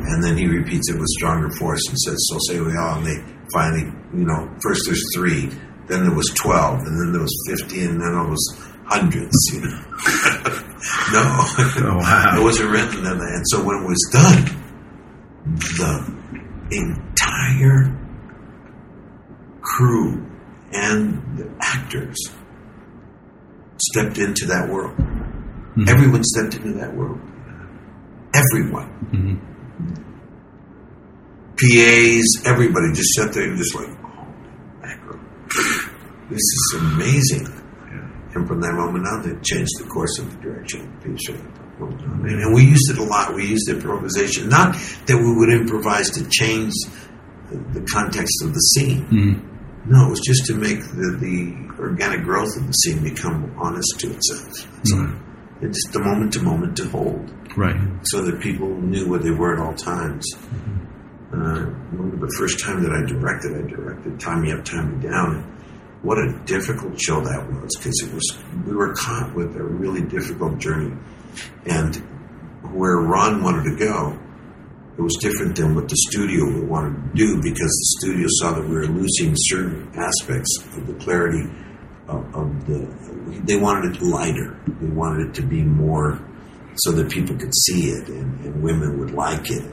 And 0.08 0.24
then 0.24 0.38
he 0.38 0.48
repeats 0.48 0.90
it 0.90 0.98
with 0.98 1.08
stronger 1.18 1.50
force 1.52 1.82
and 1.90 1.98
says, 2.00 2.18
so 2.30 2.38
say 2.48 2.60
we 2.60 2.76
all. 2.78 2.98
And 3.00 3.06
they 3.06 3.18
finally, 3.54 3.92
you 4.14 4.26
know, 4.26 4.50
first 4.62 4.84
there's 4.86 5.04
three, 5.16 5.48
then 5.88 6.06
there 6.06 6.16
was 6.16 6.32
12, 6.36 6.80
and 6.80 7.00
then 7.00 7.12
there 7.12 7.22
was 7.22 7.36
50, 7.48 7.84
and 7.84 8.02
then 8.02 8.14
it 8.14 8.30
was 8.30 8.58
hundreds, 8.86 9.36
you 9.54 9.62
know. 9.62 9.68
no. 11.12 11.24
Oh, 11.24 11.98
wow. 12.00 12.36
It 12.40 12.44
wasn't 12.44 12.72
written. 12.72 13.06
And, 13.06 13.20
and 13.20 13.44
so 13.48 13.64
when 13.64 13.84
it 13.84 13.88
was 13.88 14.10
done, 14.12 14.46
the 15.78 16.18
entire 16.72 17.98
crew 19.62 20.26
and 20.72 21.38
the 21.38 21.50
actors 21.62 22.18
stepped 23.92 24.18
into 24.18 24.46
that 24.48 24.70
world. 24.70 24.96
Mm-hmm. 24.98 25.90
Everyone 25.90 26.24
stepped 26.24 26.56
into 26.56 26.74
that 26.80 26.96
world. 26.96 27.20
Everyone. 28.34 28.90
Mm-hmm. 29.14 29.57
PAs, 31.58 32.46
everybody 32.46 32.94
just 32.94 33.14
sat 33.14 33.34
there 33.34 33.50
and 33.50 33.58
just 33.58 33.76
like, 33.76 33.90
oh. 33.90 35.20
This 36.30 36.40
is 36.40 36.76
amazing. 36.80 37.48
And 38.36 38.48
from 38.48 38.62
that 38.62 38.74
moment 38.74 39.08
on, 39.08 39.28
it 39.30 39.44
changed 39.44 39.72
the 39.80 39.86
course 39.86 40.20
of 40.20 40.30
the 40.30 40.42
direction 40.42 40.82
of 40.82 41.04
the 41.04 41.10
piece. 41.10 41.30
And, 41.30 42.54
we 42.54 42.64
used 42.64 42.92
it 42.92 42.98
a 42.98 43.04
lot. 43.04 43.34
We 43.34 43.48
used 43.48 43.70
improvisation. 43.70 44.50
Not 44.50 44.76
that 45.06 45.18
we 45.18 45.36
would 45.36 45.50
improvise 45.50 46.10
to 46.12 46.28
change 46.30 46.74
the, 47.50 47.82
context 47.92 48.44
of 48.44 48.54
the 48.54 48.60
scene. 48.60 49.06
Mm-hmm. 49.06 49.92
No, 49.92 50.08
it 50.08 50.10
was 50.10 50.20
just 50.20 50.46
to 50.48 50.54
make 50.54 50.82
the, 50.82 51.18
the 51.18 51.82
organic 51.82 52.24
growth 52.24 52.56
of 52.58 52.68
the 52.68 52.74
scene 52.74 53.02
become 53.04 53.56
honest 53.58 54.00
to 54.00 54.12
itself. 54.12 54.68
That's 54.76 54.94
all. 54.94 55.10
It's 55.62 55.84
just 55.84 55.94
the 55.94 56.04
moment 56.04 56.34
to 56.34 56.42
moment 56.42 56.78
to 56.78 56.90
hold 56.90 57.32
right. 57.58 57.76
so 58.04 58.22
that 58.22 58.40
people 58.42 58.70
knew 58.70 59.10
where 59.10 59.20
they 59.20 59.32
were 59.32 59.54
at 59.54 59.60
all 59.60 59.74
times. 59.74 60.26
Mm-hmm. 60.36 60.77
Uh, 61.34 61.66
remember 61.92 62.26
the 62.26 62.34
first 62.38 62.64
time 62.64 62.84
that 62.84 62.92
I 62.92 63.06
directed, 63.06 63.52
I 63.54 63.68
directed 63.68 64.20
Tigh 64.20 64.40
Me 64.40 64.52
Up, 64.54 64.64
Tigh 64.64 64.82
Me 64.82 65.02
Down. 65.02 65.44
What 66.02 66.18
a 66.20 66.40
difficult 66.46 67.00
show 67.02 67.20
that 67.22 67.52
was 67.52 67.76
because 67.76 68.02
it 68.04 68.14
was 68.14 68.38
we 68.66 68.74
were 68.74 68.94
caught 68.94 69.36
with 69.36 69.56
a 69.58 69.64
really 69.64 70.02
difficult 70.02 70.58
journey, 70.60 70.96
and 71.66 71.96
where 72.72 72.98
Ron 72.98 73.44
wanted 73.44 73.64
to 73.72 73.76
go, 73.76 74.18
it 74.98 75.02
was 75.02 75.16
different 75.20 75.56
than 75.56 75.76
what 75.76 75.90
the 75.90 75.98
studio 76.10 76.64
wanted 76.66 76.96
to 76.96 77.18
do 77.18 77.42
because 77.42 77.56
the 77.56 77.98
studio 78.00 78.28
saw 78.40 78.54
that 78.54 78.62
we 78.62 78.76
were 78.76 78.88
losing 78.88 79.34
certain 79.36 79.92
aspects 79.96 80.58
of 80.78 80.88
the 80.88 80.94
clarity 80.94 81.44
of, 82.08 82.36
of 82.36 82.68
the. 82.68 83.42
They 83.44 83.58
wanted 83.58 83.96
it 83.96 84.02
lighter. 84.02 84.58
They 84.80 84.88
wanted 84.88 85.30
it 85.30 85.34
to 85.36 85.42
be 85.42 85.62
more 85.62 86.20
so 86.76 86.92
that 86.94 87.12
people 87.12 87.36
could 87.36 87.54
see 87.66 87.90
it 87.90 88.08
and, 88.08 88.46
and 88.46 88.64
women 88.64 89.00
would 89.00 89.12
like 89.12 89.50
it. 89.50 89.66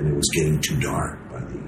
And 0.00 0.08
it 0.08 0.16
was 0.16 0.30
getting 0.32 0.58
too 0.62 0.80
dark 0.80 1.20
by 1.28 1.40
the 1.40 1.60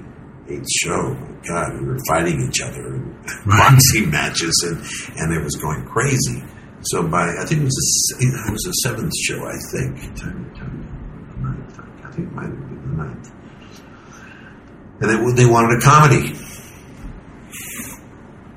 eighth 0.49 0.71
show. 0.81 1.13
My 1.13 1.37
God, 1.47 1.79
we 1.79 1.85
were 1.85 1.99
fighting 2.07 2.41
each 2.49 2.61
other 2.61 2.95
in 2.95 3.15
boxing 3.45 4.09
matches, 4.09 4.57
and, 4.65 4.81
and 5.19 5.37
it 5.37 5.43
was 5.43 5.53
going 5.61 5.85
crazy. 5.85 6.43
So 6.81 7.07
by 7.07 7.29
I 7.29 7.45
think 7.45 7.61
it 7.61 7.65
was 7.65 8.17
a, 8.19 8.25
it 8.25 8.51
was 8.51 8.63
the 8.63 8.71
seventh 8.81 9.13
show. 9.23 9.37
I 9.45 9.53
think 9.71 10.17
time, 10.17 10.51
time, 10.55 11.27
the 11.29 11.47
ninth. 11.47 11.79
I 12.03 12.11
think 12.11 12.27
it 12.27 12.33
might 12.33 12.45
have 12.45 12.53
been 12.57 12.97
the 12.97 13.03
ninth. 13.03 13.31
And 15.01 15.37
they, 15.37 15.43
they 15.43 15.49
wanted 15.49 15.77
a 15.77 15.81
comedy. 15.81 16.33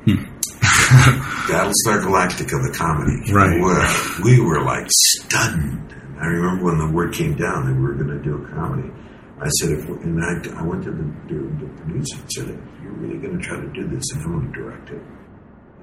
Hmm. 0.07 0.25
Battlestar 1.53 2.01
Galactica, 2.01 2.57
the 2.65 2.75
comedy. 2.75 3.31
Right. 3.31 3.55
We 3.55 3.61
were, 3.61 3.85
we 4.25 4.41
were 4.41 4.65
like 4.65 4.87
stunned. 4.89 5.95
I 6.19 6.29
remember 6.29 6.65
when 6.65 6.79
the 6.79 6.91
word 6.91 7.13
came 7.13 7.37
down 7.37 7.67
that 7.67 7.75
we 7.75 7.83
were 7.83 7.93
going 7.93 8.09
to 8.09 8.23
do 8.25 8.43
a 8.43 8.49
comedy. 8.49 8.91
I 9.39 9.49
said, 9.49 9.71
if, 9.73 9.85
and 9.89 10.23
I, 10.25 10.59
I 10.59 10.63
went 10.63 10.85
to 10.85 10.91
the, 10.91 11.05
the, 11.29 11.67
the 11.67 11.83
producer 11.83 12.17
and 12.17 12.33
said, 12.33 12.49
if 12.49 12.83
you're 12.83 12.93
really 12.93 13.19
going 13.19 13.39
to 13.39 13.45
try 13.45 13.61
to 13.61 13.69
do 13.69 13.87
this, 13.87 14.03
and 14.15 14.23
I'm 14.23 14.33
going 14.33 14.53
to 14.53 14.59
direct 14.59 14.91
it. 14.91 15.03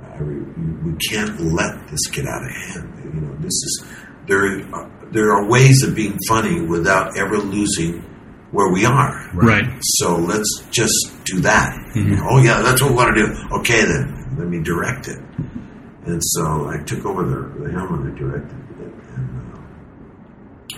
I, 0.01 0.18
re- 0.18 0.91
we 0.91 0.97
can't 0.97 1.39
let 1.39 1.88
this 1.88 2.08
get 2.12 2.26
out 2.26 2.43
of 2.43 2.51
hand. 2.51 3.14
You 3.14 3.22
know, 3.22 3.36
this 3.36 3.54
is 3.54 3.86
there. 4.28 4.68
Are, 4.74 4.91
there 5.12 5.32
are 5.32 5.47
ways 5.47 5.84
of 5.84 5.95
being 5.95 6.18
funny 6.28 6.62
without 6.62 7.16
ever 7.18 7.38
losing 7.38 8.01
where 8.51 8.72
we 8.72 8.86
are. 8.86 9.30
Right. 9.34 9.66
So 9.82 10.16
let's 10.16 10.64
just 10.72 10.93
do 11.26 11.39
that. 11.41 11.78
Oh 12.30 12.41
yeah, 12.41 12.62
that's 12.62 12.82
what 12.82 12.91
we 12.91 12.97
want 12.97 13.16
to 13.16 13.26
do. 13.26 13.34
Okay 13.60 13.82
then, 13.86 14.36
let 14.38 14.47
me 14.47 14.62
direct 14.62 15.08
it. 15.08 15.20
And 16.06 16.22
so 16.22 16.68
I 16.68 16.84
took 16.84 17.06
over 17.06 17.24
the, 17.24 17.64
the 17.64 17.72
helm 17.72 18.01
and 18.01 18.14
I 18.14 18.20
directed 18.20 18.58
it. 18.82 18.93
And 19.16 19.54
uh, 19.54 19.60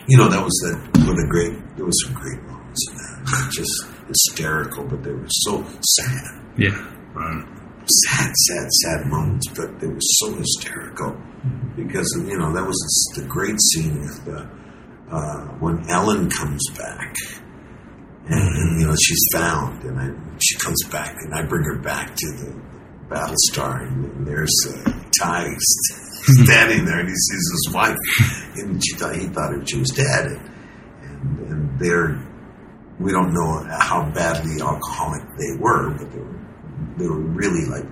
you 0.08 0.18
know 0.18 0.30
that 0.30 0.44
was 0.44 0.54
that 0.66 1.10
of 1.10 1.16
the 1.16 1.28
great. 1.30 1.54
There 1.78 1.86
was 1.86 1.96
some 2.06 2.14
great 2.14 2.42
moments 2.44 2.65
that. 2.76 3.22
Was 3.24 3.56
just 3.56 3.88
hysterical, 4.08 4.86
but 4.86 5.04
they 5.04 5.12
were 5.12 5.28
so 5.30 5.64
sad, 5.82 6.42
Yeah. 6.58 6.92
Right. 7.14 7.46
sad, 7.86 8.34
sad, 8.48 8.68
sad 8.84 9.08
moments. 9.08 9.48
But 9.56 9.80
they 9.80 9.88
were 9.88 10.00
so 10.00 10.34
hysterical 10.36 11.16
because 11.76 12.08
you 12.28 12.38
know 12.38 12.54
that 12.54 12.66
was 12.66 13.14
the 13.16 13.26
great 13.28 13.60
scene 13.62 14.02
with 14.02 14.28
uh, 14.28 14.46
uh, 15.12 15.42
when 15.60 15.88
Ellen 15.90 16.30
comes 16.30 16.64
back 16.78 17.14
and, 18.28 18.42
and, 18.42 18.82
you 18.82 18.88
know 18.88 18.96
she's 18.96 19.24
found, 19.32 19.84
and 19.84 20.00
I, 20.00 20.38
she 20.42 20.58
comes 20.58 20.84
back, 20.92 21.16
and 21.20 21.34
I 21.34 21.44
bring 21.44 21.64
her 21.64 21.80
back 21.80 22.16
to 22.16 22.28
the 22.38 22.62
Battlestar, 23.08 23.88
and, 23.88 24.06
and 24.06 24.28
there's 24.28 24.54
uh, 24.68 24.92
Tigh 25.22 25.54
standing 25.60 26.86
there, 26.86 27.00
and 27.00 27.08
he 27.08 27.14
sees 27.16 27.52
his 27.52 27.74
wife, 27.74 27.98
and 28.56 28.84
she 28.84 28.96
thought 28.96 29.16
he 29.16 29.28
thought 29.28 29.70
she 29.70 29.78
was 29.78 29.92
dead, 29.92 30.26
and, 30.32 30.50
and, 31.04 31.40
and 31.52 31.80
they're 31.80 32.20
we 33.00 33.12
don't 33.12 33.34
know 33.34 33.64
how 33.80 34.10
badly 34.14 34.62
alcoholic 34.62 35.24
they 35.38 35.58
were, 35.60 35.92
but 35.98 36.12
they 36.12 36.20
were 36.20 36.40
they 36.98 37.08
were 37.08 37.20
really 37.20 37.66
like 37.70 37.86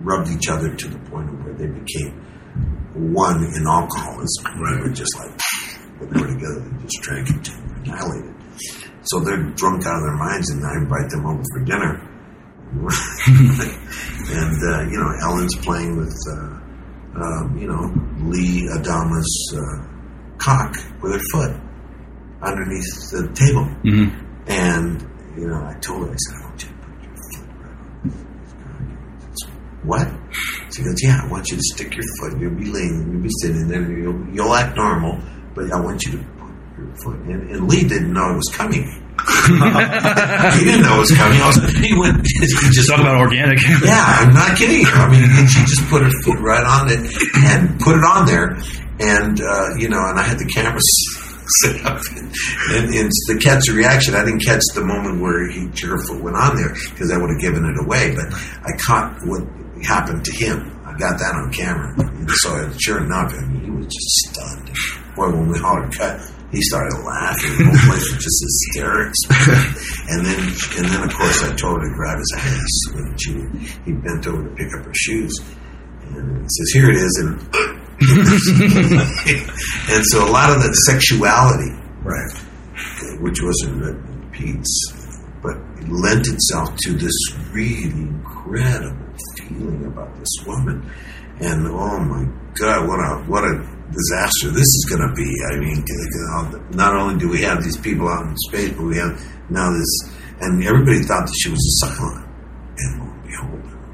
rubbed 0.00 0.28
each 0.28 0.48
other 0.48 0.74
to 0.74 0.88
the 0.88 0.98
point 1.10 1.28
of 1.28 1.44
where 1.44 1.54
they 1.54 1.66
became 1.66 2.12
one 2.94 3.44
in 3.44 3.66
alcoholism. 3.66 4.44
They 4.44 4.80
were 4.82 4.90
just 4.90 5.16
like 5.16 5.40
when 5.98 6.10
they 6.10 6.20
were 6.20 6.28
together, 6.28 6.60
they 6.60 6.82
just 6.82 7.02
drank 7.02 7.30
it 7.30 7.44
to 7.44 7.52
annihilate 7.52 8.24
it. 8.24 8.36
So 9.02 9.20
they're 9.20 9.42
drunk 9.54 9.86
out 9.86 9.96
of 9.96 10.02
their 10.02 10.16
minds, 10.16 10.50
and 10.50 10.64
I 10.64 10.74
invite 10.82 11.10
them 11.10 11.26
over 11.26 11.42
for 11.52 11.64
dinner. 11.64 12.12
and 12.76 14.56
uh, 14.68 14.82
you 14.90 14.98
know, 14.98 15.12
Ellen's 15.22 15.56
playing 15.62 15.96
with 15.96 16.16
uh, 16.28 16.56
um, 17.22 17.56
you 17.58 17.68
know 17.68 17.92
Lee 18.28 18.68
Adama's 18.76 19.54
uh, 19.56 19.86
cock 20.38 20.74
with 21.00 21.12
her 21.12 21.20
foot 21.32 21.56
underneath 22.42 23.10
the 23.10 23.32
table, 23.34 23.64
Mm-hmm. 23.84 24.25
And 24.46 25.02
you 25.36 25.46
know, 25.48 25.62
I 25.64 25.74
told 25.80 26.06
her, 26.06 26.12
I 26.12 26.16
said, 26.16 26.36
I 26.36 26.44
want 26.46 26.62
you 26.62 26.68
to 26.68 26.74
put 26.74 27.02
your 27.02 27.14
foot 27.32 27.48
right 27.60 27.76
on. 27.76 28.18
What? 29.84 30.08
She 30.74 30.82
goes, 30.82 30.96
Yeah, 31.02 31.20
I 31.22 31.26
want 31.30 31.48
you 31.50 31.56
to 31.56 31.62
stick 31.74 31.94
your 31.94 32.04
foot. 32.20 32.40
You'll 32.40 32.54
be 32.54 32.66
laying, 32.66 33.12
you'll 33.12 33.22
be 33.22 33.30
sitting 33.42 33.68
there, 33.68 33.82
you'll, 33.90 34.26
you'll 34.34 34.54
act 34.54 34.76
normal, 34.76 35.20
but 35.54 35.70
I 35.72 35.80
want 35.80 36.02
you 36.04 36.12
to 36.12 36.18
put 36.18 36.50
your 36.78 36.96
foot. 37.02 37.20
in. 37.26 37.48
and 37.52 37.68
Lee 37.68 37.82
didn't 37.86 38.12
know 38.12 38.30
it 38.32 38.36
was 38.36 38.52
coming. 38.54 39.02
he 39.26 40.64
didn't 40.64 40.82
know 40.82 40.96
it 40.96 41.00
was 41.00 41.12
coming. 41.16 41.40
I 41.40 41.46
was, 41.46 41.56
he 41.80 41.96
went, 41.98 42.20
he 42.26 42.46
just 42.70 42.88
Talk 42.88 43.00
about 43.00 43.16
organic. 43.20 43.58
yeah, 43.82 44.04
I'm 44.20 44.34
not 44.34 44.56
kidding 44.58 44.80
you. 44.82 44.88
I 44.88 45.08
mean, 45.10 45.46
she 45.46 45.60
just 45.64 45.86
put 45.88 46.02
her 46.02 46.10
foot 46.24 46.38
right 46.40 46.64
on 46.64 46.88
it 46.90 47.00
and 47.34 47.80
put 47.80 47.96
it 47.96 48.04
on 48.04 48.26
there, 48.26 48.56
and 49.00 49.40
uh, 49.40 49.68
you 49.78 49.88
know, 49.88 50.04
and 50.04 50.18
I 50.18 50.22
had 50.22 50.38
the 50.38 50.44
cameras 50.54 50.84
set 51.62 51.84
up, 51.86 52.02
and, 52.16 52.32
and 52.74 53.10
the 53.28 53.38
the 53.66 53.74
reaction. 53.74 54.14
I 54.14 54.24
didn't 54.24 54.44
catch 54.44 54.62
the 54.74 54.84
moment 54.84 55.20
where 55.20 55.48
he 55.48 55.70
foot 55.98 56.22
went 56.22 56.36
on 56.36 56.56
there 56.56 56.74
because 56.90 57.12
I 57.12 57.18
would 57.18 57.30
have 57.30 57.40
given 57.40 57.64
it 57.64 57.78
away, 57.78 58.14
but 58.14 58.26
I 58.34 58.74
caught 58.82 59.14
what 59.24 59.46
happened 59.86 60.24
to 60.24 60.32
him. 60.34 60.74
I 60.84 60.92
got 60.98 61.18
that 61.18 61.34
on 61.34 61.52
camera, 61.52 61.94
and 61.98 62.30
so 62.30 62.70
sure 62.78 63.04
enough, 63.04 63.32
I 63.34 63.46
mean, 63.46 63.64
he 63.64 63.70
was 63.70 63.86
just 63.86 64.10
stunned. 64.26 64.70
Boy, 65.14 65.30
when 65.30 65.48
we 65.48 65.58
hollered 65.58 65.94
cut. 65.94 66.20
He 66.52 66.62
started 66.62 67.02
laughing. 67.02 67.58
The 67.58 67.64
whole 67.64 67.90
place 67.90 68.06
was 68.06 68.22
just 68.22 68.38
hysterics. 68.38 69.18
And 70.08 70.24
then, 70.24 70.38
and 70.78 70.86
then, 70.86 71.02
of 71.02 71.12
course, 71.12 71.42
I 71.42 71.52
told 71.56 71.82
her 71.82 71.88
to 71.88 71.94
grab 71.94 72.18
his 72.18 72.32
ass 72.38 72.94
when 72.94 73.18
she 73.18 73.32
he 73.84 73.92
bent 73.92 74.26
over 74.26 74.48
to 74.48 74.54
pick 74.54 74.72
up 74.72 74.86
her 74.86 74.94
shoes, 74.94 75.34
and 76.02 76.42
he 76.42 76.48
says, 76.48 76.70
"Here 76.72 76.88
it 76.88 76.96
is." 76.96 77.14
And 77.18 77.85
and 79.88 80.04
so 80.12 80.28
a 80.28 80.30
lot 80.30 80.52
of 80.52 80.62
that 80.62 80.74
sexuality, 80.84 81.72
right, 82.02 82.30
which 83.20 83.40
wasn't 83.40 84.32
Pete's, 84.32 85.20
but 85.42 85.56
it 85.78 85.88
lent 85.88 86.28
itself 86.28 86.76
to 86.76 86.92
this 86.92 87.14
really 87.52 87.84
incredible 87.84 89.06
feeling 89.38 89.86
about 89.86 90.14
this 90.18 90.28
woman, 90.46 90.84
and 91.40 91.66
oh 91.68 91.98
my 92.00 92.28
God, 92.54 92.86
what 92.86 93.00
a 93.00 93.24
what 93.24 93.44
a 93.44 93.76
disaster 93.92 94.50
this 94.50 94.68
is 94.76 94.86
going 94.90 95.08
to 95.08 95.14
be. 95.14 95.32
I 95.50 95.56
mean, 95.58 95.84
not 96.76 96.94
only 96.94 97.18
do 97.18 97.28
we 97.28 97.40
have 97.42 97.62
these 97.62 97.78
people 97.78 98.08
out 98.08 98.26
in 98.26 98.36
space, 98.48 98.70
but 98.70 98.84
we 98.84 98.98
have 98.98 99.18
now 99.48 99.70
this, 99.72 100.12
and 100.40 100.62
everybody 100.64 101.00
thought 101.02 101.26
that 101.26 101.36
she 101.38 101.50
was 101.50 101.60
a 101.64 101.86
Cylon, 101.86 102.28
and 102.78 103.00
lo 103.00 103.05
and 103.05 103.05
behold, 103.05 103.05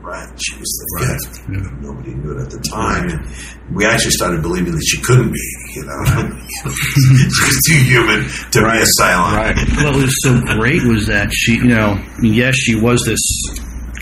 right, 0.03 0.29
she 0.41 0.59
was 0.59 0.69
the 0.69 1.07
fifth. 1.07 1.49
Nobody 1.81 2.15
knew 2.15 2.37
it 2.37 2.43
at 2.43 2.51
the 2.51 2.59
time, 2.61 3.09
and 3.09 3.77
we 3.77 3.87
actually 3.87 4.11
started 4.11 4.43
believing 4.43 4.73
that 4.73 4.85
she 4.85 5.01
couldn't 5.01 5.33
be. 5.33 5.57
You 5.75 5.85
know, 5.85 6.05
she 6.63 7.45
was 7.47 7.61
too 7.69 7.83
human 7.85 8.29
to 8.53 8.61
be 8.61 8.79
a 8.79 8.87
Cylon. 9.01 9.85
what 9.85 9.97
was 9.97 10.15
so 10.23 10.41
great 10.57 10.83
was 10.85 11.07
that 11.07 11.33
she, 11.33 11.55
you 11.55 11.65
know, 11.65 12.03
yes, 12.23 12.57
she 12.57 12.75
was 12.75 13.03
this 13.07 13.21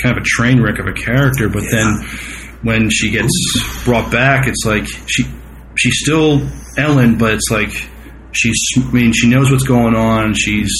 kind 0.02 0.16
of 0.16 0.22
a 0.22 0.26
train 0.26 0.62
wreck 0.62 0.78
of 0.78 0.86
a 0.86 0.92
character, 0.92 1.48
but 1.48 1.64
then 1.70 2.06
when 2.62 2.90
she 2.90 3.10
gets 3.10 3.32
brought 3.84 4.10
back, 4.10 4.46
it's 4.46 4.64
like 4.64 4.86
she 5.06 5.24
she's 5.76 5.98
still 6.00 6.46
Ellen, 6.76 7.18
but 7.18 7.34
it's 7.34 7.50
like 7.50 7.72
she's. 8.32 8.58
I 8.76 8.90
mean, 8.90 9.12
she 9.12 9.28
knows 9.28 9.50
what's 9.50 9.64
going 9.64 9.94
on. 9.94 10.34
She's 10.34 10.70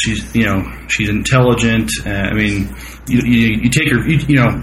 she's 0.00 0.34
you 0.34 0.44
know 0.44 0.62
she's 0.88 1.08
intelligent. 1.08 1.90
Uh, 2.04 2.10
I 2.10 2.34
mean, 2.34 2.74
you, 3.06 3.20
you, 3.24 3.46
you 3.62 3.70
take 3.70 3.90
her, 3.90 3.98
you, 4.08 4.18
you 4.28 4.36
know, 4.36 4.62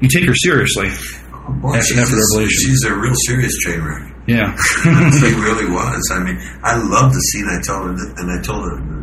you 0.00 0.08
take 0.08 0.24
her 0.26 0.34
seriously. 0.34 0.88
After- 0.88 1.82
she's, 1.82 1.98
after 1.98 2.14
a, 2.14 2.20
Revelation. 2.20 2.60
she's 2.60 2.84
a 2.84 2.94
real 2.94 3.14
serious 3.26 3.56
train 3.58 3.80
wreck. 3.82 4.14
Yeah, 4.26 4.54
she 4.84 5.32
really 5.40 5.70
was. 5.70 6.10
I 6.12 6.18
mean, 6.20 6.38
I 6.62 6.76
love 6.76 7.12
the 7.14 7.20
scene. 7.32 7.46
I 7.48 7.60
told 7.64 7.98
her, 7.98 8.06
and 8.20 8.30
I 8.30 8.42
told 8.42 8.64
her 8.68 8.76
the, 8.76 8.98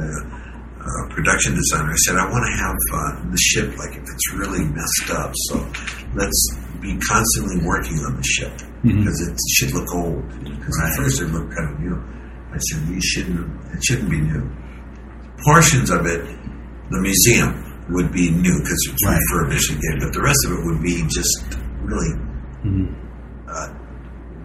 the, 0.00 0.40
uh, 0.80 1.14
production 1.14 1.54
designer. 1.54 1.92
I 1.92 1.96
said, 2.06 2.16
I 2.16 2.24
want 2.24 2.44
to 2.48 2.56
have 2.56 2.76
uh, 2.94 3.30
the 3.30 3.36
ship 3.36 3.76
like 3.76 3.92
if 3.92 4.02
it's 4.02 4.32
really 4.32 4.64
messed 4.64 5.10
up. 5.10 5.32
So 5.52 5.60
let's 6.14 6.56
be 6.80 6.96
constantly 7.06 7.60
working 7.66 7.98
on 8.08 8.16
the 8.16 8.22
ship 8.24 8.52
because 8.82 9.20
it 9.28 9.36
should 9.52 9.74
look 9.74 9.94
old. 9.94 10.26
Because 10.40 10.80
at 10.82 10.96
first 10.96 11.20
it 11.20 11.26
looked 11.26 11.54
kind 11.54 11.74
of 11.74 11.80
new. 11.80 12.02
I 12.52 12.56
said, 12.58 12.88
we 12.88 13.00
shouldn't. 13.00 13.44
It 13.74 13.84
shouldn't 13.84 14.08
be 14.10 14.20
new. 14.20 14.50
Portions 15.44 15.90
of 15.90 16.06
it, 16.06 16.24
the 16.90 17.00
museum 17.00 17.86
would 17.90 18.12
be 18.12 18.30
new 18.30 18.58
because 18.60 18.78
it's 18.92 19.06
refurbished 19.08 19.70
again, 19.72 19.98
but 20.00 20.12
the 20.12 20.20
rest 20.22 20.38
of 20.46 20.52
it 20.52 20.64
would 20.66 20.82
be 20.82 21.02
just 21.08 21.56
really 21.82 22.12
uh, 23.48 23.68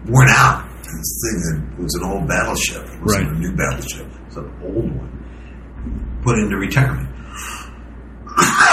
worn 0.06 0.28
out. 0.30 0.64
This 0.82 1.20
thing 1.22 1.40
that 1.42 1.82
was 1.82 1.94
an 1.96 2.04
old 2.04 2.28
battleship. 2.28 2.82
It 2.84 3.02
wasn't 3.02 3.26
Right. 3.26 3.36
a 3.36 3.38
new 3.38 3.52
battleship. 3.56 4.06
it's 4.26 4.36
an 4.36 4.50
old 4.62 4.96
one. 4.96 6.20
Put 6.22 6.38
into 6.38 6.56
retirement. 6.56 7.08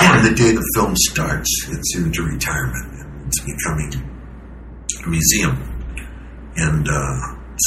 and 0.01 0.25
the 0.27 0.33
day 0.35 0.51
the 0.51 0.63
film 0.75 0.93
starts, 0.95 1.49
it's 1.69 1.97
into 1.97 2.23
retirement. 2.23 2.93
And 3.01 3.27
it's 3.27 3.39
becoming 3.41 3.93
a 5.05 5.09
museum. 5.09 5.57
And 6.55 6.87
uh, 6.87 7.19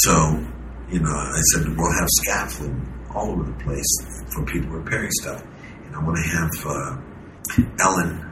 so, 0.03 0.43
you 0.89 0.99
know, 1.01 1.11
I 1.11 1.41
said, 1.53 1.67
we'll 1.77 1.91
have 1.99 2.07
scaffolding 2.23 2.93
all 3.17 3.31
over 3.31 3.43
the 3.43 3.63
place 3.63 3.91
for 4.33 4.45
people 4.45 4.69
repairing 4.69 5.09
stuff. 5.21 5.43
And 5.85 5.95
I 5.95 6.03
want 6.03 6.17
to 6.17 6.23
have 6.23 6.51
uh, 6.65 6.97
Ellen 7.79 8.23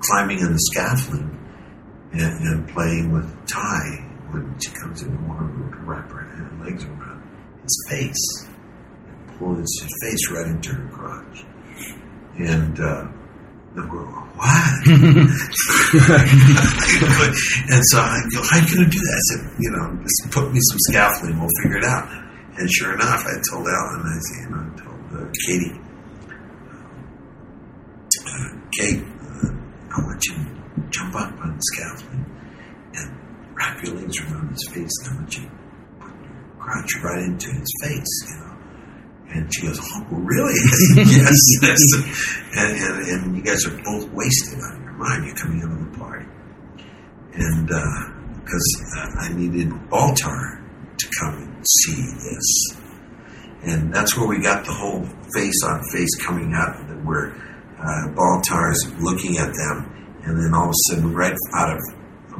climbing 0.00 0.40
in 0.40 0.52
the 0.52 0.58
scaffolding 0.58 1.38
and, 2.12 2.46
and 2.46 2.68
playing 2.68 3.12
with 3.12 3.46
Tigh 3.46 4.04
when 4.30 4.58
she 4.58 4.70
comes 4.72 5.02
in 5.02 5.10
and 5.10 5.28
want 5.28 5.40
to 5.40 5.78
wrap 5.84 6.10
her 6.10 6.22
legs 6.64 6.84
around 6.84 7.22
his 7.62 7.86
face 7.88 8.48
and 9.06 9.38
pull 9.38 9.54
his, 9.54 9.86
face 10.02 10.30
right 10.32 10.46
into 10.48 10.72
her 10.74 10.88
crotch. 10.88 11.44
And 12.38 12.80
uh, 12.80 13.06
then 13.74 13.88
we're 13.88 14.22
what? 14.34 14.86
and 17.70 17.82
so 17.86 18.00
I 18.00 18.20
go, 18.34 18.42
how 18.42 18.58
are 18.58 18.62
you 18.66 18.74
going 18.74 18.90
to 18.90 18.90
do 18.90 18.98
that? 18.98 19.14
I 19.14 19.24
said, 19.30 19.40
you 19.60 19.70
know, 19.70 20.02
just 20.02 20.32
put 20.32 20.50
me 20.50 20.58
some 20.60 20.78
scaffolding, 20.90 21.38
we'll 21.38 21.48
figure 21.62 21.78
it 21.78 21.84
out. 21.84 22.21
And 22.56 22.70
sure 22.70 22.92
enough, 22.94 23.24
I 23.26 23.40
told 23.50 23.66
Alan, 23.66 24.02
I 24.04 24.18
said, 24.20 24.44
you 24.44 24.50
know, 24.50 24.60
I 24.60 24.78
told 24.78 25.00
uh, 25.14 25.32
Katie, 25.46 25.80
uh, 28.26 28.48
Kate, 28.78 29.02
uh, 29.02 29.48
I 29.96 30.04
want 30.04 30.24
you 30.26 30.34
to 30.34 30.88
jump 30.90 31.14
up 31.16 31.32
on 31.40 31.56
the 31.56 31.62
scaffolding 31.62 32.26
and 32.94 33.56
wrap 33.56 33.82
your 33.82 33.94
legs 33.94 34.20
around 34.20 34.50
his 34.50 34.68
face, 34.70 34.92
and 35.00 35.10
I 35.10 35.20
want 35.20 35.36
you 35.36 35.44
to 35.44 35.50
put 35.98 36.12
your 36.22 36.56
crotch 36.58 36.90
right 37.02 37.22
into 37.24 37.48
his 37.52 37.72
face, 37.82 38.28
you 38.28 38.36
know. 38.36 38.48
And 39.34 39.54
she 39.54 39.62
goes, 39.62 39.80
"Oh, 39.80 40.06
really? 40.10 40.60
yes, 40.96 41.38
yes." 41.62 41.80
And, 42.54 42.76
and, 42.76 43.08
and 43.08 43.36
you 43.36 43.42
guys 43.42 43.64
are 43.66 43.80
both 43.82 44.10
wasted 44.12 44.58
out 44.60 44.76
of 44.76 44.82
your 44.82 44.92
mind. 44.92 45.24
You're 45.24 45.36
coming 45.36 45.62
out 45.62 45.72
of 45.72 45.90
the 45.90 45.98
party, 45.98 46.26
and 47.32 47.66
because 47.66 48.94
uh, 48.94 49.20
I 49.20 49.32
needed 49.32 49.68
Baltar 49.88 50.60
to 50.98 51.08
come 51.18 51.51
see 51.66 52.02
this, 52.02 52.76
and 53.64 53.92
that's 53.92 54.16
where 54.16 54.28
we 54.28 54.40
got 54.40 54.64
the 54.64 54.72
whole 54.72 55.04
face 55.34 55.62
on 55.64 55.82
face 55.92 56.14
coming 56.20 56.52
out, 56.54 56.76
where 57.04 57.32
uh, 57.78 58.08
Baltar's 58.14 58.92
looking 59.00 59.38
at 59.38 59.54
them, 59.54 60.20
and 60.24 60.38
then 60.38 60.54
all 60.54 60.64
of 60.64 60.70
a 60.70 60.80
sudden, 60.88 61.14
right 61.14 61.36
out 61.54 61.76
of 61.76 61.82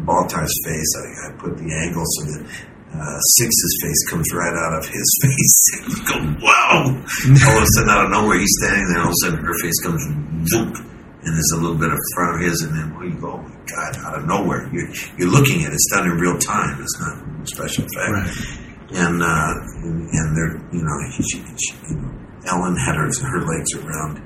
Baltar's 0.07 0.55
face, 0.64 0.93
I, 0.99 1.29
I 1.29 1.39
put 1.39 1.59
the 1.59 1.70
angle 1.73 2.05
so 2.07 2.25
that 2.27 2.47
uh, 2.95 3.18
Six's 3.39 3.79
face 3.83 4.11
comes 4.11 4.27
right 4.35 4.53
out 4.53 4.79
of 4.79 4.87
his 4.87 5.09
face. 5.23 5.57
And 5.81 6.07
go, 6.07 6.47
wow! 6.47 6.85
all 6.87 7.57
of 7.57 7.62
a 7.62 7.66
sudden, 7.75 7.91
out 7.91 8.05
of 8.07 8.11
nowhere, 8.11 8.39
he's 8.39 8.55
standing 8.61 8.87
there. 8.93 9.01
All 9.01 9.09
of 9.09 9.14
a 9.14 9.25
sudden, 9.25 9.45
her 9.45 9.59
face 9.62 9.81
comes, 9.81 10.03
zoop, 10.49 10.77
and 11.25 11.35
there's 11.35 11.53
a 11.55 11.61
little 11.61 11.79
bit 11.79 11.93
of 11.93 11.99
front 12.14 12.37
of 12.37 12.41
his, 12.43 12.62
and 12.62 12.77
then 12.77 12.95
well, 12.95 13.09
you 13.09 13.18
go, 13.18 13.33
oh 13.33 13.43
my 13.43 13.57
god! 13.66 13.97
Out 14.05 14.18
of 14.18 14.27
nowhere, 14.27 14.68
you're 14.73 14.91
you're 15.16 15.31
looking 15.31 15.64
at 15.64 15.73
it. 15.73 15.75
It's 15.75 15.91
done 15.91 16.11
in 16.11 16.18
real 16.18 16.39
time. 16.39 16.81
It's 16.83 17.01
not 17.01 17.18
a 17.18 17.47
special 17.47 17.85
effect. 17.87 18.62
And 18.95 19.22
uh, 19.22 19.55
and 19.84 20.36
they're 20.36 20.61
you 20.72 20.82
know, 20.82 21.11
she, 21.11 21.22
she, 21.22 21.74
you 21.88 21.97
know, 21.97 22.12
Ellen 22.47 22.76
had 22.76 22.97
her 22.97 23.09
her 23.09 23.40
legs 23.40 23.74
around. 23.74 24.18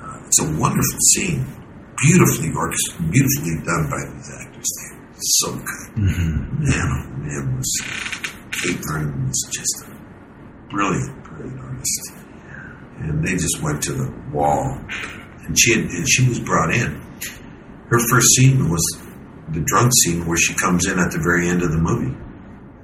Uh, 0.00 0.26
it's 0.26 0.40
a 0.40 0.60
wonderful 0.60 0.98
scene, 1.12 1.44
beautifully 2.04 2.52
orchestrated, 2.54 3.10
beautifully 3.10 3.64
done 3.64 3.90
by 3.90 4.04
these 4.14 4.30
actors. 4.40 4.70
They 4.78 4.96
so 5.18 5.52
good. 5.54 5.96
Man, 5.96 6.60
oh 6.70 7.06
man, 7.18 7.56
was 7.56 7.82
Kate 8.52 8.78
Vernon 8.86 9.28
was 9.28 9.48
just 9.50 9.84
a 9.86 10.70
brilliant, 10.70 11.24
brilliant 11.24 11.60
artist. 11.60 12.12
And 12.98 13.26
they 13.26 13.32
just 13.32 13.60
went 13.62 13.82
to 13.84 13.92
the 13.92 14.12
wall, 14.32 14.78
and 15.44 15.58
she 15.58 15.72
had, 15.72 15.90
and 15.90 16.08
she 16.08 16.28
was 16.28 16.40
brought 16.40 16.74
in. 16.74 17.00
Her 17.88 17.98
first 18.08 18.26
scene 18.34 18.68
was 18.70 18.82
the 19.50 19.60
drunk 19.60 19.92
scene 20.02 20.26
where 20.26 20.36
she 20.36 20.54
comes 20.54 20.86
in 20.86 20.98
at 20.98 21.12
the 21.12 21.20
very 21.22 21.48
end 21.48 21.62
of 21.62 21.70
the 21.70 21.78
movie, 21.78 22.16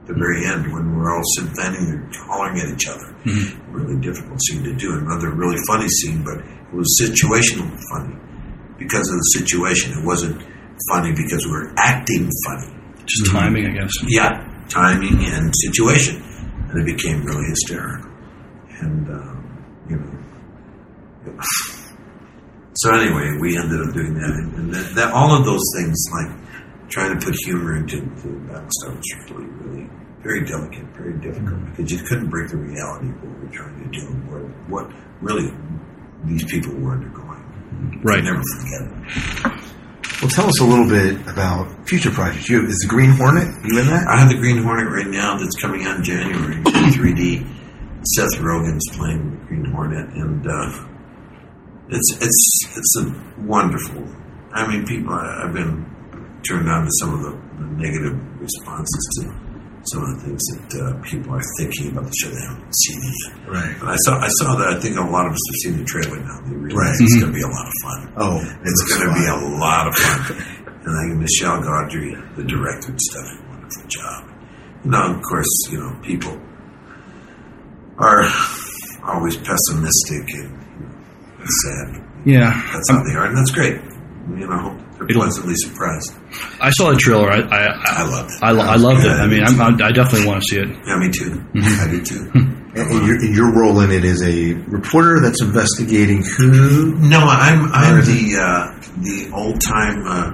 the 0.07 0.14
very 0.14 0.44
end 0.46 0.72
when 0.72 0.96
we're 0.96 1.14
all 1.14 1.22
standing 1.38 1.86
there 1.86 2.11
hollering 2.26 2.59
at 2.61 2.68
each 2.68 2.88
other. 2.88 3.14
Really 3.70 4.00
difficult 4.00 4.40
scene 4.42 4.64
to 4.64 4.74
do. 4.74 4.98
Another 4.98 5.30
really 5.30 5.59
funny 5.66 5.88
scene, 5.88 6.24
but 6.24 6.38
it 6.38 6.74
was 6.74 6.98
situational 7.00 7.70
funny 7.94 8.16
because 8.78 9.09
of 9.09 9.16
the 9.16 9.28
situation. 9.38 9.92
It 9.92 10.05
wasn't 10.05 10.42
funny 10.90 11.12
because 11.12 11.46
we 11.46 11.53
were 11.53 11.72
acting 11.78 12.28
funny. 12.46 12.74
Just 13.07 13.30
timing, 13.30 13.66
I 13.66 13.80
guess. 13.80 13.92
Yeah, 14.09 14.42
timing 14.68 15.24
and 15.24 15.53
situation, 15.70 16.22
and 16.68 16.78
it 16.78 16.86
became 16.86 17.22
really 17.24 17.46
hysterical. 17.48 18.11
And 18.80 19.09
um, 19.09 19.64
you 19.88 19.96
know, 19.96 21.38
so 22.74 22.94
anyway, 22.94 23.38
we 23.40 23.57
ended 23.57 23.80
up 23.86 23.94
doing 23.94 24.14
that, 24.14 24.30
and, 24.30 24.55
and 24.55 24.74
that, 24.74 24.94
that 24.96 25.12
all 25.12 25.36
of 25.36 25.44
those 25.44 25.62
things, 25.76 25.98
like 26.12 26.41
trying 26.93 27.18
to 27.18 27.24
put 27.24 27.34
humor 27.45 27.76
into 27.76 28.01
the 28.01 28.28
Battlestar, 28.53 28.97
was 28.97 29.30
really, 29.30 29.47
really 29.47 29.90
very 30.20 30.45
delicate, 30.45 30.84
very 30.95 31.18
difficult 31.18 31.59
because 31.70 31.90
you 31.90 31.99
couldn't 31.99 32.28
break 32.28 32.51
the 32.51 32.59
reality 32.59 33.09
of 33.09 33.24
what 33.24 33.38
we're 33.40 33.51
trying 33.51 33.82
to 33.82 33.99
do, 33.99 34.07
or 34.30 34.40
what 34.68 34.93
really 35.20 35.51
these 36.24 36.45
people 36.45 36.74
were 36.74 36.93
undergoing. 36.93 38.01
Right. 38.05 38.22
Never 38.22 38.43
forget 38.43 38.82
it. 38.82 39.72
Well, 40.20 40.30
tell 40.30 40.47
us 40.47 40.61
a 40.61 40.64
little 40.64 40.86
bit 40.86 41.26
about 41.26 41.88
future 41.88 42.11
projects. 42.11 42.49
You 42.49 42.64
is 42.66 42.78
the 42.78 42.88
Green 42.88 43.11
Hornet? 43.11 43.49
You 43.64 43.80
in 43.80 43.86
that? 43.86 44.07
I 44.07 44.20
have 44.20 44.28
the 44.28 44.36
Green 44.36 44.62
Hornet 44.62 44.86
right 44.86 45.07
now 45.07 45.36
that's 45.36 45.57
coming 45.61 45.84
out 45.84 45.97
in 45.97 46.05
January 46.05 46.57
in 46.57 46.62
3D. 46.62 47.45
Seth 48.14 48.38
Rogen's 48.40 48.88
playing 48.93 49.30
the 49.30 49.47
Green 49.47 49.64
Hornet, 49.64 50.09
and 50.11 50.47
uh, 50.47 50.86
it's 51.88 52.16
it's 52.20 52.61
it's 52.76 52.97
a 53.01 53.43
wonderful. 53.43 54.07
I 54.53 54.68
mean, 54.68 54.86
people. 54.86 55.14
I, 55.14 55.45
I've 55.45 55.55
been 55.55 55.91
turned 56.49 56.68
on 56.68 56.84
to 56.84 56.90
some 57.01 57.14
of 57.14 57.20
the, 57.22 57.32
the 57.59 57.66
negative 57.78 58.14
responses 58.40 59.03
to 59.18 59.22
some 59.90 60.03
of 60.05 60.09
the 60.14 60.20
things 60.26 60.43
that 60.55 60.68
uh, 60.78 61.03
people 61.03 61.34
are 61.34 61.43
thinking 61.59 61.90
about 61.90 62.05
the 62.07 62.14
show. 62.22 62.30
They 62.30 62.38
haven't 62.47 62.70
seen 62.86 62.99
it 63.03 63.14
yet. 63.26 63.49
Right. 63.51 63.74
But 63.80 63.88
I 63.90 63.97
saw 64.07 64.18
I 64.22 64.28
saw 64.38 64.55
that. 64.57 64.76
I 64.76 64.80
think 64.80 64.97
a 64.97 65.03
lot 65.03 65.26
of 65.26 65.32
us 65.32 65.43
have 65.51 65.59
seen 65.66 65.78
the 65.78 65.84
trailer 65.84 66.20
now. 66.22 66.38
They 66.47 66.55
realize 66.55 66.78
Right. 66.78 67.03
it's 67.03 67.14
going 67.18 67.32
to 67.32 67.36
be 67.36 67.43
a 67.43 67.51
lot 67.51 67.66
of 67.66 67.74
fun. 67.82 68.01
Oh, 68.16 68.36
It's 68.62 68.82
going 68.86 69.03
to 69.09 69.14
be 69.14 69.26
a 69.26 69.38
lot 69.59 69.88
of 69.88 69.95
fun. 69.97 70.59
And 70.82 70.90
I 70.99 71.03
think 71.07 71.20
Michel 71.20 71.62
Gondry, 71.62 72.11
the 72.34 72.43
director 72.43 72.90
and 72.90 73.01
stuff, 73.01 73.22
did 73.30 73.38
a 73.38 73.49
wonderful 73.51 73.86
job. 73.86 74.20
Now, 74.84 75.14
of 75.14 75.22
course, 75.22 75.47
you 75.70 75.78
know, 75.78 75.97
people 76.03 76.36
are 77.99 78.24
always 79.05 79.36
pessimistic 79.36 80.26
and 80.34 80.51
you 80.80 80.86
know, 80.86 81.45
sad. 81.62 82.05
Yeah. 82.24 82.51
That's 82.72 82.90
how 82.90 83.03
they 83.05 83.14
are, 83.14 83.26
and 83.26 83.36
that's 83.36 83.53
great. 83.53 83.80
You 84.30 84.49
know, 84.49 84.76
pleasantly 85.09 85.55
surprised. 85.57 86.14
I 86.61 86.70
saw 86.70 86.90
the 86.90 86.96
trailer. 86.96 87.30
I 87.30 87.40
I, 87.40 87.66
I, 87.66 88.03
I 88.03 88.05
loved 88.05 88.30
it. 88.32 88.42
I, 88.42 88.50
I 88.50 88.76
loved 88.76 89.05
it. 89.05 89.11
I 89.11 89.26
mean, 89.26 89.44
I'm, 89.44 89.61
I'm, 89.61 89.74
I 89.82 89.92
definitely 89.92 90.26
want 90.26 90.42
to 90.42 90.46
see 90.48 90.59
it. 90.61 90.68
Yeah, 90.68 90.98
me 90.98 91.11
too. 91.11 91.30
Mm-hmm. 91.30 91.80
I 91.80 91.90
do 91.90 92.03
too. 92.03 92.30
And, 92.34 92.90
and 92.90 93.07
your, 93.07 93.16
and 93.16 93.34
your 93.34 93.53
role 93.55 93.80
in 93.80 93.90
it 93.90 94.05
is 94.05 94.22
a 94.22 94.55
reporter 94.70 95.20
that's 95.20 95.42
investigating 95.42 96.24
who? 96.38 96.94
No, 96.98 97.18
I'm 97.18 97.70
I'm 97.72 98.00
the 98.05 98.36
uh, 98.40 98.72
the 99.03 99.30
old 99.34 99.61
time. 99.61 100.07
Uh, 100.07 100.32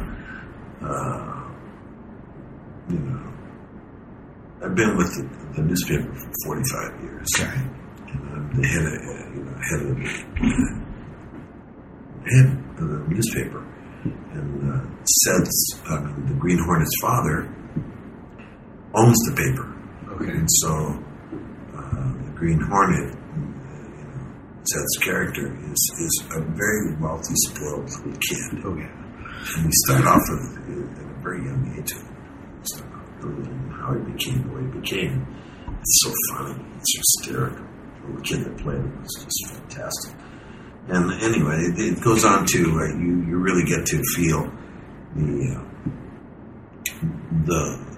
uh, 0.86 1.50
you 2.88 2.98
know, 2.98 3.32
I've 4.64 4.74
been 4.74 4.96
with 4.96 5.12
the, 5.16 5.24
the 5.56 5.62
newspaper 5.62 6.14
for 6.14 6.30
forty 6.46 6.62
five 6.72 7.02
years. 7.02 7.28
Okay. 7.34 7.50
And 8.06 8.22
I'm 8.30 8.60
the 8.60 8.66
head 8.66 8.86
of 8.86 8.92
uh, 8.92 8.98
you 9.34 9.42
know 9.42 9.56
head 9.58 9.80
of 9.82 9.88
the 9.96 10.04
head 12.30 12.48
of 12.78 12.88
the 12.88 12.98
newspaper. 13.08 13.60
And 14.04 14.72
uh, 14.72 16.00
mean, 16.00 16.26
the 16.28 16.36
Green 16.38 16.58
Hornet's 16.58 16.96
father 17.00 17.54
owns 18.94 19.18
the 19.28 19.34
paper. 19.36 19.74
Okay. 20.12 20.32
And 20.32 20.48
so 20.50 20.70
uh, 21.76 22.12
the 22.24 22.32
Green 22.34 22.60
Hornet, 22.60 23.14
you 23.34 24.04
know, 24.04 24.24
Seth's 24.64 24.98
character, 25.02 25.46
is, 25.70 25.82
is 26.00 26.24
a 26.36 26.40
very 26.40 26.96
wealthy, 27.00 27.34
spoiled 27.48 27.88
kid. 28.20 28.62
Oh 28.64 28.76
yeah. 28.76 28.90
And 29.56 29.66
we 29.66 29.72
start 29.86 30.06
off 30.06 30.22
with, 30.28 30.98
at 30.98 31.04
a 31.04 31.22
very 31.22 31.44
young 31.44 31.76
age, 31.78 31.92
start 32.62 32.92
off 32.92 33.24
with 33.24 33.46
how 33.72 33.94
he 33.94 34.12
became 34.12 34.42
the 34.48 34.54
way 34.54 34.62
he 34.62 34.80
became. 34.80 35.26
It's 35.80 36.00
so 36.02 36.12
funny. 36.32 36.64
It's 36.76 36.96
hysterical. 36.96 37.66
The 38.16 38.22
kid 38.22 38.44
that 38.44 38.56
played 38.58 38.78
it 38.78 39.00
was 39.00 39.14
just 39.22 39.54
fantastic. 39.54 40.14
And 40.88 41.12
anyway, 41.22 41.56
it, 41.56 41.78
it 41.78 42.00
goes 42.02 42.24
on 42.24 42.46
to 42.46 42.58
uh, 42.58 42.98
you. 42.98 43.24
You 43.28 43.38
really 43.38 43.64
get 43.64 43.86
to 43.86 44.02
feel 44.16 44.50
the 45.14 45.56
uh, 45.56 45.64
the 47.44 47.88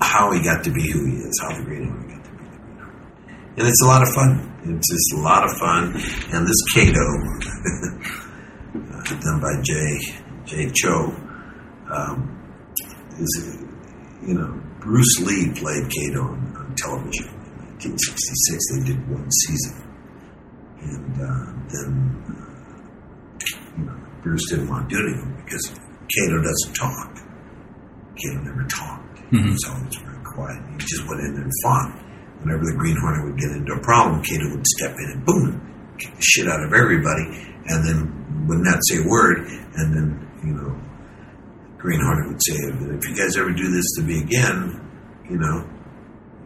how 0.00 0.30
he 0.32 0.42
got 0.42 0.62
to 0.64 0.70
be 0.70 0.90
who 0.90 1.04
he 1.06 1.16
is, 1.16 1.38
how 1.42 1.56
the 1.56 1.64
Green 1.64 1.88
Hornet 1.88 2.08
got 2.08 2.24
to 2.24 2.30
be 2.30 2.36
the 2.36 2.44
Green 2.44 2.68
and 3.58 3.66
it's 3.66 3.82
a 3.82 3.86
lot 3.86 4.02
of 4.02 4.08
fun. 4.14 4.48
It's 4.64 4.88
just 4.88 5.14
a 5.14 5.20
lot 5.20 5.44
of 5.44 5.50
fun. 5.58 5.94
And 6.32 6.46
this 6.46 6.62
Kato, 6.74 7.00
uh, 8.74 9.20
done 9.20 9.40
by 9.40 9.60
Jay 9.62 9.98
Jay 10.44 10.70
Chou, 10.72 11.12
um, 11.90 12.38
is 13.18 13.58
you 14.26 14.34
know 14.34 14.60
Bruce 14.80 15.18
Lee 15.20 15.50
played 15.54 15.90
Kato 15.90 16.22
on, 16.22 16.56
on 16.56 16.74
television 16.76 17.26
in 17.26 17.94
1966. 17.98 18.64
They 18.70 18.84
did 18.92 19.08
one 19.10 19.28
season, 19.30 19.87
and 20.82 21.12
uh, 21.20 21.46
then 21.68 21.90
uh, 22.28 22.78
you 23.78 23.84
know 23.84 23.96
Bruce 24.22 24.48
didn't 24.50 24.68
want 24.68 24.88
to 24.88 24.94
do 24.94 25.02
it 25.02 25.12
anymore 25.12 25.42
because 25.44 25.64
Kato 26.08 26.42
doesn't 26.42 26.74
talk. 26.74 27.10
Kato 28.16 28.40
never 28.42 28.64
talked. 28.68 29.18
He 29.30 29.50
was 29.50 29.64
always 29.68 29.94
very 29.96 30.22
quiet. 30.24 30.58
He 30.72 30.78
just 30.78 31.06
went 31.06 31.20
in 31.20 31.36
and 31.36 31.52
fought. 31.62 31.92
Whenever 32.40 32.64
the 32.64 32.76
Green 32.78 32.96
Hornet 32.96 33.26
would 33.26 33.38
get 33.38 33.50
into 33.50 33.72
a 33.74 33.80
problem, 33.82 34.22
Kato 34.22 34.48
would 34.50 34.66
step 34.78 34.94
in 34.94 35.10
and 35.10 35.24
boom, 35.26 35.60
kick 35.98 36.14
the 36.14 36.22
shit 36.22 36.48
out 36.48 36.62
of 36.62 36.72
everybody, 36.72 37.26
and 37.66 37.84
then 37.84 38.46
would 38.46 38.62
not 38.62 38.78
say 38.88 39.02
a 39.02 39.06
word. 39.06 39.38
And 39.74 39.92
then 39.92 40.06
you 40.44 40.54
know, 40.54 40.80
Green 41.78 42.00
Hornet 42.00 42.28
would 42.28 42.40
say, 42.42 42.54
"If 42.54 43.08
you 43.08 43.14
guys 43.16 43.36
ever 43.36 43.50
do 43.52 43.70
this 43.70 43.84
to 43.98 44.02
me 44.02 44.22
again, 44.22 44.80
you 45.28 45.36
know, 45.36 45.66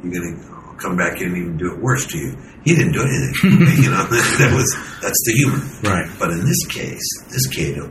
you're 0.02 0.12
gonna 0.12 0.34
I'll 0.50 0.51
come 0.82 0.96
back 0.96 1.20
in 1.20 1.28
and 1.28 1.36
even 1.36 1.56
do 1.56 1.72
it 1.72 1.78
worse 1.78 2.06
to 2.06 2.18
you." 2.18 2.36
He 2.64 2.74
didn't 2.74 2.92
do 2.92 3.02
anything. 3.02 3.82
you 3.82 3.90
know, 3.90 4.04
that 4.10 4.52
was 4.54 4.68
that's 5.00 5.22
the 5.26 5.32
humor. 5.36 5.62
Right. 5.82 6.10
But 6.18 6.30
in 6.30 6.44
this 6.44 6.66
case, 6.66 7.08
this 7.30 7.46
Kato 7.46 7.90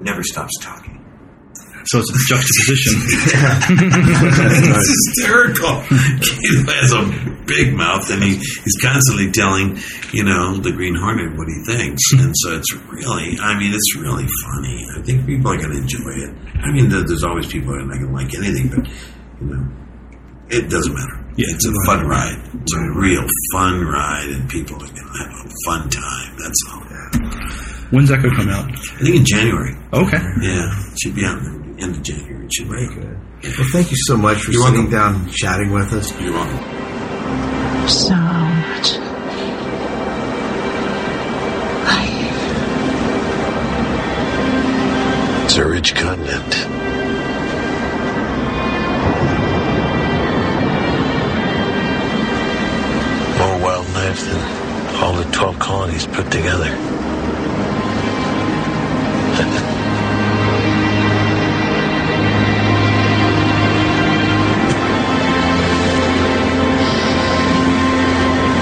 never 0.00 0.22
stops 0.22 0.52
talking. 0.60 1.02
So 1.86 1.98
it's 1.98 2.10
a 2.10 2.34
juxtaposition. 2.34 2.94
it's 4.70 4.88
hysterical. 5.18 5.80
He 5.82 6.62
has 6.70 6.92
a 6.92 7.02
big 7.46 7.74
mouth, 7.74 8.08
and 8.10 8.22
he, 8.22 8.36
he's 8.36 8.78
constantly 8.80 9.32
telling, 9.32 9.78
you 10.12 10.24
know, 10.24 10.58
the 10.58 10.70
Green 10.72 10.94
Hornet 10.94 11.36
what 11.36 11.48
he 11.48 11.58
thinks, 11.66 12.02
and 12.12 12.32
so 12.36 12.56
it's 12.56 12.72
really, 12.86 13.36
I 13.40 13.58
mean, 13.58 13.72
it's 13.74 13.96
really 13.96 14.26
funny. 14.44 14.86
I 14.96 15.02
think 15.02 15.26
people 15.26 15.50
are 15.50 15.56
going 15.56 15.72
to 15.72 15.78
enjoy 15.78 16.22
it. 16.22 16.34
I 16.62 16.70
mean, 16.70 16.88
there's 16.88 17.24
always 17.24 17.46
people 17.46 17.72
that 17.72 17.80
are 17.80 17.86
not 17.86 17.98
going 17.98 18.08
to 18.08 18.14
like 18.14 18.34
anything, 18.34 18.68
but 18.68 18.86
you 19.40 19.46
know, 19.48 19.68
it 20.50 20.70
doesn't 20.70 20.94
matter. 20.94 21.21
Yeah, 21.34 21.46
it's 21.48 21.66
a 21.66 21.72
fun 21.86 22.06
ride. 22.06 22.38
It's 22.62 22.74
a 22.74 22.90
real 23.00 23.24
fun 23.52 23.84
ride, 23.86 24.28
and 24.28 24.50
people 24.50 24.76
are 24.76 24.80
going 24.80 24.94
to 24.94 25.02
have 25.02 25.46
a 25.46 25.50
fun 25.66 25.88
time. 25.88 26.36
That's 26.36 26.62
all. 26.70 26.80
When's 27.90 28.08
that 28.10 28.22
going 28.22 28.34
to 28.34 28.36
come 28.36 28.48
out? 28.50 28.70
I 28.70 29.04
think 29.04 29.16
in 29.16 29.24
January. 29.24 29.74
Okay. 29.92 30.18
Yeah, 30.40 30.92
it 30.92 30.98
should 31.02 31.14
be 31.14 31.24
out 31.24 31.38
in 31.38 31.76
the 31.76 31.82
end 31.82 31.96
of 31.96 32.02
January. 32.02 32.44
It 32.46 32.52
should 32.54 32.68
be 32.70 32.86
good. 32.86 33.18
Well, 33.58 33.68
thank 33.72 33.90
you 33.90 33.96
so 34.06 34.16
much 34.16 34.42
for 34.42 34.52
You're 34.52 34.62
sitting 34.66 34.90
welcome. 34.90 34.90
down 34.90 35.14
and 35.22 35.32
chatting 35.32 35.70
with 35.72 35.92
us. 35.92 36.12
You're 36.20 36.32
welcome. 36.32 36.58
so 37.88 38.14
much 38.14 38.92
life. 41.88 42.38
It's 45.44 45.56
a 45.56 45.66
rich 45.66 45.94
continent. 45.94 46.81
Wildlife 54.12 54.26
than 54.26 54.40
all 55.02 55.14
the 55.14 55.24
12 55.32 55.58
colonies 55.58 56.06
put 56.06 56.30
together. 56.30 56.66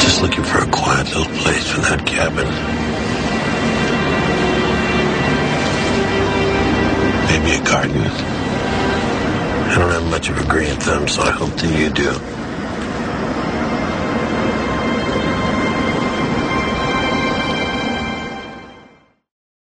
Just 0.00 0.22
looking 0.22 0.44
for 0.44 0.58
a 0.58 0.70
quiet 0.70 1.08
little 1.08 1.24
place 1.42 1.68
for 1.68 1.80
that 1.80 2.06
cabin. 2.06 2.46
Maybe 7.26 7.56
a 7.56 7.60
garden. 7.64 8.06
I 9.70 9.74
don't 9.78 9.92
have 9.92 10.10
much 10.10 10.28
of 10.28 10.38
a 10.38 10.44
green 10.48 10.74
thumb, 10.76 11.08
so 11.08 11.22
I 11.22 11.30
hope 11.30 11.50
that 11.50 11.78
you 11.78 11.90
do. 11.90 12.39